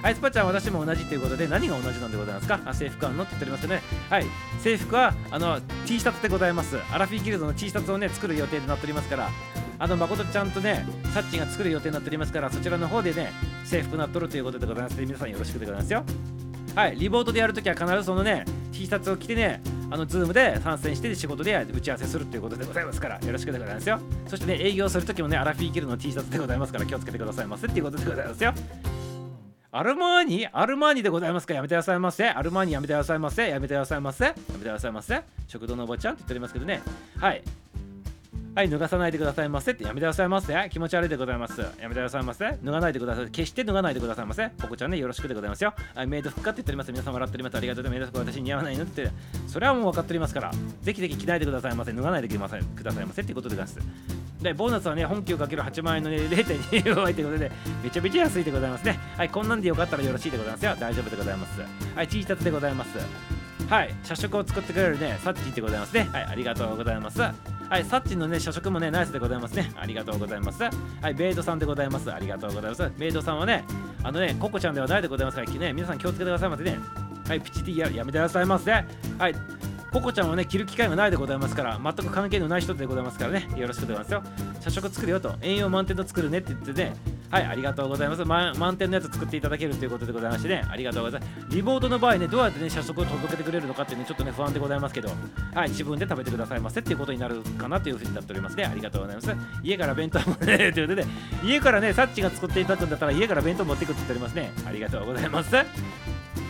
[0.00, 2.46] アイスパちゃん私も同じということで何が同じなんでございます。
[2.46, 3.82] かあ制服あんのって言っておりますよね。
[4.08, 4.26] はい
[4.60, 6.76] 制服はあの T シャツでございます。
[6.92, 9.30] アラフィーギルドの T シャツをね作る予定になっておりますから。
[9.80, 13.32] あの誠ちゃんとねサッチが作る予定になっておりますからそちらの方でね
[13.64, 14.94] 制服なっとるということでございます。
[14.94, 16.04] ので皆さんよろしくでございますよ。
[16.78, 19.60] はいリモートでやるときは必ずそのね T シャツを着てね
[19.90, 23.98] あのズームで参戦して仕事で打ち合わせするということでございますからよろしくでございますよ
[24.28, 28.54] そしてね営業するときもねアラフィーギルの T シャツでございますから気をつけてくださいませっていうことでございますよ
[29.72, 30.46] アルマーニ？
[30.46, 31.54] アルマーニでございますか？
[31.54, 32.26] やめてくださいませ。
[32.26, 32.72] アルマーニ？
[32.72, 33.50] やめてくださいませ。
[33.50, 34.24] やめてくださいませ。
[34.24, 35.20] やめてくださいませ。
[35.46, 36.80] 食堂のおばちゃんって言っておりますけどね。
[37.18, 37.42] はい。
[38.58, 40.68] はい、脱がさないでくださいませってやめてくださいませ。
[40.72, 41.60] 気持ち悪いでございます。
[41.60, 42.58] やめてくださいませ。
[42.60, 43.26] 脱がないでください。
[43.30, 44.48] 決して脱がないでくださいませ。
[44.58, 45.72] ポコちゃんね、よろしくでございますよ。
[45.94, 46.90] はい、メイド服かって言っております。
[46.90, 47.56] 皆さん笑っております。
[47.56, 48.12] ありがとうございます。
[48.12, 49.12] 私似合わないのって。
[49.46, 50.50] それはもう分かっておりますから、
[50.82, 51.92] ぜひぜひ着ないでくださいませ。
[51.92, 52.62] 脱がないでください
[53.06, 53.88] ませってことでございます。
[54.42, 57.52] で、ボーナスはね、本給かける8万円の、ね、0.25倍ということで、
[57.84, 58.98] めちゃめちゃ安いでございますね。
[59.16, 60.74] はい、こんなんでよかったらよろしいでございますよ。
[60.80, 61.60] 大丈夫でございます。
[61.94, 62.98] はい、T シャツでございます。
[63.70, 66.08] はい、社食を作ってくれるね、サッチでございますね。
[66.10, 67.20] はい、ありがとうございます。
[67.68, 69.70] はい、サッチンのね、社食もね、ナイスでございますね。
[69.76, 70.62] ありがとうございます。
[70.62, 72.10] はい、ベイドさんでございます。
[72.10, 72.90] ありがとうございます。
[72.96, 73.64] ベイドさんはね、
[74.02, 76.78] あのね、ココちゃんではないでございますから、ね、皆さん気をつけてくださいませね。
[77.28, 78.72] はい、ピチティややめてくださいませ。
[78.72, 78.80] は
[79.28, 79.34] い、
[79.92, 83.48] ココちゃんはね着る機会がないでございますから全く関係のない人でございますからね。
[83.56, 84.22] よろしくでございますよ。
[84.60, 85.34] 社食作るよと。
[85.40, 86.94] 栄養満点の作るねって言ってね。
[87.30, 90.62] はいありがとうございます、ま、満点のやつ作っていただけるということでございましてね。
[90.68, 91.56] ありがとうございます。
[91.56, 95.10] リモートの場合ねどうやってね社食を届けてくれるのかっていうねちょっとね不安でございますけど。
[95.54, 98.64] はい自分で食べてくださいませっていうことになるかなというふうになっておりますね。
[98.64, 99.34] ありがとうございます。
[99.62, 101.06] 家から弁当もね ということで。
[101.44, 104.52] 家からねサッチが作っていただくんだったら家から弁当持ってくって言っておりますね。
[104.66, 105.56] ありがとうございます。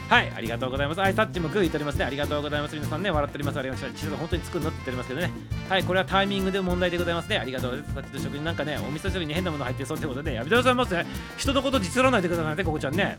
[0.08, 1.00] はい、ありがとうございます。
[1.00, 2.04] はい、タッチもグー言っておりますね。
[2.06, 2.74] ありがとうございます。
[2.74, 3.58] 皆さんね、笑っております。
[3.58, 4.06] ありがとうございます。
[4.06, 5.30] 地図本当に作るのって言っておりますけどね。
[5.68, 7.36] はい、これはタイミングで問題でございますね。
[7.36, 7.94] ありがとうございます。
[7.94, 11.04] タッチと食になんかね、お味噌汁に変なもの入ってそうってことで、やめてくださいませ。
[11.36, 13.18] 人のこと実らないでくださいね、ここちゃんね。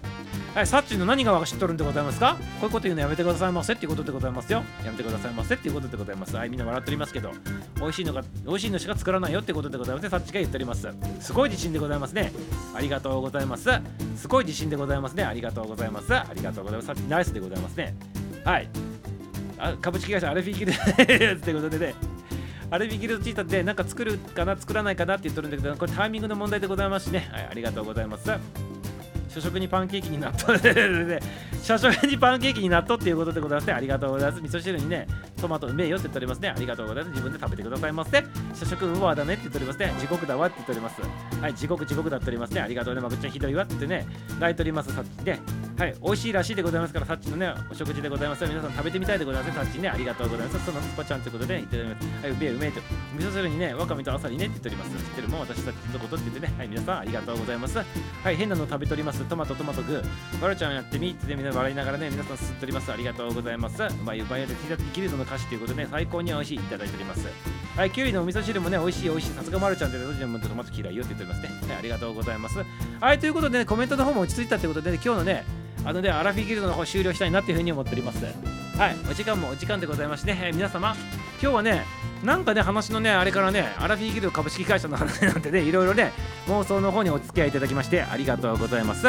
[0.55, 2.35] はい、サッチの何が知っとるんでございますか？
[2.59, 4.63] こういうこと言うのやめてくださいませっていうことでございますよ。
[4.83, 6.35] やめてくださいませっていうことでございます。
[6.35, 7.31] はい、みんな笑っておりますけど、
[7.75, 10.09] 美味しいのが、美味しいのしか作らないよってことでございますね。
[10.09, 10.87] サッチが言っております。
[11.19, 12.33] すごい自信でございますね。
[12.75, 13.69] ありがとうございます。
[14.17, 15.23] すごい自信でございますね。
[15.23, 16.11] ありがとうございます。
[16.13, 16.78] ありがとうございます。
[16.81, 17.95] サッチナイスでございますね。
[18.43, 18.69] はい。
[19.57, 21.95] あ株式会社アルフィーキルということでね。
[22.71, 28.29] アルビギルドチータでなんか作るかな作らないかなって言っとるんだけどこれタイミングの問題でございますしね、はい、ありがとうございます
[29.29, 34.41] 初食にパンケーキになった初食にパンケーキになったっていうことでございますねありがとうございます。
[34.41, 35.07] 味噌汁にね
[35.39, 36.49] トマトうめえよって言っておりますね。
[36.49, 37.11] ありがとうございます。
[37.11, 38.21] 自分で食べてくださいませ。
[38.49, 39.93] 初食うわだねって言っておりますね。
[39.99, 41.01] 地獄だわって言っております。
[41.41, 42.61] はい地獄地獄だっておりますね。
[42.61, 43.01] ありがとうね。
[43.01, 44.05] まぐちゃんひどいわってね
[44.39, 44.93] 泣いております。
[44.93, 45.39] さっきね。
[45.77, 48.45] はい美味しいらしいでございますからさっちのねお食事でございます。
[48.45, 50.65] 皆さん食べてみたいでございますさっちねありがとうございます。
[50.65, 52.07] そのスパちゃんということで言っております。
[52.23, 52.81] はいうめえうめえと。
[53.15, 55.05] 味噌汁にねわかめとあさりねって言っております。
[55.05, 56.53] 知ってるもん私たちのことって言ってね。
[56.57, 57.77] はい皆さんありがとうございます。
[57.77, 57.83] は
[58.31, 59.18] い変なの食べております。
[59.25, 62.91] トマトトマトグーバルちゃんやってみってみんな笑いながらね皆さん吸っております。
[62.91, 63.81] ありがとうございます。
[64.03, 64.47] まあいう場合で
[64.93, 67.27] ギルドの歌詞ということで、ね、最高に美味しいいただいております。
[67.75, 69.29] はいきゅうりのお味噌汁もね美味しい美味しい。
[69.31, 71.73] さすがまるちゃんってどちらもトマト嫌いよって言っておりますね。
[71.73, 72.59] はいありがとうございます。
[72.99, 75.45] はいということで、ね、コメントの方も落ち着いたということで、ね、今日のね
[75.85, 78.25] あのねアラフィギルドの方終了したいなっていうふうに思っております。
[78.25, 80.95] はいお時間もお時間でございまして、ね、えー、皆様
[81.41, 81.85] 今日はね
[82.23, 86.11] なんかね話のねあれからねアラフィギルド株式会社の話なんてねいろいろね
[86.47, 89.07] 妄想の方にお付き合いいただきましてありがとうございます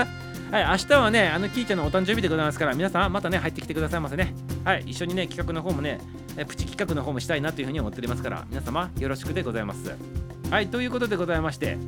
[0.50, 4.34] はい、明日はね、あのキーちゃんのお誕生日でございますから、皆さんまたね、入ってきてくださいませね。
[4.64, 6.00] はい、一緒にね、企画の方もね、
[6.48, 9.94] プチ企画の方もしたいなというふうに思っておりますから、皆様よろしくでございます。
[10.50, 11.78] はい、ということでございまして、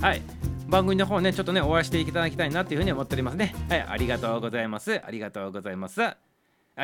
[0.00, 0.22] はい、
[0.66, 3.54] 番組の方ね、ちょっとね、お会いしていただきたいなというふうに思っておりますね。
[3.68, 5.00] はい、ありがとうございます。
[5.06, 6.02] ありがとうございます。
[6.02, 6.16] あ、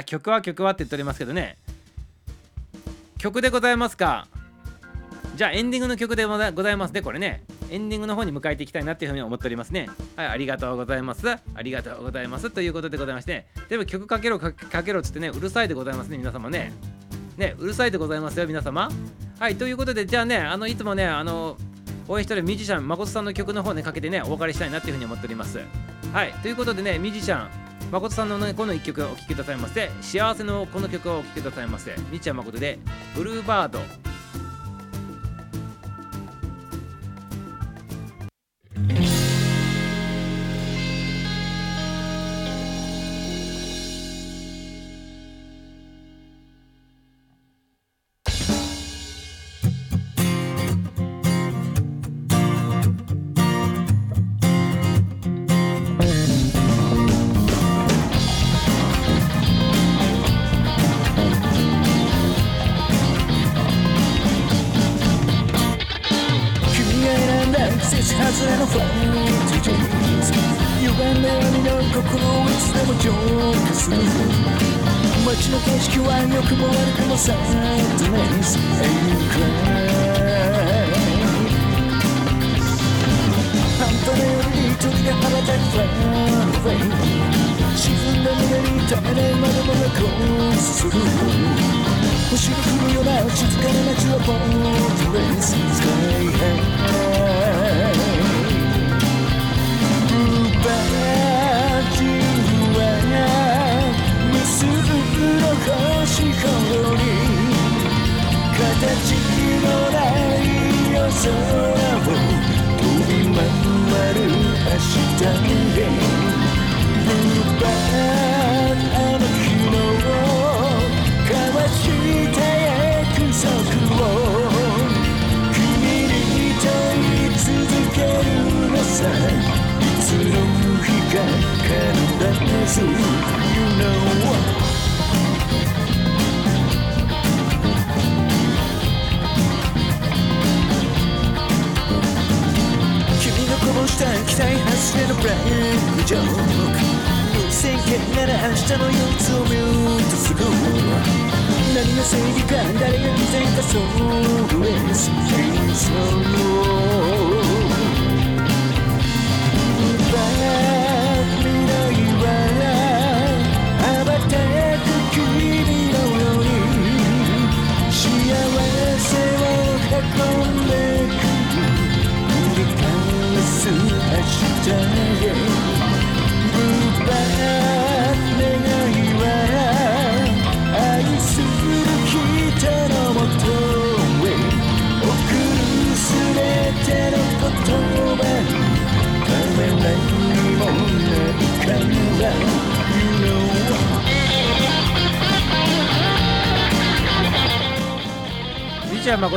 [0.04, 1.58] 曲は曲はって言っておりますけどね、
[3.18, 4.28] 曲でございますか？
[5.34, 7.42] じゃあエンディングの曲でございますね、これね。
[7.68, 9.90] エンディングの方に迎えていきたいなっていうふうに思っておりますね。
[10.14, 11.28] はい、ありがとうございます。
[11.28, 12.50] ありがとうございます。
[12.50, 16.72] ということでございまして、でも曲かけろかけろっつってね、うるさいでございますね、皆様ね。
[17.36, 18.88] ね、うるさいでございますよ、皆様。
[19.40, 21.56] はい、ということで、じゃあね、あのいつもね、あの、
[22.06, 25.60] 応援してるミュージシャン、誠さんの曲の方ね、かけてね、お別れしたいなっていうふうに思っております。
[26.12, 27.48] はい、ということでね、ミュージシャン、
[27.90, 29.90] 誠さんの、ね、この1曲お聴きくださいませ。
[30.02, 31.94] 幸せのこの曲をお聴きくださいませ。
[32.10, 32.78] 日夜誠で、
[33.14, 33.80] ブルーバード。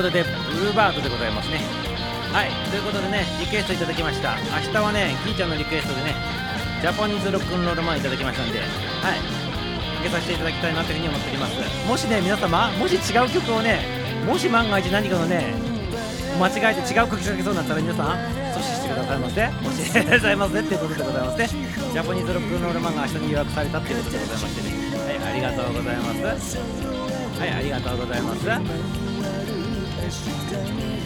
[0.01, 1.61] 誠でブルーバードでございますね。
[2.33, 4.35] はいということでねリクエストいただきました。
[4.49, 6.15] 明日はねキーちゃんのリクエストでね
[6.81, 11.53] ジャパニーズロックンロールマンいただきましたんではいかけさせていただきたいなというふうに思っております。
[11.87, 13.85] もしね皆様もし違う曲をね
[14.25, 15.53] もし万が一何かのね
[16.39, 19.47] 間違えて違う口かけそうになったら皆さん阻止してくださいませ。
[19.61, 21.47] もしありがとうございませっていうことでございますね。
[21.93, 24.71] ジャパニーズロックンロールマンが明日に予約されたっていうことでございましてね。
[25.21, 26.57] はいありがとうございます。
[26.57, 29.00] はいありがとうございます。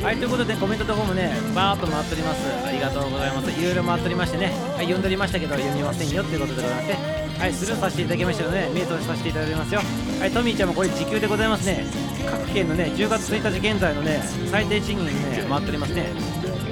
[0.03, 2.67] はいということでコメントとかもねバーっと回っております。
[2.67, 3.49] ありがとうございます。
[3.49, 4.53] いろいろ回っておりましてね。
[4.75, 7.25] はい読んでおりましたけど読みませんよっていうことでございまして。
[7.35, 9.81] はいスルーさせていただきましたので、目通しさせていただきますよ。
[10.19, 11.85] はいトミーちゃんもこれ時給でございますね。
[12.29, 14.21] 各県のね10月1日現在のね
[14.51, 16.13] 最低賃金ね回っておりますね。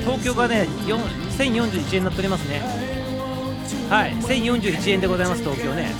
[0.02, 2.62] 東京がね1041円になっておりますね。
[3.90, 5.92] はい1041円でございます東京ね。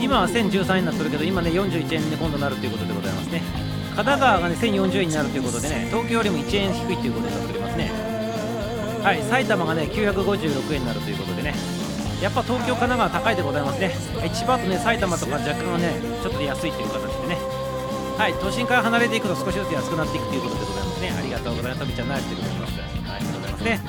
[0.00, 3.42] 今は1013円になってるけど今ね41円で今度なるということでございますね。
[3.98, 7.90] 神奈川がね1040円になるということでね東京よりも1円低いということになっておりますね。
[9.02, 11.52] はい埼玉がね956円になるということでね。
[12.22, 13.94] やっぱ東京、神奈川高いでございますね、
[14.34, 17.38] 千葉とね埼玉とか若干はねちょっと安いという形でね。
[18.18, 21.10] はい都心から離れていくと少しずつ安くなっていくということでございますね。
[21.18, 21.80] ありがとうございます。
[21.80, 23.80] とびちゃんナイスでございますありがとうございますね。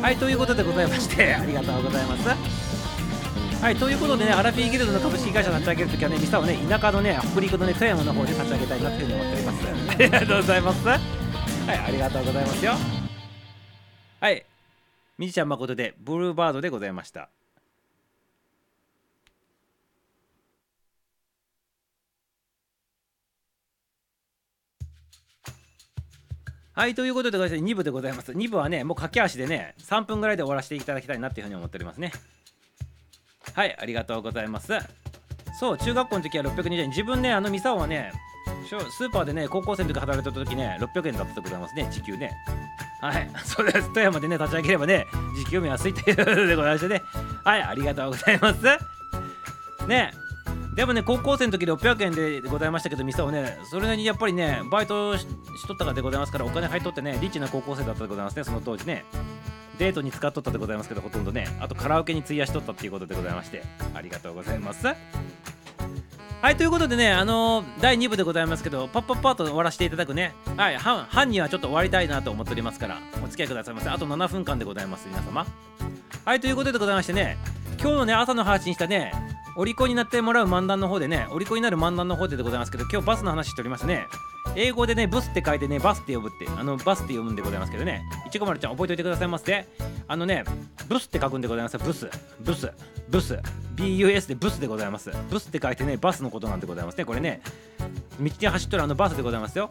[0.00, 2.59] はいということでございましてありがとうございます。
[3.60, 9.68] はい、ということでね、アラフィーギルドの株式会社立ち上げるときはね、ミサをね、田舎のね、北陸のね、富山の方で立ち上げたいなというふうに思っております。
[9.92, 10.88] ありがとうございます。
[10.88, 10.98] はい、
[11.68, 12.72] ありがとうございますよ。
[14.18, 14.46] はい、
[15.18, 17.28] みじちゃん誠で、ブルーバードでございました。
[26.72, 28.32] はい、ということで、2部でございます。
[28.32, 32.10] 2部はね、もう駆け足でね、3分ぐらいで終わらせていただきたいなっていうふうに思っておりますね。
[33.54, 34.72] はい、ありがとうございます。
[35.58, 36.88] そう、中学校の時は620円。
[36.88, 38.12] 自分ね、あのミサオはね、
[38.66, 42.32] スーパーでね、高校生の時働いてた時ね、600円だったでございますね、時給ね。
[43.00, 43.88] はい、 そうです。
[43.88, 45.06] 富山でね、立ち上げればね、
[45.36, 47.02] 時給も安いということでございましてね。
[47.44, 48.60] はい、ありがとうございます。
[49.86, 50.12] ね、
[50.74, 55.26] でもね高校生の時600円でございましたけど店をねそれなりにやっぱりねバイトし
[55.66, 59.04] とったからでございますからお金入っとってねリッチな高校生だったでございますねその当時ね
[59.80, 61.46] デートに使っとったでございますけどほとんどね。
[61.58, 63.62] あとカラオケに費やしとったっていうことでございまして
[63.94, 64.86] ありがとうございます。
[64.86, 64.94] は
[66.50, 70.34] いということでねあのー、第2部でございますけどパッパッパッと終わらせていただくね。
[70.58, 73.88] はい半半にはちょっと終わりたいなと思っておりますからお付き合いくださいませ。
[73.88, 75.46] あと7分間でございます皆様。
[76.26, 77.38] はいということでございましてね
[77.80, 79.14] 今日のね朝の配信したね
[79.56, 84.06] お利口になってもらう漫談の方でねお利口になる漫談の方ででございますけど今日バスの話しておりますね。
[84.56, 88.02] 英語でねブスって書いてねバスって呼ぶってあのバスって読むんでございますけどね。
[88.26, 89.66] いちごまるちゃん覚えておいてくださいませ。
[90.08, 90.44] あのね
[90.88, 91.78] ブスって書くんでございます。
[91.78, 92.08] ブス。
[92.40, 92.70] ブス。
[93.08, 93.38] ブス。
[93.76, 95.10] BUS でブスでございます。
[95.30, 97.04] ブスって書いてねバスのことなんでございますね。
[97.04, 97.40] これね。
[98.18, 99.70] 道に走っとるあのバスでございますよ。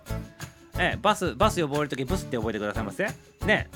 [0.77, 3.07] えバスバス呼ばれるときブスって覚えてくださいませ。
[3.45, 3.69] ね。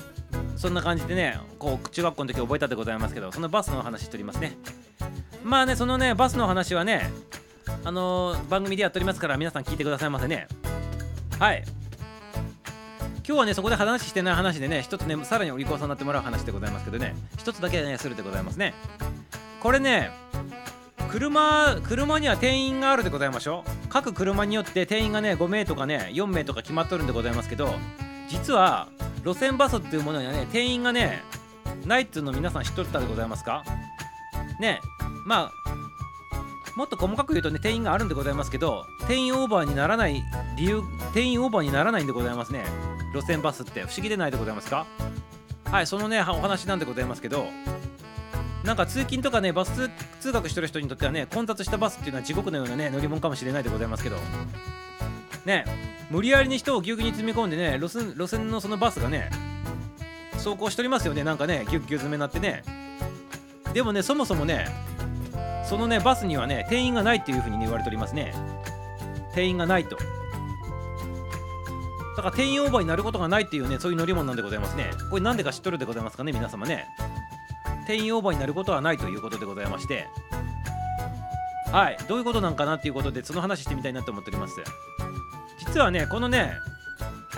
[0.56, 4.56] そんな感じでねこう中学校の時覚えたでございますけどそのバスの話しておりますね。
[5.42, 7.10] まあねそのねバスの話はね
[7.84, 10.48] あのー、番組でやっておりますから皆さん聞いてくださいませね。
[11.44, 11.62] はい。
[13.16, 17.14] 今日はねそこで話してない話でね一つねさらにお利口さんになってもらう話でございますけどね。
[17.36, 18.72] 一つだけねするでございますね。
[19.60, 20.10] これね
[21.10, 23.88] 車車には定員があるでございましょう。
[23.90, 27.74] 各車によって定員がね5名とかね4名とか決まっとるんでございますけど
[28.26, 28.88] 実は
[29.22, 31.20] 路線バスっていうものにはね定員がね
[31.84, 33.64] ないっつうの皆さん知っとったでございますか？
[34.60, 34.80] ね
[35.26, 35.52] まあ
[36.76, 40.22] もっと細かく言うとね定員があるんでございますけど定員オーバーにならない
[40.56, 40.82] 理由
[41.12, 42.64] 定員オーバーにならないんでございますね。
[43.14, 43.82] 路線バスって。
[43.82, 44.86] 不思議でないでございますか？
[45.66, 47.46] はいそのねお話なんでございますけど
[48.64, 49.90] なんか通勤とかねバス
[50.20, 54.16] 通学してる人にとってはね混雑したバスっていうのは地獄のようなね乗り物かもしれないでございますけど
[55.44, 55.64] ね
[56.10, 59.30] 無理やりに人をぎゅうぎゅうに詰め込んでね路線路線のそのバスがね
[60.32, 61.24] 走行しておりますよね。
[61.24, 62.62] なんかねぎゅうぎゅう詰めになってね。
[63.72, 64.66] でもねそもそもね
[65.68, 68.34] そのねバスにはね定員がないっていうふうに、ね、言われておりますね。
[69.34, 69.96] 定員がないと。
[72.16, 74.90] だから定員オーバーになることがないっていうねそういう乗り物なんでございますね。
[75.10, 76.86] これなんでか知っとるでございますかね皆様ね。
[77.86, 80.06] 定員オーバーになることはないということでございまして。
[81.72, 81.98] はい。
[82.08, 84.62] どういうことなんかなっていうことでその話してみたいなと思っております。
[85.58, 86.52] 実はねこのね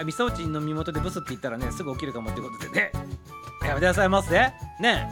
[0.05, 2.93] みさおちんの身元でブスって言ったらねすぐ起きるかもってことでね。
[3.63, 4.31] やめてくださいませ。
[4.79, 5.09] ね。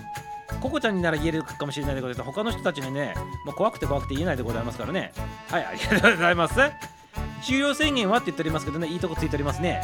[0.60, 2.26] ココちゃんになら言えるかもしれないでございます。
[2.26, 3.14] 他の人たちにね
[3.44, 5.12] もう怖くて怖くて言えないでございますからね。
[5.48, 6.54] はいありがとうございます。
[7.42, 9.82] 終了宣言はって言っておりますけどねいいとこついておりますね。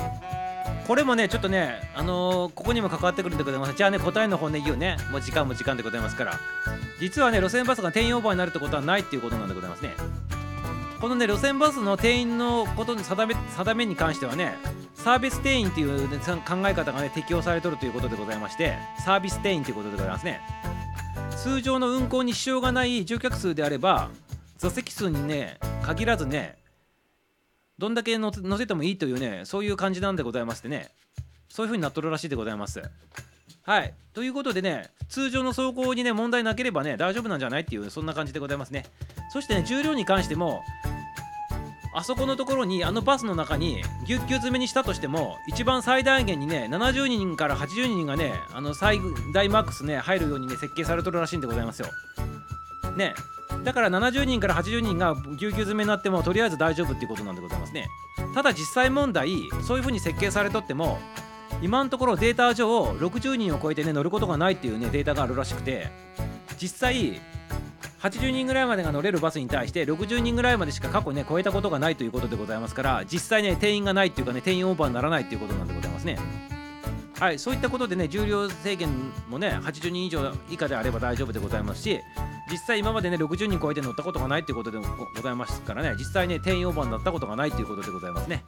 [0.87, 3.75] これもねちょっとねあのー、ここにも関わってくるんでございます。
[3.75, 4.97] じゃあね答えの方ね言うね。
[5.11, 6.33] もう時間も時間でございますから。
[7.01, 9.91] 実はね路線バスが転用オーバーになるってことはないっていうことなんでございますね。
[11.01, 14.55] このね路線バスの定員のことに定め定めに関してはね
[14.95, 20.41] サービス定員っていう、ね、考え方がね適用されとるということでございましてサービス定員ということでございますね。
[21.39, 24.11] 通常の運行に支障がない乗客数であれば
[24.59, 26.59] 座席数にね限らずね
[27.79, 30.91] どんだけ乗せてもいいというねそういう感じなんでございましてね。
[31.49, 32.81] そういう風になっとるらしいでございます。
[33.63, 33.95] はい。
[34.13, 38.87] ということでね通常の走行にね問題なければね大丈夫なんじゃないっていうそんな感じでございますね。
[39.33, 40.63] そしてね重量に関しても
[41.93, 49.01] あそこのところにあのバスの中にぎゅっぎゅ詰めにしたとしても一番最大限にね70人から80人がねあの最
[49.35, 51.89] 大マックスね入るようにね設計されとるらしいんでございますよ。
[52.97, 53.15] ね。
[53.65, 57.89] だから70人から80人がぎゅうぎゅう詰めになってもとりあえず大丈夫っていうことなんでございますね。
[58.35, 60.99] ただ実際問題そういう風に設計されとっても
[61.63, 65.89] 今のところデータ上60人を超えてね乗ることがないっていうねデータがあるらしくて
[66.61, 67.21] 実際
[68.01, 76.19] 80人ぐらいまでが乗れるバスに対して60人ぐらいまでしか過去ね超えたことがないということでございますから実際ね定員がないっていうかね定員オーバーにならないっていうことなんでございますね。
[77.21, 78.89] はいそういったことでね重量制限
[79.29, 82.01] もね80人以上以下であれば大丈夫でございますし
[82.51, 88.43] 実際今までね60人超えて乗ったことがないっていうことでございますからね実際ね定員オーバーになったことがないということでございますね。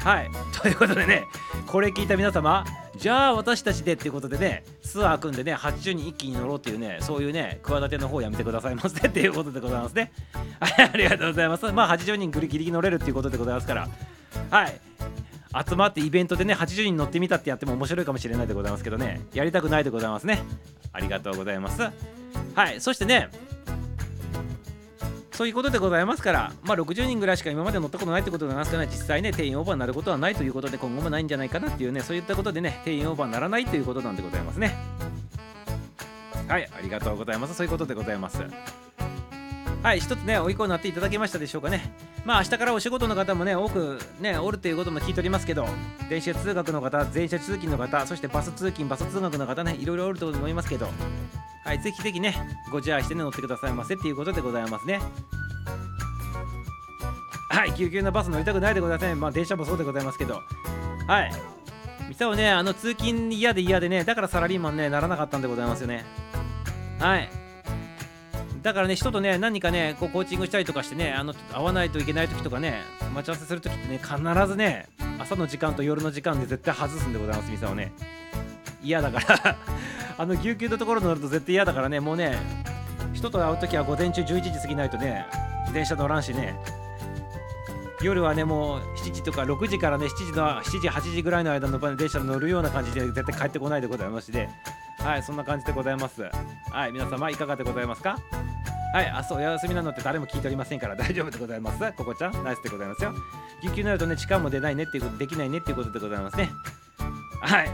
[0.00, 1.24] はいということでね
[1.66, 10.12] これ聞いた皆様じゃあ私たちでっていうことでねツアー組んでね80人一気に乗ろうっていうねそういうね企ての方やめてくださいませっていうことでございますね。
[10.60, 11.72] はいありがとうございます。
[11.72, 13.88] まあ80人ギリギリ乗れるっていうことでございますから。
[14.50, 14.80] はい。
[15.66, 20.42] 集まってイベントでね80人乗ってみたってやっても面白いかもしれないでございますけどねやりたくないでございますね
[20.92, 21.82] ありがとうございます
[22.54, 23.30] はいそしてね
[25.34, 34.76] そういうことでございますから、まあ、60人ぐらいしか今まで乗ったことないってことなんですかね、実際ね、定員オーバーになることはないということで、今後もないんじゃないかなっていうね、そういったことでね、定員オーバーにならないということなんでございますね。
[36.46, 37.54] はい、ありがとうございます。
[37.54, 38.44] そういうことでございます。
[39.84, 41.92] はい、一つね、おいこになっていただけましたでしょうかね。
[42.24, 45.66] まあ、明日からお仕事の方もね、多くね、おるということも聞いておりますけど、
[46.08, 50.88] 電車通学の方、電車通勤の方、そしてバス通勤、バス通学の方ね、いろいろおると思いますけど、
[51.66, 52.34] はい、ぜひぜひね、
[52.72, 55.02] ご自愛してね、乗ってくださいませっていうことでございますね。
[57.50, 59.20] はい、救急のバス乗りたくないでございません。
[59.20, 60.40] まあ、電車もそうでございますけど、
[61.06, 61.32] はい。
[62.08, 66.06] ミサをね、あの通勤嫌で嫌でね、だからサラリーマンね、ならなかったんでございますよね。
[66.98, 67.43] はい。
[68.64, 72.80] だからね、人とね、何かね、こうコーチングしたりとかしてね、あの会わないといけない時とかね、
[73.14, 74.16] 待ち合わせする時ってね、必
[74.48, 74.88] ずね、
[75.20, 77.92] 朝の時間と夜の時間で絶対外すんでございます、ミサをね。
[78.82, 79.56] 嫌だから。
[80.16, 82.38] あの、ぎゅうぎゅうのところに乗ると絶対嫌だからね、もうね、
[83.12, 85.26] 人と会う時は午前中11時過ぎないとね、
[85.74, 86.56] 電車乗らんしね、
[88.02, 94.48] 夜はねもう7時とか6時からね7時の7時8時ぐらいの間の電車に乗るような感じで絶対帰ってこないでございますして
[94.98, 96.22] はいそんな感じでございます。
[96.22, 98.18] はい皆様いかがでございますか？
[98.94, 101.92] はいあそうお休みなのって誰も聞いておりませんから大丈夫でございます。
[101.96, 103.12] ここちゃんナイスでございますよ。
[103.60, 106.48] 救急になるとね時間も出ないねっていうことできないねっていうことでございますね。
[107.40, 107.70] はい。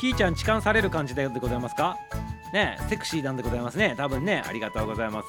[0.00, 1.96] ひーちゃん痴漢される感じでございますか？
[2.52, 3.94] ねセクシーなんでございますね。
[3.96, 5.28] 多分ねありがとうございます。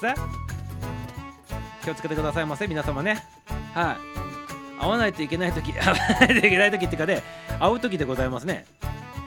[1.83, 3.23] 気をつけてくださいませ皆様ね。
[3.73, 3.97] はい。
[4.79, 7.23] 会わないといけない時 会わないといけない時っていうかね
[7.59, 8.67] 会う時でございますね。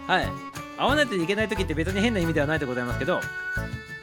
[0.06, 0.28] はい。
[0.78, 3.20] 会わないといけない時って別に変な意味ではないでございますけど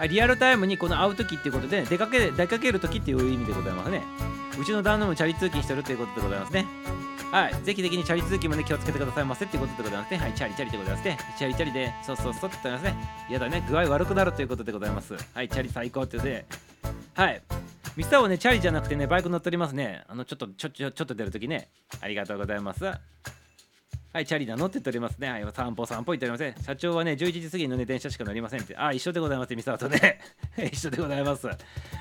[0.05, 4.03] リアルタイムにこの会う時っていうことで出かけ出かける時っていう意味でございますね
[4.59, 6.65] うちの旦那もチャリ通勤してるっていうことでございますね
[7.31, 7.53] はい。
[7.63, 10.17] ぜひぜひにチャリ通勤もね、気をつけてくださいませっていうことでございますね。
[10.17, 10.33] はい。
[10.33, 11.17] チャリチャリでございますね。
[11.37, 12.95] チャリチャリで、そうそうそうって言ってますね。
[13.29, 13.65] 嫌だね。
[13.69, 15.13] 具合悪くなるということでございます。
[15.33, 15.49] はい。
[15.49, 16.45] チャリ最高って言って、
[17.15, 17.41] はい。
[17.97, 20.03] ミスターはね、チャリじゃなくてね、バイク乗っておりますね。
[20.07, 21.67] あの、ちょっと、ちょ、ちょ、ちょっと出るときね。
[21.99, 22.85] ありがとうございます。
[24.17, 25.29] はい、チャリだのって言っておりますね。
[25.29, 26.55] はい、散歩散歩言っておりません。
[26.63, 28.75] 社長はね、11時過ぎのね、電車しか乗りませんって。
[28.75, 30.19] あ、一緒でございます、ミサワとね。
[30.57, 31.47] 一緒でございます。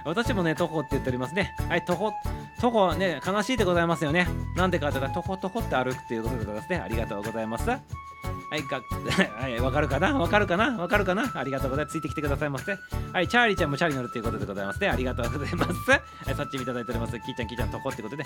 [0.07, 1.55] 私もね、徒歩って言っておりますね。
[1.69, 2.13] はい、徒歩、
[2.59, 4.27] 徒歩ね、悲しいでございますよね。
[4.57, 6.79] なんでかというと、徒歩徒歩って歩くっていうことでございますね。
[6.79, 7.67] ありがとうございます。
[8.51, 8.81] はい、か、
[9.41, 10.17] はい、わかるかな？
[10.19, 10.77] わかるかな？
[10.79, 11.31] わかるかな？
[11.35, 11.95] ありがとうございます。
[11.95, 12.79] ついてきてくださいませ。
[13.13, 14.89] はい、チャーリーちゃんもチャーリー乗るということでございますね。
[14.89, 15.91] ありがとうございます。
[15.91, 15.97] は
[16.31, 17.13] い、さっちいただいております。
[17.21, 18.25] キーちゃん、キーちゃん、とこってことで、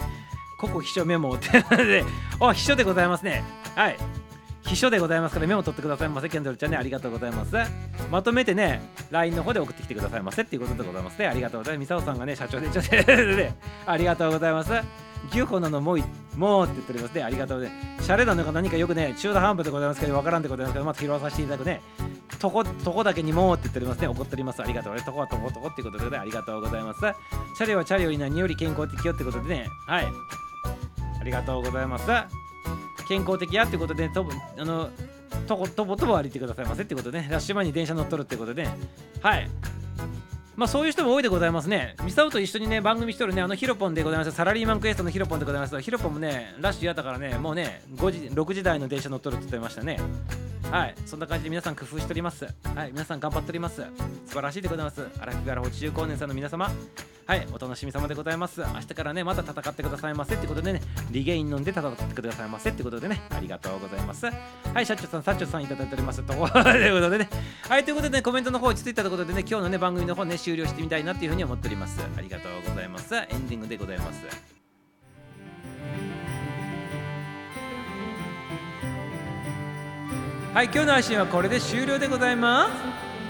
[0.59, 2.05] ここ秘書メモってで、
[2.39, 3.44] お、秘書でございますね。
[3.74, 3.97] はい。
[4.62, 6.28] 秘書でございますからメモ取ってくださいませ。
[6.28, 7.56] ケンドルちゃんね、ありがとうございます。
[8.10, 11.27] まとめてね、LINE の方で送ってきてくださいませっていうことでございますね。
[11.27, 11.81] ありがとうございます。
[11.81, 12.90] ミサオさんがね、社長でちょっと
[13.86, 14.72] ありがとうございます。
[15.32, 15.98] 牛歩なのもう
[16.36, 17.22] もうって言っておりますね。
[17.22, 17.97] ありがとうね。
[18.01, 21.82] シャレなのか何かよくね、中途半端でございますけど、わからんでございますけど、まず拾わさせていただくね。
[22.38, 24.09] とこ、とこだけにもうって言っておりますね。
[24.09, 24.62] 怒っております。
[24.62, 25.02] ありがとうね。
[25.02, 27.01] とこはとことこっていうことで、ありがとうございます。
[27.56, 29.66] チャリはチャリより何より健康的よってことでね。
[29.86, 30.06] はい。
[31.20, 32.06] ありがとうございます。
[33.09, 34.26] 健康的やってことで、と
[34.59, 34.88] あの、
[35.47, 37.28] とことぼとぼ歩いてくださいませってことでね。
[37.30, 38.78] ラッシュ前に電車乗っとるってことで、ね、
[39.20, 39.51] はい。
[40.60, 41.94] まあそういう人も多いでございますね。
[42.04, 44.32] ミサオと一緒にね、番組しとるね、あのヒロポンでございます。
[44.32, 45.80] サラリーマンクエストのヒロポンでございます。
[45.80, 49.98] ヒロポンもね、ラッシュやったからね、もうね、5時、6時台の電車乗っとるって言ってましたね。
[50.70, 52.44] はい、そんな感じで皆さん工夫しております。
[52.74, 53.84] はい、皆さん頑張っております。
[54.26, 55.06] 素晴らしいでございます。
[55.20, 56.70] 荒木から80光年さんの皆様。
[57.30, 60.80] はいお楽しみ様でございます明日からねまた戦ってくださいませってことでね
[61.12, 67.28] リゲイン飲んで戦ってくださいませってことでねありがとうございますはい社長さん社長さんいただいておりますということでね
[67.68, 74.24] はいということでねコメントの方落ち着いたとことでね今日のね番組の方ね終了してみたいなっていうふうに思っておりますありがとうございますエンディングでございます
[80.52, 82.72] はい今日の配信はこれで終了でございます。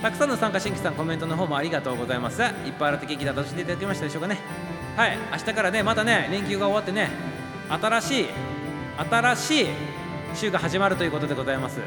[0.00, 2.40] たくさんの参加新規さんコメントの方もありがとうございます。
[2.40, 4.38] いっぱい新手元気だとしていただけましたでしょうかね。
[4.96, 7.10] はい明日からねまたね連休が終わってね
[7.68, 8.26] 新しい
[9.10, 9.66] 新しい
[10.34, 11.80] 週が始まるということでございます。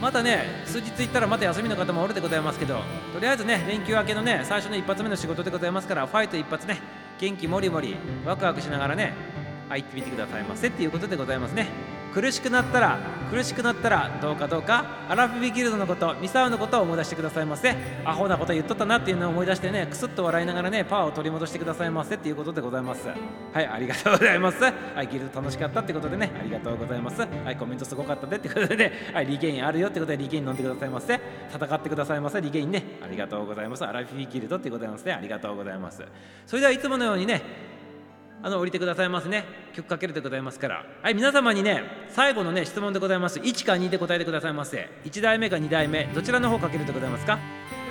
[0.00, 2.80] またね数日行ったらまた休みの方もおるでございますけど
[3.12, 6.80] とりあえずね連休明けのね最初の一発目の仕事でございますからファイト一発ね
[7.18, 7.94] 元気もりもり
[8.24, 9.12] ワクワクしながらね
[9.68, 11.91] 入ってみてくださいませっていうことでございますね。
[12.12, 12.98] 苦しくなったら
[13.30, 17.74] 苦しくなったらどうかどうかアラフィビギルドのことミサウのことを思い出してくださいませ。
[18.04, 23.08] アホなこと言っとったなっていうのを思い出してねクスッと笑いながらねパワーを取り戻してくださいませっていうことでございます。
[23.08, 23.14] は
[23.62, 24.62] いありがとうございます。
[24.62, 24.70] は
[25.02, 27.22] いギルド楽しかったってことでねありがとうございます。
[27.22, 31.18] はいコメントすごかったでってことでねはいリゲインあるよってことでリゲイン飲んでくださいませ。
[31.54, 32.84] 戦ってくださいませリゲインね。
[33.02, 33.84] ありがとうございます。
[33.84, 35.14] アラフィビギルドってございますね。
[35.14, 36.04] ありがとうございます。
[36.46, 37.71] それではいつものようにね
[38.42, 39.44] あの降りてくださいますね。
[39.72, 40.84] 曲かけるでございますから。
[41.00, 43.38] はい皆様にね最後のね質問でございます。
[43.38, 44.90] 1か2で答えてくださいませ。
[45.04, 47.38] 1代目か2代目どちらの方かけるでございますか？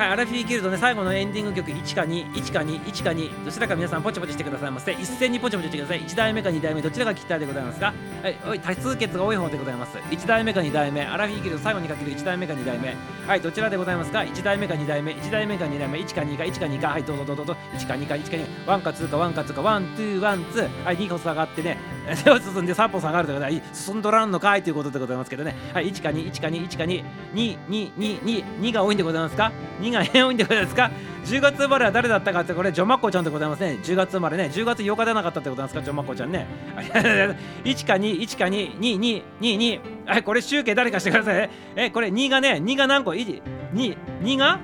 [0.01, 4.93] はいアラフィーギルドね最後のエンディング曲1か21か21か2どちらか皆さんポチポチしてくださいませ。
[4.93, 6.01] 一斉にポチポチしてください。
[6.01, 7.93] 1代目か2代目どちらが聞きたいでございますか？
[8.23, 9.95] はいおい多数決が多い方でございます。
[9.99, 12.95] 1代目か2代目アラフィーギルド最後にかける1代目か2代目。
[13.27, 16.87] はいどちらでございますか？1代目か2代目1代目か2代目1か2か1か2か。
[16.87, 17.61] はいどうぞどうぞどうぞ。
[17.77, 18.71] 1か2か1か2か。
[18.71, 19.61] 1か2か1か2か。
[19.61, 20.83] one two one two。
[20.83, 21.77] はい2歩下がってね
[22.23, 25.55] 手を進んで3歩下がるということで進んどらんのかいということでございますけどね。
[25.71, 27.03] はい1か2 1か2 1か2
[27.35, 29.51] 2 2 2 2 2が多いんでございますか
[29.81, 30.91] ？2が多いんでございますか
[31.25, 33.79] ？10月生まれは誰だったかってこれジョマッコちゃんでございますね。
[33.83, 34.49] 10月生まれね。
[34.53, 35.83] 10月8日出なかったってことなんですか？
[35.83, 36.47] ジョマッコちゃんね。
[37.63, 43.41] 1か21か22222はいこれ集計誰かしてくださいえこれ2がね2が何個 ?2
[43.73, 44.59] 2が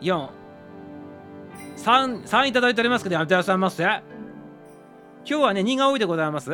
[0.00, 0.28] ？12343
[2.24, 3.82] 3いただいておりますけどやめてくださいませ。
[3.84, 4.02] 今
[5.24, 6.50] 日はね2が多いでございます。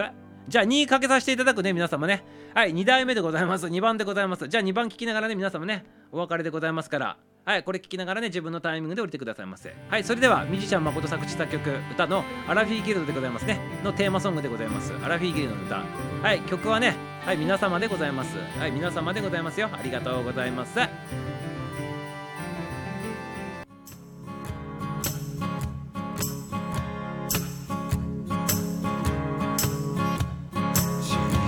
[0.48, 2.24] じゃあ2かけさせていただくね皆様ね。
[2.54, 3.66] はい2代目でございます。
[3.66, 4.48] 2番でございます。
[4.48, 5.84] じゃあ2番聞きながらね皆様ね。
[6.12, 7.16] お別れでございますから。
[7.44, 9.74] はいこれ聞きながらね自分のタイミングで降りてくださいませ。
[9.88, 13.58] はいそれではミュージシャン誠作詞作曲歌のアラフィーギルドでございますね。
[13.82, 14.92] のテーマソングでございます。
[15.02, 15.76] アラフィーギルドの歌。
[16.22, 16.94] はい曲はね
[17.24, 18.36] はい皆様でございます。
[18.58, 19.70] はい皆様でございますよ。
[19.72, 20.74] ありがとうございます。
[20.74, 20.86] 小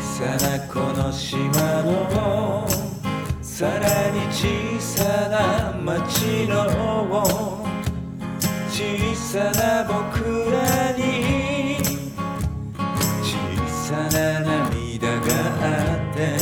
[0.00, 2.79] さなこの島の
[3.60, 6.64] さらに小さな町の
[8.70, 11.76] 小さな僕らに
[13.22, 13.36] 小
[13.68, 15.26] さな涙が
[15.60, 16.38] あって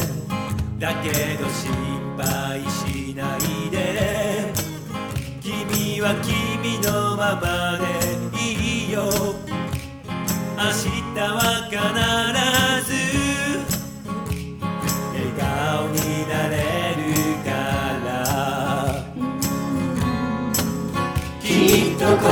[0.78, 1.10] だけ
[1.42, 1.74] ど心
[2.16, 4.52] 配しないで
[5.40, 7.84] 君は君のままで
[8.40, 9.02] いいよ
[10.56, 12.27] 明日は必
[22.08, 22.24] とこん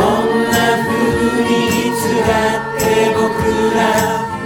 [0.49, 2.33] な風にいつら
[2.65, 2.81] って
[3.13, 3.29] 僕
[3.77, 3.79] ら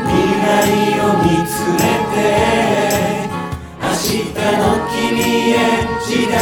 [0.06, 0.10] 未
[0.42, 1.08] 来を。
[1.22, 1.78] 見つめ
[2.10, 2.18] て
[3.80, 4.26] 明日
[4.58, 4.98] の君
[5.52, 5.54] へ
[6.04, 6.34] 時代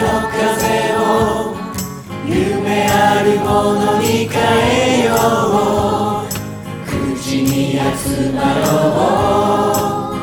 [0.00, 0.34] の風
[0.96, 1.54] を。
[2.26, 2.92] 夢あ
[3.22, 4.34] るものに変
[5.02, 5.14] えよ
[6.22, 6.26] う
[6.86, 8.66] 口に集まろ
[8.96, 10.22] う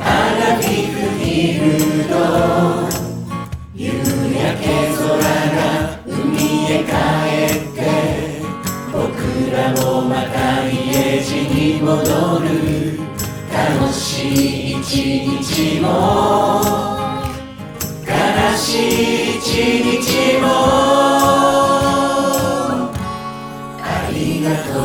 [0.00, 0.04] ア
[0.38, 2.71] ラフィフギルド
[11.82, 11.98] 戻
[12.40, 12.46] る。
[13.52, 14.86] 楽しい一
[15.26, 15.88] 日も。
[18.06, 18.10] 悲
[18.56, 19.42] しい一
[20.00, 20.46] 日も。
[23.82, 24.78] ありがと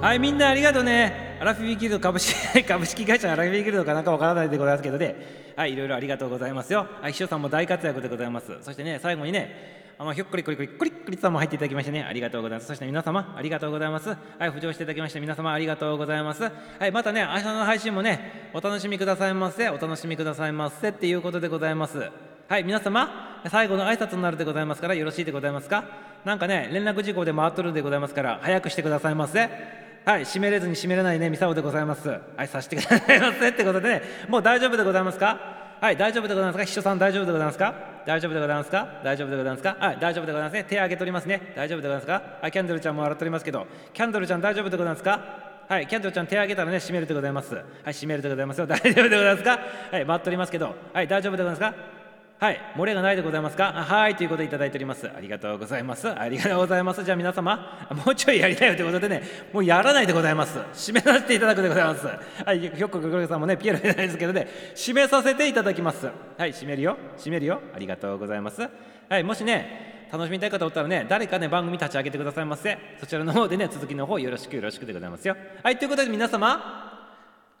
[0.00, 0.04] う。
[0.04, 1.25] はい、みんなありがとうね。
[1.38, 5.14] アラフィビギルド株式 株式会社アラフィビギルドかなんかわからないでございますけどね。
[5.54, 6.86] はい、いろいろありがとうございますよ。
[7.02, 8.52] はい、秘書さんも大活躍でございます。
[8.62, 12.68] そしてね、最後にね、あのひょっこりこりこりこりこりさんも入っていただきましてね、ありがとうございます。
[12.68, 14.08] そして皆様、ありがとうございます。
[14.08, 16.42] はい、浮上していただきまして、皆様、ありがとうございます。
[16.42, 16.50] は
[16.86, 19.68] い、またね、明日の配信もね、お楽しみくださいませ。
[19.68, 22.10] お楽しみくださいませっていうことでございます。
[22.48, 25.84] はい、皆様、最後の挨拶になるでございますから、よろしいでございますか？
[26.24, 29.85] なんかね、連絡事項で回っとるんでございますから、早くしてくださいませ。
[30.06, 32.08] はい閉めれずに閉めれないねミサオでございます。
[32.08, 34.02] はいさせてくださいませってことでね。
[34.28, 35.36] もう大丈夫でございますか？
[35.80, 36.64] はい大丈夫でございますか？
[36.64, 37.74] 秘書さん大丈夫でございますか？
[38.06, 39.00] 大丈夫でございますか？
[39.02, 39.76] 大丈夫でございますか？
[39.80, 40.64] はい大丈夫でございますね。
[40.64, 41.52] 手挙げておりますね。
[41.56, 42.12] 大丈夫でございますか？
[42.40, 43.66] はいキャンドルちゃんも笑っておりますけど。
[43.92, 45.20] キャンドルちゃん大丈夫でございますか？
[45.68, 47.52] はい、キャンドルちゃん手挙げたらね、閉めるでございます。
[47.56, 48.68] はい、閉めるでございますよ。
[48.68, 49.58] 大丈夫でございますか？
[49.90, 50.76] はい、待っておりますけど。
[50.92, 51.95] はい、大丈夫でございますか？
[52.38, 53.72] はい、漏れがないでございますか？
[53.72, 55.08] はい、ということでいただいております。
[55.08, 56.06] ありがとうございます。
[56.08, 57.02] ありがとうございます。
[57.02, 59.22] じゃあ皆様、もうちょいやりたいよということでね、
[59.54, 60.58] もうやらないでございます。
[60.74, 62.06] 締めさせていただくでございます。
[62.44, 66.06] はい、ひょっこくぐるさんもね、ピエロじゃないですけどね、締めさせていただきます。
[66.36, 66.98] はい、締めるよ。
[67.16, 67.62] 締めるよ。
[67.74, 68.68] ありがとうございます。
[69.08, 77.08] はい、もしね、楽しみたい方おったらね誰かね番組立ち上げてくださいませそちらの方でね続きの方よろしくよろしくでございますよはいということで皆様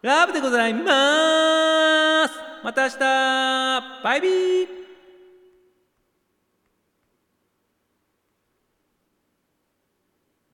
[0.00, 2.98] ラブでございますまた明日。
[4.02, 4.85] バイビー。